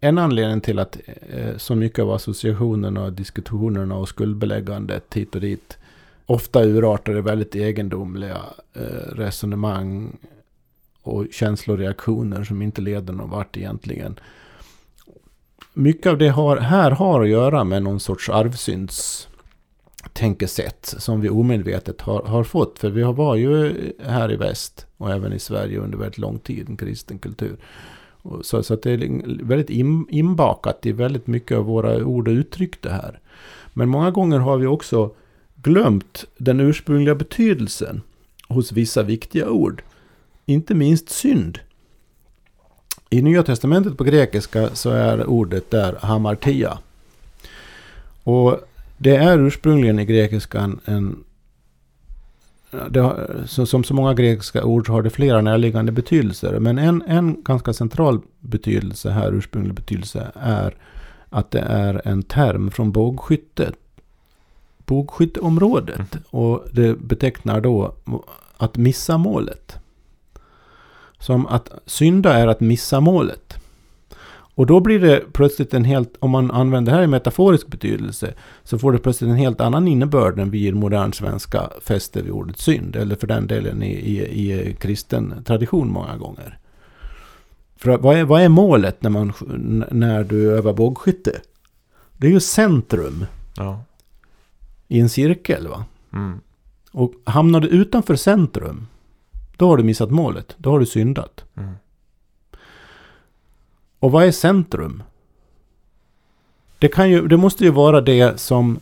En 0.00 0.18
anledning 0.18 0.60
till 0.60 0.78
att 0.78 0.98
eh, 1.30 1.56
så 1.56 1.74
mycket 1.74 1.98
av 1.98 2.10
associationerna 2.10 3.04
och 3.04 3.12
diskussionerna 3.12 3.96
och 3.96 4.08
skuldbeläggandet 4.08 5.14
hit 5.14 5.34
och 5.34 5.40
dit 5.40 5.78
ofta 6.26 6.64
urartar 6.64 7.18
i 7.18 7.20
väldigt 7.20 7.54
egendomliga 7.54 8.40
eh, 8.74 9.12
resonemang 9.12 10.16
och 11.02 11.26
känsloreaktioner 11.32 12.44
som 12.44 12.62
inte 12.62 12.80
leder 12.80 13.12
någon 13.12 13.30
vart 13.30 13.56
egentligen. 13.56 14.18
Mycket 15.74 16.06
av 16.06 16.18
det 16.18 16.28
har, 16.28 16.56
här 16.56 16.90
har 16.90 17.22
att 17.22 17.28
göra 17.28 17.64
med 17.64 17.82
någon 17.82 18.00
sorts 18.00 18.28
arvsynds 18.28 19.28
tänkesätt 20.12 20.94
som 20.98 21.20
vi 21.20 21.28
omedvetet 21.28 22.00
har, 22.00 22.22
har 22.22 22.44
fått. 22.44 22.78
För 22.78 22.90
vi 22.90 23.02
har 23.02 23.12
var 23.12 23.36
ju 23.36 23.74
här 24.04 24.32
i 24.32 24.36
väst 24.36 24.86
och 24.96 25.10
även 25.10 25.32
i 25.32 25.38
Sverige 25.38 25.78
under 25.78 25.98
väldigt 25.98 26.18
lång 26.18 26.38
tid 26.38 26.68
en 26.68 26.76
kristen 26.76 27.18
kultur. 27.18 27.56
Så, 28.42 28.62
så 28.62 28.74
att 28.74 28.82
det 28.82 28.90
är 28.90 29.44
väldigt 29.44 29.70
in, 29.70 30.06
inbakat 30.10 30.86
i 30.86 30.92
väldigt 30.92 31.26
mycket 31.26 31.58
av 31.58 31.64
våra 31.64 32.04
ord 32.04 32.28
och 32.28 32.32
uttryck 32.32 32.82
det 32.82 32.90
här. 32.90 33.20
Men 33.72 33.88
många 33.88 34.10
gånger 34.10 34.38
har 34.38 34.56
vi 34.56 34.66
också 34.66 35.10
glömt 35.54 36.24
den 36.36 36.60
ursprungliga 36.60 37.14
betydelsen 37.14 38.02
hos 38.48 38.72
vissa 38.72 39.02
viktiga 39.02 39.50
ord. 39.50 39.82
Inte 40.46 40.74
minst 40.74 41.08
synd. 41.08 41.58
I 43.10 43.22
Nya 43.22 43.42
Testamentet 43.42 43.98
på 43.98 44.04
grekiska 44.04 44.74
så 44.74 44.90
är 44.90 45.26
ordet 45.26 45.70
där 45.70 45.96
hamartia. 46.00 46.78
Och 48.24 48.60
det 49.02 49.16
är 49.16 49.38
ursprungligen 49.38 49.98
i 49.98 50.04
grekiskan 50.04 50.80
en... 50.84 51.24
Har, 52.94 53.44
så, 53.46 53.66
som 53.66 53.84
så 53.84 53.94
många 53.94 54.14
grekiska 54.14 54.64
ord 54.64 54.86
så 54.86 54.92
har 54.92 55.02
det 55.02 55.10
flera 55.10 55.40
närliggande 55.40 55.92
betydelser. 55.92 56.58
Men 56.58 56.78
en, 56.78 57.02
en 57.02 57.42
ganska 57.42 57.72
central 57.72 58.20
betydelse 58.40 59.10
här, 59.10 59.32
ursprunglig 59.32 59.74
betydelse, 59.74 60.32
är 60.34 60.74
att 61.30 61.50
det 61.50 61.60
är 61.60 62.02
en 62.04 62.22
term 62.22 62.70
från 62.70 62.92
bågskytte. 62.92 63.72
Bågskytteområdet. 64.86 66.16
Och 66.30 66.64
det 66.72 66.98
betecknar 66.98 67.60
då 67.60 67.94
att 68.56 68.76
missa 68.76 69.18
målet. 69.18 69.78
Som 71.18 71.46
att 71.46 71.70
synda 71.86 72.34
är 72.34 72.46
att 72.46 72.60
missa 72.60 73.00
målet. 73.00 73.61
Och 74.54 74.66
då 74.66 74.80
blir 74.80 75.00
det 75.00 75.32
plötsligt 75.32 75.74
en 75.74 75.84
helt, 75.84 76.16
om 76.18 76.30
man 76.30 76.50
använder 76.50 76.92
det 76.92 76.98
här 76.98 77.04
i 77.04 77.06
metaforisk 77.06 77.66
betydelse, 77.66 78.34
så 78.64 78.78
får 78.78 78.92
det 78.92 78.98
plötsligt 78.98 79.30
en 79.30 79.36
helt 79.36 79.60
annan 79.60 79.88
innebörd 79.88 80.38
än 80.38 80.50
vi 80.50 80.66
i 80.66 80.72
modern 80.72 81.12
svenska 81.12 81.70
fäster 81.82 82.22
vid 82.22 82.32
ordet 82.32 82.58
synd. 82.58 82.96
Eller 82.96 83.16
för 83.16 83.26
den 83.26 83.46
delen 83.46 83.82
i, 83.82 83.92
i, 83.92 84.22
i 84.22 84.74
kristen 84.74 85.34
tradition 85.44 85.92
många 85.92 86.16
gånger. 86.16 86.58
För 87.76 87.98
vad 87.98 88.16
är, 88.16 88.24
vad 88.24 88.42
är 88.42 88.48
målet 88.48 89.02
när, 89.02 89.10
man, 89.10 89.32
när 89.90 90.24
du 90.24 90.52
övar 90.52 90.72
bågskytte? 90.72 91.40
Det 92.16 92.26
är 92.26 92.30
ju 92.30 92.40
centrum 92.40 93.26
Ja. 93.56 93.84
i 94.88 95.00
en 95.00 95.08
cirkel 95.08 95.68
va? 95.68 95.84
Mm. 96.12 96.40
Och 96.92 97.12
hamnar 97.24 97.60
du 97.60 97.68
utanför 97.68 98.16
centrum, 98.16 98.86
då 99.56 99.68
har 99.68 99.76
du 99.76 99.82
missat 99.82 100.10
målet. 100.10 100.54
Då 100.58 100.70
har 100.70 100.78
du 100.78 100.86
syndat. 100.86 101.44
Mm. 101.56 101.74
Och 104.02 104.12
vad 104.12 104.24
är 104.24 104.30
centrum? 104.30 105.02
Det, 106.78 106.88
kan 106.88 107.10
ju, 107.10 107.28
det 107.28 107.36
måste 107.36 107.64
ju 107.64 107.70
vara 107.70 108.00
det 108.00 108.40
som 108.40 108.80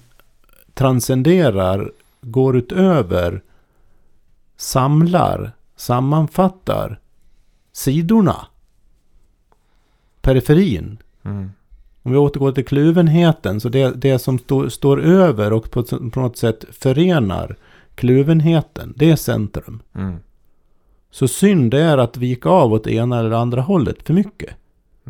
transcenderar, 0.75 1.93
går 2.21 2.57
utöver, 2.57 3.43
samlar, 4.57 5.53
sammanfattar 5.77 7.01
sidorna. 7.73 8.47
Periferin. 10.21 10.99
Mm. 11.23 11.51
Om 12.03 12.13
vi 12.13 12.19
återgår 12.19 12.53
till 12.53 12.67
kluvenheten, 12.67 13.61
så 13.61 13.69
det, 13.69 13.91
det 13.91 14.19
som 14.19 14.39
stå, 14.39 14.71
står 14.71 15.03
över 15.03 15.53
och 15.53 15.71
på, 15.71 15.83
på 15.83 16.21
något 16.21 16.37
sätt 16.37 16.65
förenar 16.71 17.57
kluvenheten, 17.95 18.93
det 18.97 19.11
är 19.11 19.17
centrum. 19.17 19.83
Mm. 19.95 20.17
Så 21.11 21.29
synd 21.29 21.75
är 21.75 21.99
att 21.99 22.17
vika 22.17 22.49
av 22.49 22.73
åt 22.73 22.87
ena 22.87 23.19
eller 23.19 23.31
andra 23.31 23.61
hållet 23.61 24.03
för 24.03 24.15
mycket. 24.15 24.57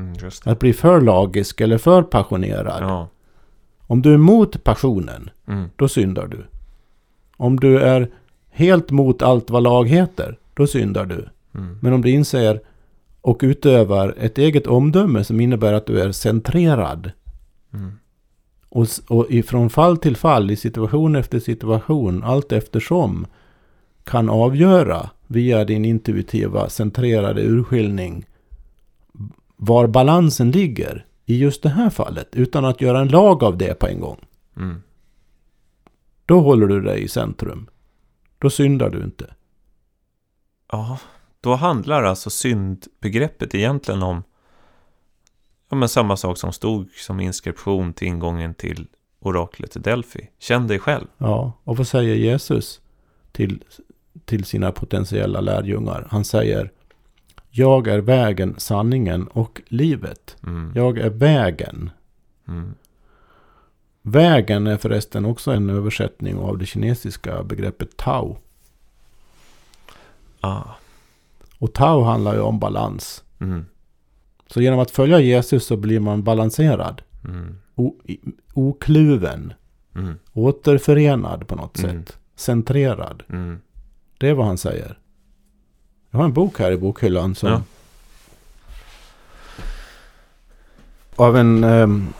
Mm. 0.01 0.31
Att 0.45 0.59
bli 0.59 0.73
för 0.73 1.01
lagisk 1.01 1.61
eller 1.61 1.79
för 1.79 2.03
passionerad. 2.03 2.83
Ja. 2.83 3.09
Om 3.87 4.03
du 4.03 4.13
är 4.15 4.19
mot 4.19 4.65
passionen, 4.65 5.31
Mm. 5.49 5.69
då 5.77 5.89
syndar 5.89 6.27
du. 6.27 6.47
Om 7.37 7.61
du 7.61 7.79
är 7.79 8.11
helt 8.51 8.91
mot 8.91 9.23
allt 9.23 9.51
vad 9.51 9.63
lag 9.63 9.89
heter, 9.89 10.39
då 10.55 10.67
syndar 10.67 11.07
du. 11.07 11.29
Mm. 11.55 11.79
Men 11.83 11.93
om 11.93 12.03
du 12.03 12.11
inser 12.11 12.61
och 13.21 13.39
utövar 13.43 14.15
ett 14.19 14.39
eget 14.39 14.67
omdöme 14.67 15.25
som 15.25 15.41
innebär 15.41 15.73
att 15.73 15.87
du 15.87 16.01
är 16.01 16.13
centrerad 16.13 17.13
Mm. 17.75 17.93
och, 18.69 18.87
och 19.09 19.27
ifrån 19.31 19.71
fall 19.71 19.97
till 19.97 20.17
fall, 20.17 20.51
i 20.51 20.57
situation 20.57 21.17
efter 21.17 21.39
situation, 21.39 22.25
allt 22.25 22.53
eftersom 22.53 23.27
kan 24.05 24.29
avgöra 24.29 25.11
via 25.27 25.65
din 25.65 25.85
intuitiva 25.85 26.69
centrerade 26.69 27.43
urskiljning 27.43 28.25
var 29.63 29.87
balansen 29.87 30.51
ligger 30.51 31.07
i 31.27 31.39
just 31.39 31.63
det 31.63 31.69
här 31.69 31.91
fallet 31.91 32.29
utan 32.33 32.65
att 32.65 32.81
göra 32.81 33.01
en 33.01 33.09
lag 33.09 33.45
av 33.45 33.59
det 33.59 33.75
på 33.75 33.87
en 33.87 34.01
gång. 34.01 34.19
Mm. 34.57 34.83
Då 36.27 36.41
håller 36.41 36.67
du 36.67 36.81
dig 36.83 37.03
i 37.03 37.09
centrum. 37.09 37.71
Då 38.39 38.51
syndar 38.51 38.91
du 38.91 39.05
inte. 39.05 39.35
Ja, 40.73 40.99
då 41.41 41.55
handlar 41.55 42.03
alltså 42.03 42.31
syndbegreppet 42.31 43.55
egentligen 43.55 44.03
om 44.03 44.23
ja, 45.71 45.77
men 45.77 45.89
samma 45.89 46.17
sak 46.17 46.39
som 46.39 46.53
stod 46.53 46.91
som 46.91 47.21
inskription 47.21 47.93
till 47.93 48.09
ingången 48.09 48.55
till 48.55 48.87
oraklet 49.19 49.77
i 49.77 49.79
Delphi. 49.79 50.31
Känn 50.39 50.67
dig 50.67 50.79
själv. 50.79 51.07
Ja, 51.19 51.53
och 51.65 51.77
vad 51.77 51.87
säger 51.87 52.15
Jesus 52.15 52.81
till, 53.33 53.65
till 54.25 54.45
sina 54.45 54.73
potentiella 54.73 55.41
lärjungar? 55.41 56.07
Han 56.11 56.25
säger 56.25 56.73
Jag 57.51 57.89
är 57.89 57.99
vägen, 57.99 58.55
sanningen 58.59 59.27
och 59.29 59.61
livet. 59.69 60.37
Mm. 60.47 60.73
Jag 60.75 60.99
är 60.99 61.11
vägen. 61.11 61.91
Mm. 62.49 62.75
Vägen 64.03 64.67
är 64.67 64.77
förresten 64.77 65.25
också 65.25 65.51
en 65.53 65.71
översättning 65.71 66.37
av 66.39 66.59
det 66.59 66.67
kinesiska 66.67 67.43
begreppet 67.43 67.97
Tao. 67.97 68.39
Ah. 70.41 70.63
Och 71.59 71.73
Tao 71.73 72.03
handlar 72.03 72.35
ju 72.35 72.41
om 72.41 72.59
balans. 72.59 73.25
Mm. 73.41 73.67
Så 74.47 74.61
genom 74.61 74.79
att 74.81 74.91
följa 74.91 75.21
Jesus 75.21 75.67
så 75.67 75.77
blir 75.77 76.01
man 76.01 76.23
balanserad. 76.23 77.03
Mm. 77.25 77.57
Okluven. 78.55 79.53
Mm. 79.95 80.15
Återförenad 80.33 81.49
på 81.49 81.57
något 81.57 81.79
Mm. 81.79 82.05
sätt. 82.05 82.19
Centrerad. 82.35 83.23
Mm. 83.29 83.61
Det 84.19 84.29
är 84.29 84.35
vad 84.35 84.47
han 84.47 84.59
säger. 84.59 84.99
Jag 86.11 86.19
har 86.19 86.25
en 86.25 86.33
bok 86.33 86.59
här 86.59 86.73
i 86.73 86.77
bokhyllan 86.77 87.35
som... 87.35 87.49
Ja. 87.49 87.63
av 91.17 91.37
en 91.37 91.65
um, 91.65 92.13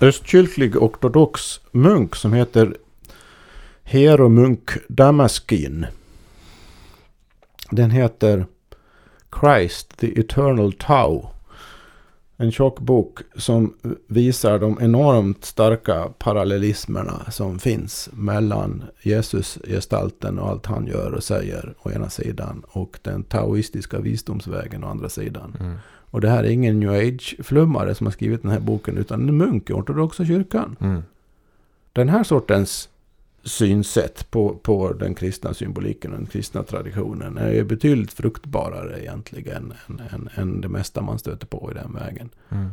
östkyrklig 0.00 0.76
ortodox 0.76 1.60
munk 1.70 2.16
som 2.16 2.32
heter 2.32 2.76
Hieromunk 3.84 4.70
Damaskin. 4.88 5.86
Den 7.70 7.90
heter 7.90 8.46
Christ, 9.40 9.96
the 9.96 10.20
Eternal 10.20 10.72
Tau. 10.72 11.31
En 12.42 12.52
tjock 12.52 12.80
bok 12.80 13.18
som 13.36 13.74
visar 14.06 14.58
de 14.58 14.78
enormt 14.80 15.44
starka 15.44 16.08
parallellismerna 16.18 17.30
som 17.30 17.58
finns 17.58 18.08
mellan 18.12 18.84
Jesus-gestalten 19.02 20.38
och 20.38 20.48
allt 20.48 20.66
han 20.66 20.86
gör 20.86 21.12
och 21.12 21.24
säger 21.24 21.74
å 21.82 21.90
ena 21.90 22.10
sidan 22.10 22.62
och 22.68 22.98
den 23.02 23.22
taoistiska 23.22 24.00
visdomsvägen 24.00 24.84
å 24.84 24.88
andra 24.88 25.08
sidan. 25.08 25.56
Mm. 25.60 25.76
Och 26.10 26.20
det 26.20 26.28
här 26.28 26.44
är 26.44 26.48
ingen 26.48 26.80
new 26.80 26.90
age-flummare 26.90 27.94
som 27.94 28.06
har 28.06 28.12
skrivit 28.12 28.42
den 28.42 28.50
här 28.50 28.60
boken 28.60 28.98
utan 28.98 29.28
en 29.28 29.36
munk 29.36 29.70
i 29.70 29.72
ortodoxa 29.72 30.24
kyrkan. 30.24 30.76
Mm. 30.80 31.02
Den 31.92 32.08
här 32.08 32.24
sortens 32.24 32.88
synsätt 33.44 34.30
på, 34.30 34.54
på 34.62 34.92
den 34.92 35.14
kristna 35.14 35.54
symboliken 35.54 36.12
och 36.12 36.18
den 36.18 36.26
kristna 36.26 36.62
traditionen 36.62 37.38
är 37.38 37.64
betydligt 37.64 38.12
fruktbarare 38.12 39.02
egentligen 39.02 39.72
än, 39.88 40.02
än, 40.10 40.28
än 40.34 40.60
det 40.60 40.68
mesta 40.68 41.02
man 41.02 41.18
stöter 41.18 41.46
på 41.46 41.70
i 41.70 41.74
den 41.74 41.94
vägen. 41.94 42.30
Mm. 42.48 42.70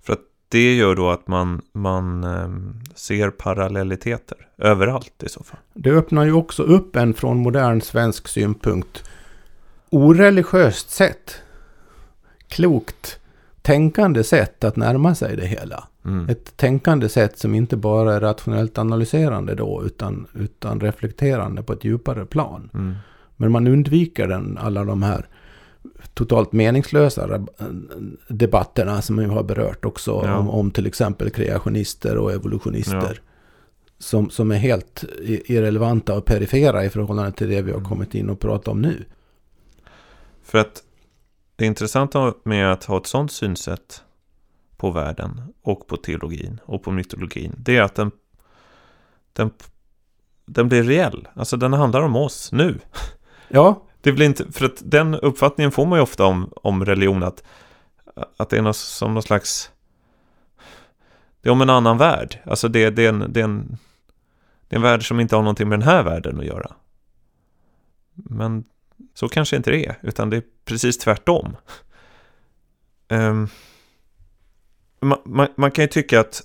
För 0.00 0.12
att 0.12 0.20
det 0.48 0.74
gör 0.74 0.94
då 0.94 1.10
att 1.10 1.28
man, 1.28 1.62
man 1.72 2.24
um, 2.24 2.80
ser 2.94 3.30
parallelliteter 3.30 4.48
överallt 4.56 5.22
i 5.22 5.28
så 5.28 5.42
fall. 5.42 5.60
Det 5.74 5.90
öppnar 5.90 6.24
ju 6.24 6.32
också 6.32 6.62
upp 6.62 6.96
en 6.96 7.14
från 7.14 7.36
modern 7.36 7.80
svensk 7.80 8.28
synpunkt 8.28 9.04
oreligiöst 9.90 10.90
sätt. 10.90 11.40
Klokt 12.48 13.18
tänkande 13.68 14.24
sätt 14.24 14.64
att 14.64 14.76
närma 14.76 15.14
sig 15.14 15.36
det 15.36 15.46
hela. 15.46 15.88
Mm. 16.04 16.28
Ett 16.28 16.56
tänkande 16.56 17.08
sätt 17.08 17.38
som 17.38 17.54
inte 17.54 17.76
bara 17.76 18.14
är 18.14 18.20
rationellt 18.20 18.78
analyserande 18.78 19.54
då, 19.54 19.82
utan, 19.84 20.26
utan 20.34 20.80
reflekterande 20.80 21.62
på 21.62 21.72
ett 21.72 21.84
djupare 21.84 22.26
plan. 22.26 22.70
Mm. 22.74 22.94
Men 23.36 23.52
man 23.52 23.66
undviker 23.66 24.28
den, 24.28 24.58
alla 24.58 24.84
de 24.84 25.02
här 25.02 25.26
totalt 26.14 26.52
meningslösa 26.52 27.46
debatterna 28.28 29.02
som 29.02 29.16
vi 29.16 29.24
har 29.24 29.42
berört 29.42 29.84
också 29.84 30.22
ja. 30.24 30.36
om, 30.36 30.50
om, 30.50 30.70
till 30.70 30.86
exempel 30.86 31.30
kreationister 31.30 32.16
och 32.16 32.32
evolutionister. 32.32 33.20
Ja. 33.20 33.22
Som, 33.98 34.30
som 34.30 34.50
är 34.50 34.56
helt 34.56 35.04
irrelevanta 35.24 36.14
och 36.14 36.24
perifera 36.24 36.84
i 36.84 36.90
förhållande 36.90 37.32
till 37.32 37.48
det 37.48 37.62
vi 37.62 37.70
har 37.70 37.78
mm. 37.78 37.88
kommit 37.88 38.14
in 38.14 38.30
och 38.30 38.40
pratat 38.40 38.68
om 38.68 38.82
nu. 38.82 39.04
För 40.42 40.58
att 40.58 40.82
det 41.58 41.66
intressanta 41.66 42.34
med 42.42 42.72
att 42.72 42.84
ha 42.84 42.96
ett 42.96 43.06
sådant 43.06 43.32
synsätt 43.32 44.02
på 44.76 44.90
världen 44.90 45.54
och 45.62 45.86
på 45.86 45.96
teologin 45.96 46.60
och 46.64 46.82
på 46.82 46.90
mytologin, 46.90 47.54
det 47.58 47.76
är 47.76 47.82
att 47.82 47.94
den, 47.94 48.10
den, 49.32 49.50
den 50.46 50.68
blir 50.68 50.82
reell. 50.82 51.28
Alltså 51.34 51.56
den 51.56 51.72
handlar 51.72 52.02
om 52.02 52.16
oss 52.16 52.52
nu. 52.52 52.78
Ja. 53.48 53.82
Det 54.00 54.12
blir 54.12 54.26
inte, 54.26 54.52
för 54.52 54.64
att 54.64 54.82
den 54.84 55.14
uppfattningen 55.14 55.72
får 55.72 55.86
man 55.86 55.98
ju 55.98 56.02
ofta 56.02 56.24
om, 56.24 56.52
om 56.62 56.84
religion, 56.84 57.22
att, 57.22 57.44
att 58.36 58.48
det 58.50 58.58
är 58.58 58.62
något, 58.62 58.76
som 58.76 59.14
någon 59.14 59.22
slags... 59.22 59.70
Det 61.40 61.48
är 61.48 61.52
om 61.52 61.62
en 61.62 61.70
annan 61.70 61.98
värld. 61.98 62.38
Alltså 62.46 62.68
det, 62.68 62.90
det, 62.90 63.04
är 63.04 63.08
en, 63.08 63.32
det, 63.32 63.40
är 63.40 63.44
en, 63.44 63.78
det 64.68 64.74
är 64.74 64.76
en 64.76 64.82
värld 64.82 65.08
som 65.08 65.20
inte 65.20 65.36
har 65.36 65.42
någonting 65.42 65.68
med 65.68 65.78
den 65.78 65.88
här 65.88 66.02
världen 66.02 66.40
att 66.40 66.46
göra. 66.46 66.72
Men 68.14 68.64
så 69.14 69.28
kanske 69.28 69.56
inte 69.56 69.70
det 69.70 69.86
är, 69.86 69.98
utan 70.02 70.30
det 70.30 70.36
är 70.36 70.42
precis 70.64 70.98
tvärtom. 70.98 71.56
Ehm, 73.08 73.48
um, 75.00 75.08
man, 75.08 75.18
man, 75.24 75.48
man, 75.56 75.70
kan 75.70 75.84
ju 75.84 75.88
tycka 75.88 76.20
att, 76.20 76.42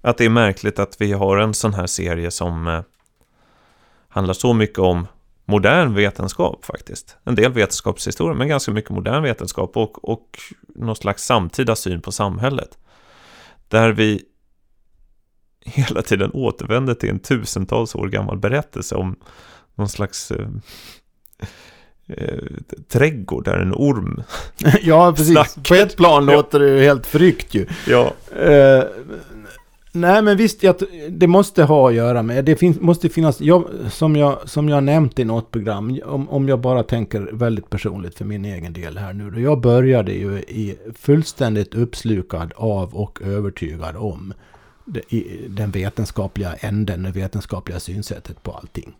att 0.00 0.18
det 0.18 0.24
är 0.24 0.30
märkligt 0.30 0.78
att 0.78 1.00
vi 1.00 1.12
har 1.12 1.36
en 1.36 1.54
sån 1.54 1.74
här 1.74 1.86
serie 1.86 2.30
som 2.30 2.66
eh, 2.66 2.82
handlar 4.08 4.34
så 4.34 4.52
mycket 4.52 4.78
om 4.78 5.06
modern 5.44 5.94
vetenskap 5.94 6.64
faktiskt. 6.64 7.16
En 7.24 7.34
del 7.34 7.52
vetenskapshistoria, 7.52 8.34
men 8.34 8.48
ganska 8.48 8.72
mycket 8.72 8.90
modern 8.90 9.22
vetenskap 9.22 9.76
och, 9.76 10.10
och 10.10 10.38
någon 10.74 10.96
slags 10.96 11.24
samtida 11.24 11.76
syn 11.76 12.00
på 12.00 12.12
samhället. 12.12 12.78
Där 13.68 13.92
vi 13.92 14.24
hela 15.64 16.02
tiden 16.02 16.30
återvänder 16.34 16.94
till 16.94 17.10
en 17.10 17.18
tusentals 17.18 17.94
år 17.94 18.08
gammal 18.08 18.38
berättelse 18.38 18.94
om 18.94 19.16
någon 19.74 19.88
slags 19.88 20.30
eh, 20.30 20.46
eh, 22.06 22.38
trädgård 22.88 23.44
där 23.44 23.58
en 23.58 23.72
orm 23.72 24.22
Ja, 24.82 25.12
precis. 25.16 25.32
Snackar. 25.32 25.62
På 25.62 25.74
ett 25.74 25.96
plan 25.96 26.26
låter 26.26 26.60
det 26.60 26.68
ju 26.68 26.84
helt 26.84 27.06
frykt 27.06 27.54
ju. 27.54 27.66
Ja. 27.88 28.12
Eh, 28.36 28.84
nej, 29.92 30.22
men 30.22 30.36
visst, 30.36 30.62
jag, 30.62 30.76
det 31.10 31.26
måste 31.26 31.64
ha 31.64 31.88
att 31.88 31.94
göra 31.94 32.22
med, 32.22 32.44
det 32.44 32.56
finns, 32.56 32.80
måste 32.80 33.08
finnas, 33.08 33.40
jag, 33.40 33.64
som, 33.90 34.16
jag, 34.16 34.48
som 34.48 34.68
jag 34.68 34.84
nämnt 34.84 35.18
i 35.18 35.24
något 35.24 35.50
program, 35.50 36.00
om, 36.04 36.28
om 36.28 36.48
jag 36.48 36.60
bara 36.60 36.82
tänker 36.82 37.20
väldigt 37.32 37.70
personligt 37.70 38.18
för 38.18 38.24
min 38.24 38.44
egen 38.44 38.72
del 38.72 38.98
här 38.98 39.12
nu, 39.12 39.30
då 39.30 39.40
jag 39.40 39.60
började 39.60 40.12
ju 40.12 40.38
i 40.38 40.78
fullständigt 40.94 41.74
uppslukad 41.74 42.52
av 42.56 42.94
och 42.94 43.22
övertygad 43.22 43.96
om 43.96 44.34
den 45.48 45.70
vetenskapliga 45.70 46.54
änden, 46.54 47.02
det 47.02 47.10
vetenskapliga 47.10 47.80
synsättet 47.80 48.42
på 48.42 48.52
allting. 48.52 48.94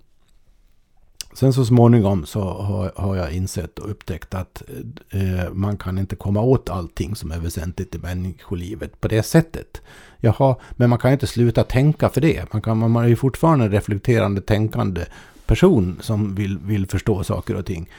Sen 1.35 1.53
så 1.53 1.65
småningom 1.65 2.27
så 2.27 2.41
har, 2.41 2.93
har 2.97 3.17
jag 3.17 3.33
insett 3.33 3.79
och 3.79 3.91
upptäckt 3.91 4.35
att 4.35 4.63
eh, 5.11 5.53
man 5.53 5.77
kan 5.77 5.99
inte 5.99 6.17
komma 6.17 6.41
åt 6.41 6.71
allting 6.71 7.17
som 7.17 7.31
är 7.31 7.39
väsentligt 7.39 7.95
i 7.95 7.99
människolivet 7.99 9.01
på 9.01 9.09
det 9.09 9.23
sättet. 9.23 9.83
Jaha, 10.21 10.57
men 10.71 10.91
man 10.91 10.99
kan 10.99 11.13
inte 11.13 11.27
sluta 11.27 11.65
tänka 11.65 12.09
för 12.09 12.21
det. 12.21 12.53
Man, 12.53 12.63
kan, 12.63 12.79
man 12.79 13.05
är 13.05 13.09
ju 13.09 13.17
fortfarande 13.17 13.65
en 13.65 13.71
reflekterande, 13.71 14.41
tänkande 14.41 15.05
person 15.47 15.99
som 16.01 16.35
vill, 16.35 16.59
vill 16.59 16.87
förstå 16.87 17.25
saker 17.25 17.57
och 17.57 17.67
ting. 17.67 17.91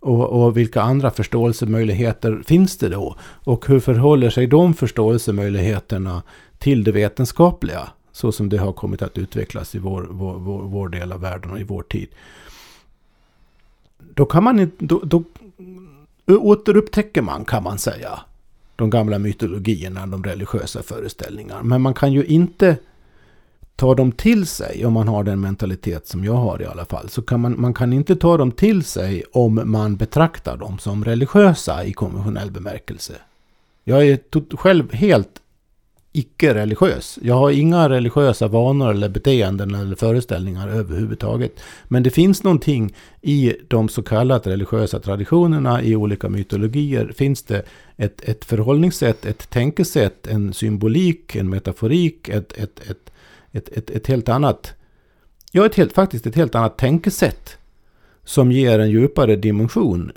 Och, 0.00 0.44
och, 0.44 0.56
vilka 0.56 0.82
andra 0.82 1.10
förståelsemöjligheter 1.10 2.42
finns 2.46 2.78
det 2.78 2.88
då? 2.88 3.16
Och 3.20 3.68
hur 3.68 3.80
förhåller 3.80 4.30
sig 4.30 4.46
de 4.46 4.74
förståelsemöjligheterna 4.74 6.22
till 6.58 6.84
det 6.84 6.92
vetenskapliga? 6.92 7.88
Så 8.12 8.32
som 8.32 8.48
det 8.48 8.58
har 8.58 8.72
kommit 8.72 9.02
att 9.02 9.18
utvecklas 9.18 9.74
i 9.74 9.78
vår, 9.78 10.08
vår, 10.10 10.34
vår, 10.34 10.62
vår 10.62 10.88
del 10.88 11.12
av 11.12 11.20
världen 11.20 11.50
och 11.50 11.60
i 11.60 11.64
vår 11.64 11.82
tid 11.82 12.08
då 14.14 14.26
kan 14.26 14.44
man 14.44 14.60
inte, 14.60 14.84
då, 14.84 15.00
då 15.04 15.22
återupptäcker 16.26 17.22
man 17.22 17.44
kan 17.44 17.62
man 17.62 17.78
säga 17.78 18.20
de 18.76 18.90
gamla 18.90 19.18
mytologierna, 19.18 20.06
de 20.06 20.24
religiösa 20.24 20.82
föreställningarna. 20.82 21.62
Men 21.62 21.82
man 21.82 21.94
kan 21.94 22.12
ju 22.12 22.24
inte 22.24 22.76
ta 23.76 23.94
dem 23.94 24.12
till 24.12 24.46
sig 24.46 24.86
om 24.86 24.92
man 24.92 25.08
har 25.08 25.24
den 25.24 25.40
mentalitet 25.40 26.08
som 26.08 26.24
jag 26.24 26.34
har 26.34 26.62
i 26.62 26.66
alla 26.66 26.84
fall. 26.84 27.08
Så 27.08 27.22
kan 27.22 27.40
man, 27.40 27.60
man 27.60 27.74
kan 27.74 27.92
inte 27.92 28.16
ta 28.16 28.36
dem 28.36 28.52
till 28.52 28.84
sig 28.84 29.24
om 29.32 29.62
man 29.64 29.96
betraktar 29.96 30.56
dem 30.56 30.78
som 30.78 31.04
religiösa 31.04 31.84
i 31.84 31.92
konventionell 31.92 32.50
bemärkelse. 32.50 33.14
Jag 33.84 34.06
är 34.06 34.56
själv 34.56 34.92
helt 34.92 35.40
icke-religiös. 36.16 37.18
Jag 37.22 37.34
har 37.34 37.50
inga 37.50 37.88
religiösa 37.88 38.48
vanor 38.48 38.90
eller 38.90 39.08
beteenden 39.08 39.74
eller 39.74 39.96
föreställningar 39.96 40.68
överhuvudtaget. 40.68 41.60
Men 41.84 42.02
det 42.02 42.10
finns 42.10 42.42
någonting 42.42 42.94
i 43.22 43.54
de 43.68 43.88
så 43.88 44.02
kallade 44.02 44.50
religiösa 44.50 45.00
traditionerna, 45.00 45.82
i 45.82 45.96
olika 45.96 46.28
mytologier, 46.28 47.12
finns 47.16 47.42
det 47.42 47.62
ett, 47.96 48.20
ett 48.28 48.44
förhållningssätt, 48.44 49.26
ett 49.26 49.50
tänkesätt, 49.50 50.26
en 50.26 50.52
symbolik, 50.52 51.36
en 51.36 51.50
metaforik, 51.50 52.28
ett, 52.28 52.52
ett, 52.52 52.80
ett, 52.90 53.10
ett, 53.52 53.68
ett, 53.68 53.90
ett 53.90 54.06
helt 54.06 54.28
annat, 54.28 54.72
ja, 55.52 55.66
ett 55.66 55.74
helt, 55.74 55.92
faktiskt 55.92 56.26
ett 56.26 56.36
helt 56.36 56.54
annat 56.54 56.78
tänkesätt 56.78 57.56
som 58.24 58.52
ger 58.52 58.78
en 58.78 58.90
djupare 58.90 59.36
dimension 59.36 60.12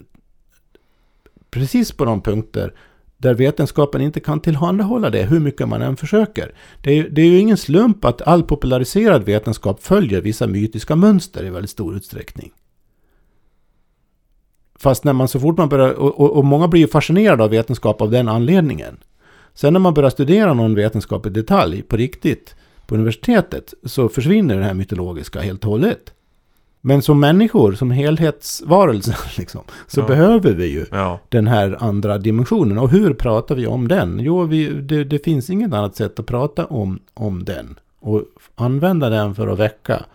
precis 1.51 1.91
på 1.91 2.05
de 2.05 2.21
punkter 2.21 2.73
där 3.17 3.33
vetenskapen 3.33 4.01
inte 4.01 4.19
kan 4.19 4.39
tillhandahålla 4.39 5.09
det 5.09 5.23
hur 5.23 5.39
mycket 5.39 5.67
man 5.67 5.81
än 5.81 5.97
försöker. 5.97 6.55
Det 6.81 6.99
är, 6.99 7.09
det 7.09 7.21
är 7.21 7.25
ju 7.25 7.39
ingen 7.39 7.57
slump 7.57 8.05
att 8.05 8.21
all 8.21 8.43
populariserad 8.43 9.23
vetenskap 9.23 9.83
följer 9.83 10.21
vissa 10.21 10.47
mytiska 10.47 10.95
mönster 10.95 11.43
i 11.43 11.49
väldigt 11.49 11.71
stor 11.71 11.95
utsträckning. 11.95 12.51
Fast 14.79 15.03
när 15.03 15.13
man 15.13 15.27
så 15.27 15.39
fort 15.39 15.57
man 15.57 15.69
börjar, 15.69 15.93
och, 15.93 16.19
och, 16.19 16.37
och 16.37 16.45
många 16.45 16.67
blir 16.67 16.81
ju 16.81 16.87
fascinerade 16.87 17.43
av 17.43 17.49
vetenskap 17.49 18.01
av 18.01 18.11
den 18.11 18.27
anledningen. 18.27 18.97
Sen 19.53 19.73
när 19.73 19.79
man 19.79 19.93
börjar 19.93 20.09
studera 20.09 20.53
någon 20.53 20.75
vetenskap 20.75 21.25
i 21.25 21.29
detalj 21.29 21.81
på 21.81 21.97
riktigt 21.97 22.55
på 22.87 22.95
universitetet 22.95 23.73
så 23.83 24.09
försvinner 24.09 24.57
det 24.57 24.63
här 24.63 24.73
mytologiska 24.73 25.39
helt 25.41 25.63
och 25.63 25.71
hållet. 25.71 26.13
Men 26.81 27.01
som 27.01 27.19
människor, 27.19 27.73
som 27.73 27.91
helhetsvarelser, 27.91 29.17
liksom, 29.37 29.61
så 29.87 29.99
ja. 29.99 30.07
behöver 30.07 30.53
vi 30.53 30.65
ju 30.65 30.85
ja. 30.91 31.19
den 31.29 31.47
här 31.47 31.77
andra 31.79 32.17
dimensionen. 32.17 32.77
Och 32.77 32.89
hur 32.89 33.13
pratar 33.13 33.55
vi 33.55 33.67
om 33.67 33.87
den? 33.87 34.19
Jo, 34.19 34.43
vi, 34.43 34.69
det, 34.69 35.03
det, 35.03 35.23
finns 35.23 35.49
inget 35.49 35.73
annat 35.73 35.95
sätt 35.95 36.19
att 36.19 36.25
prata 36.25 36.65
om, 36.65 36.99
om 37.13 37.45
den. 37.45 37.79
Och 37.99 38.23
använda 38.55 39.09
den 39.09 39.35
för 39.35 39.47
att 39.47 39.59
väcka 39.59 40.05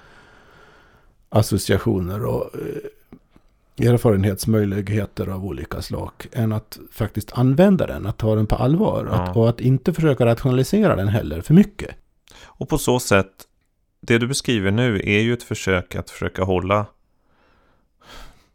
associationer 1.29 2.25
och, 2.25 2.51
erfarenhetsmöjligheter 3.79 5.29
av 5.29 5.45
olika 5.45 5.83
slag 5.83 6.13
än 6.33 6.53
att 6.53 6.79
faktiskt 6.93 7.33
använda 7.33 7.87
den, 7.87 8.07
att 8.07 8.19
ta 8.19 8.35
den 8.35 8.47
på 8.47 8.57
allvar 8.57 9.09
Ja. 9.11 9.15
att, 9.15 9.37
och 9.37 9.49
att 9.49 9.61
inte 9.61 9.93
försöka 9.93 10.27
rationalisera 10.27 10.97
den 10.97 11.09
heller 11.09 11.41
för 11.41 11.55
mycket. 11.55 11.91
Och 12.43 12.69
på 12.69 12.79
så 12.79 13.01
sätt, 13.01 13.33
det 14.07 14.19
du 14.19 14.27
beskriver 14.27 14.71
nu 14.71 15.01
är 15.05 15.21
ju 15.21 15.33
ett 15.33 15.43
försök 15.43 15.95
att 15.95 16.11
försöka 16.11 16.45
hålla, 16.45 16.87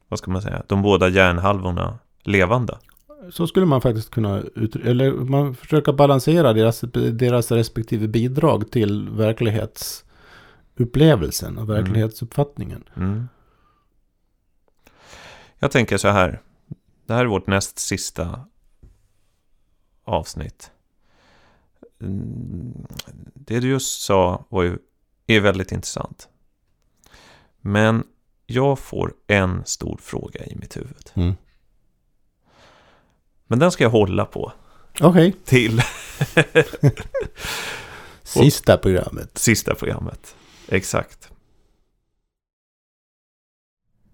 vad 0.08 0.20
ska 0.20 0.32
man 0.32 0.42
säga, 0.42 0.64
de 0.68 0.82
båda 0.82 1.10
hjärnhalvorna 1.10 2.00
levande. 2.24 2.78
Så 3.30 3.48
skulle 3.48 3.66
man 3.66 3.82
faktiskt 3.82 4.10
kunna, 4.10 4.42
ut, 4.56 4.76
eller 4.76 5.12
man 5.12 5.56
försöka 5.56 5.94
balansera 5.94 6.54
deras, 6.54 6.82
deras 7.12 7.52
respektive 7.52 8.08
bidrag 8.08 8.72
till 8.72 9.10
verklighetsupplevelsen 9.10 11.58
och 11.58 11.70
verklighetsuppfattningen. 11.70 12.84
Mm. 12.96 13.28
Jag 15.60 15.72
tänker 15.72 15.98
så 15.98 16.08
här. 16.08 16.42
Det 17.06 17.14
här 17.14 17.22
är 17.22 17.26
vårt 17.26 17.48
näst 17.48 17.80
sista 17.80 18.46
avsnitt. 20.04 20.72
Mm, 22.02 22.88
Det 23.34 23.60
du 23.60 23.70
just 23.70 24.02
sa 24.02 24.46
var 24.50 24.64
ju, 24.64 24.78
är 25.28 25.40
väldigt 25.40 25.72
intressant. 25.72 26.30
Men 27.62 28.04
jag 28.46 28.80
får 28.80 29.14
en 29.28 29.66
stor 29.66 29.98
fråga 30.02 30.46
i 30.46 30.56
mitt 30.56 30.78
huvud. 30.78 31.12
Mm. 31.14 31.36
Men 33.48 33.60
den 33.60 33.72
ska 33.72 33.84
jag 33.84 33.92
hålla 33.92 34.26
på 34.26 34.52
Okej, 35.02 35.34
till 35.46 35.82
sista 38.24 38.78
programmet. 38.78 39.38
sista 39.38 39.76
programmet. 39.76 40.36
Exakt. 40.68 41.32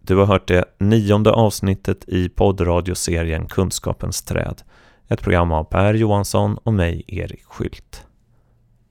Du 0.02 0.16
har 0.16 0.26
hört 0.26 0.48
det 0.48 0.66
nionde 0.78 1.32
avsnittet 1.32 2.10
i 2.10 2.30
poddradioserien 2.30 3.48
Kunskapens 3.48 4.22
träd. 4.22 4.62
Ett 5.08 5.22
program 5.22 5.52
av 5.52 5.64
Per 5.64 5.94
Johansson 5.94 6.58
och 6.58 6.74
mig, 6.74 7.04
Erik 7.08 7.44
Skylt. 7.44 8.06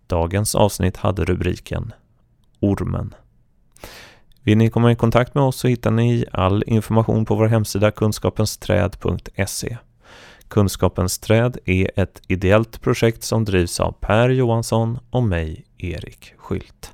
Dagens 0.06 0.54
avsnitt 0.54 0.96
hade 0.96 1.24
rubriken 1.24 1.92
Ormen. 2.62 3.14
Vill 4.42 4.58
ni 4.58 4.70
komma 4.70 4.92
i 4.92 4.96
kontakt 4.96 5.34
med 5.34 5.44
oss 5.44 5.56
så 5.56 5.68
hittar 5.68 5.90
ni 5.90 6.24
all 6.32 6.64
information 6.66 7.24
på 7.24 7.34
vår 7.34 7.46
hemsida 7.46 7.90
kunskapensträd.se. 7.90 9.76
Kunskapens 10.48 11.18
träd 11.18 11.58
är 11.64 11.90
ett 11.96 12.22
ideellt 12.28 12.80
projekt 12.80 13.22
som 13.22 13.44
drivs 13.44 13.80
av 13.80 13.92
Per 14.00 14.28
Johansson 14.28 14.98
och 15.10 15.22
mig, 15.22 15.64
Erik 15.78 16.34
Skylt. 16.36 16.92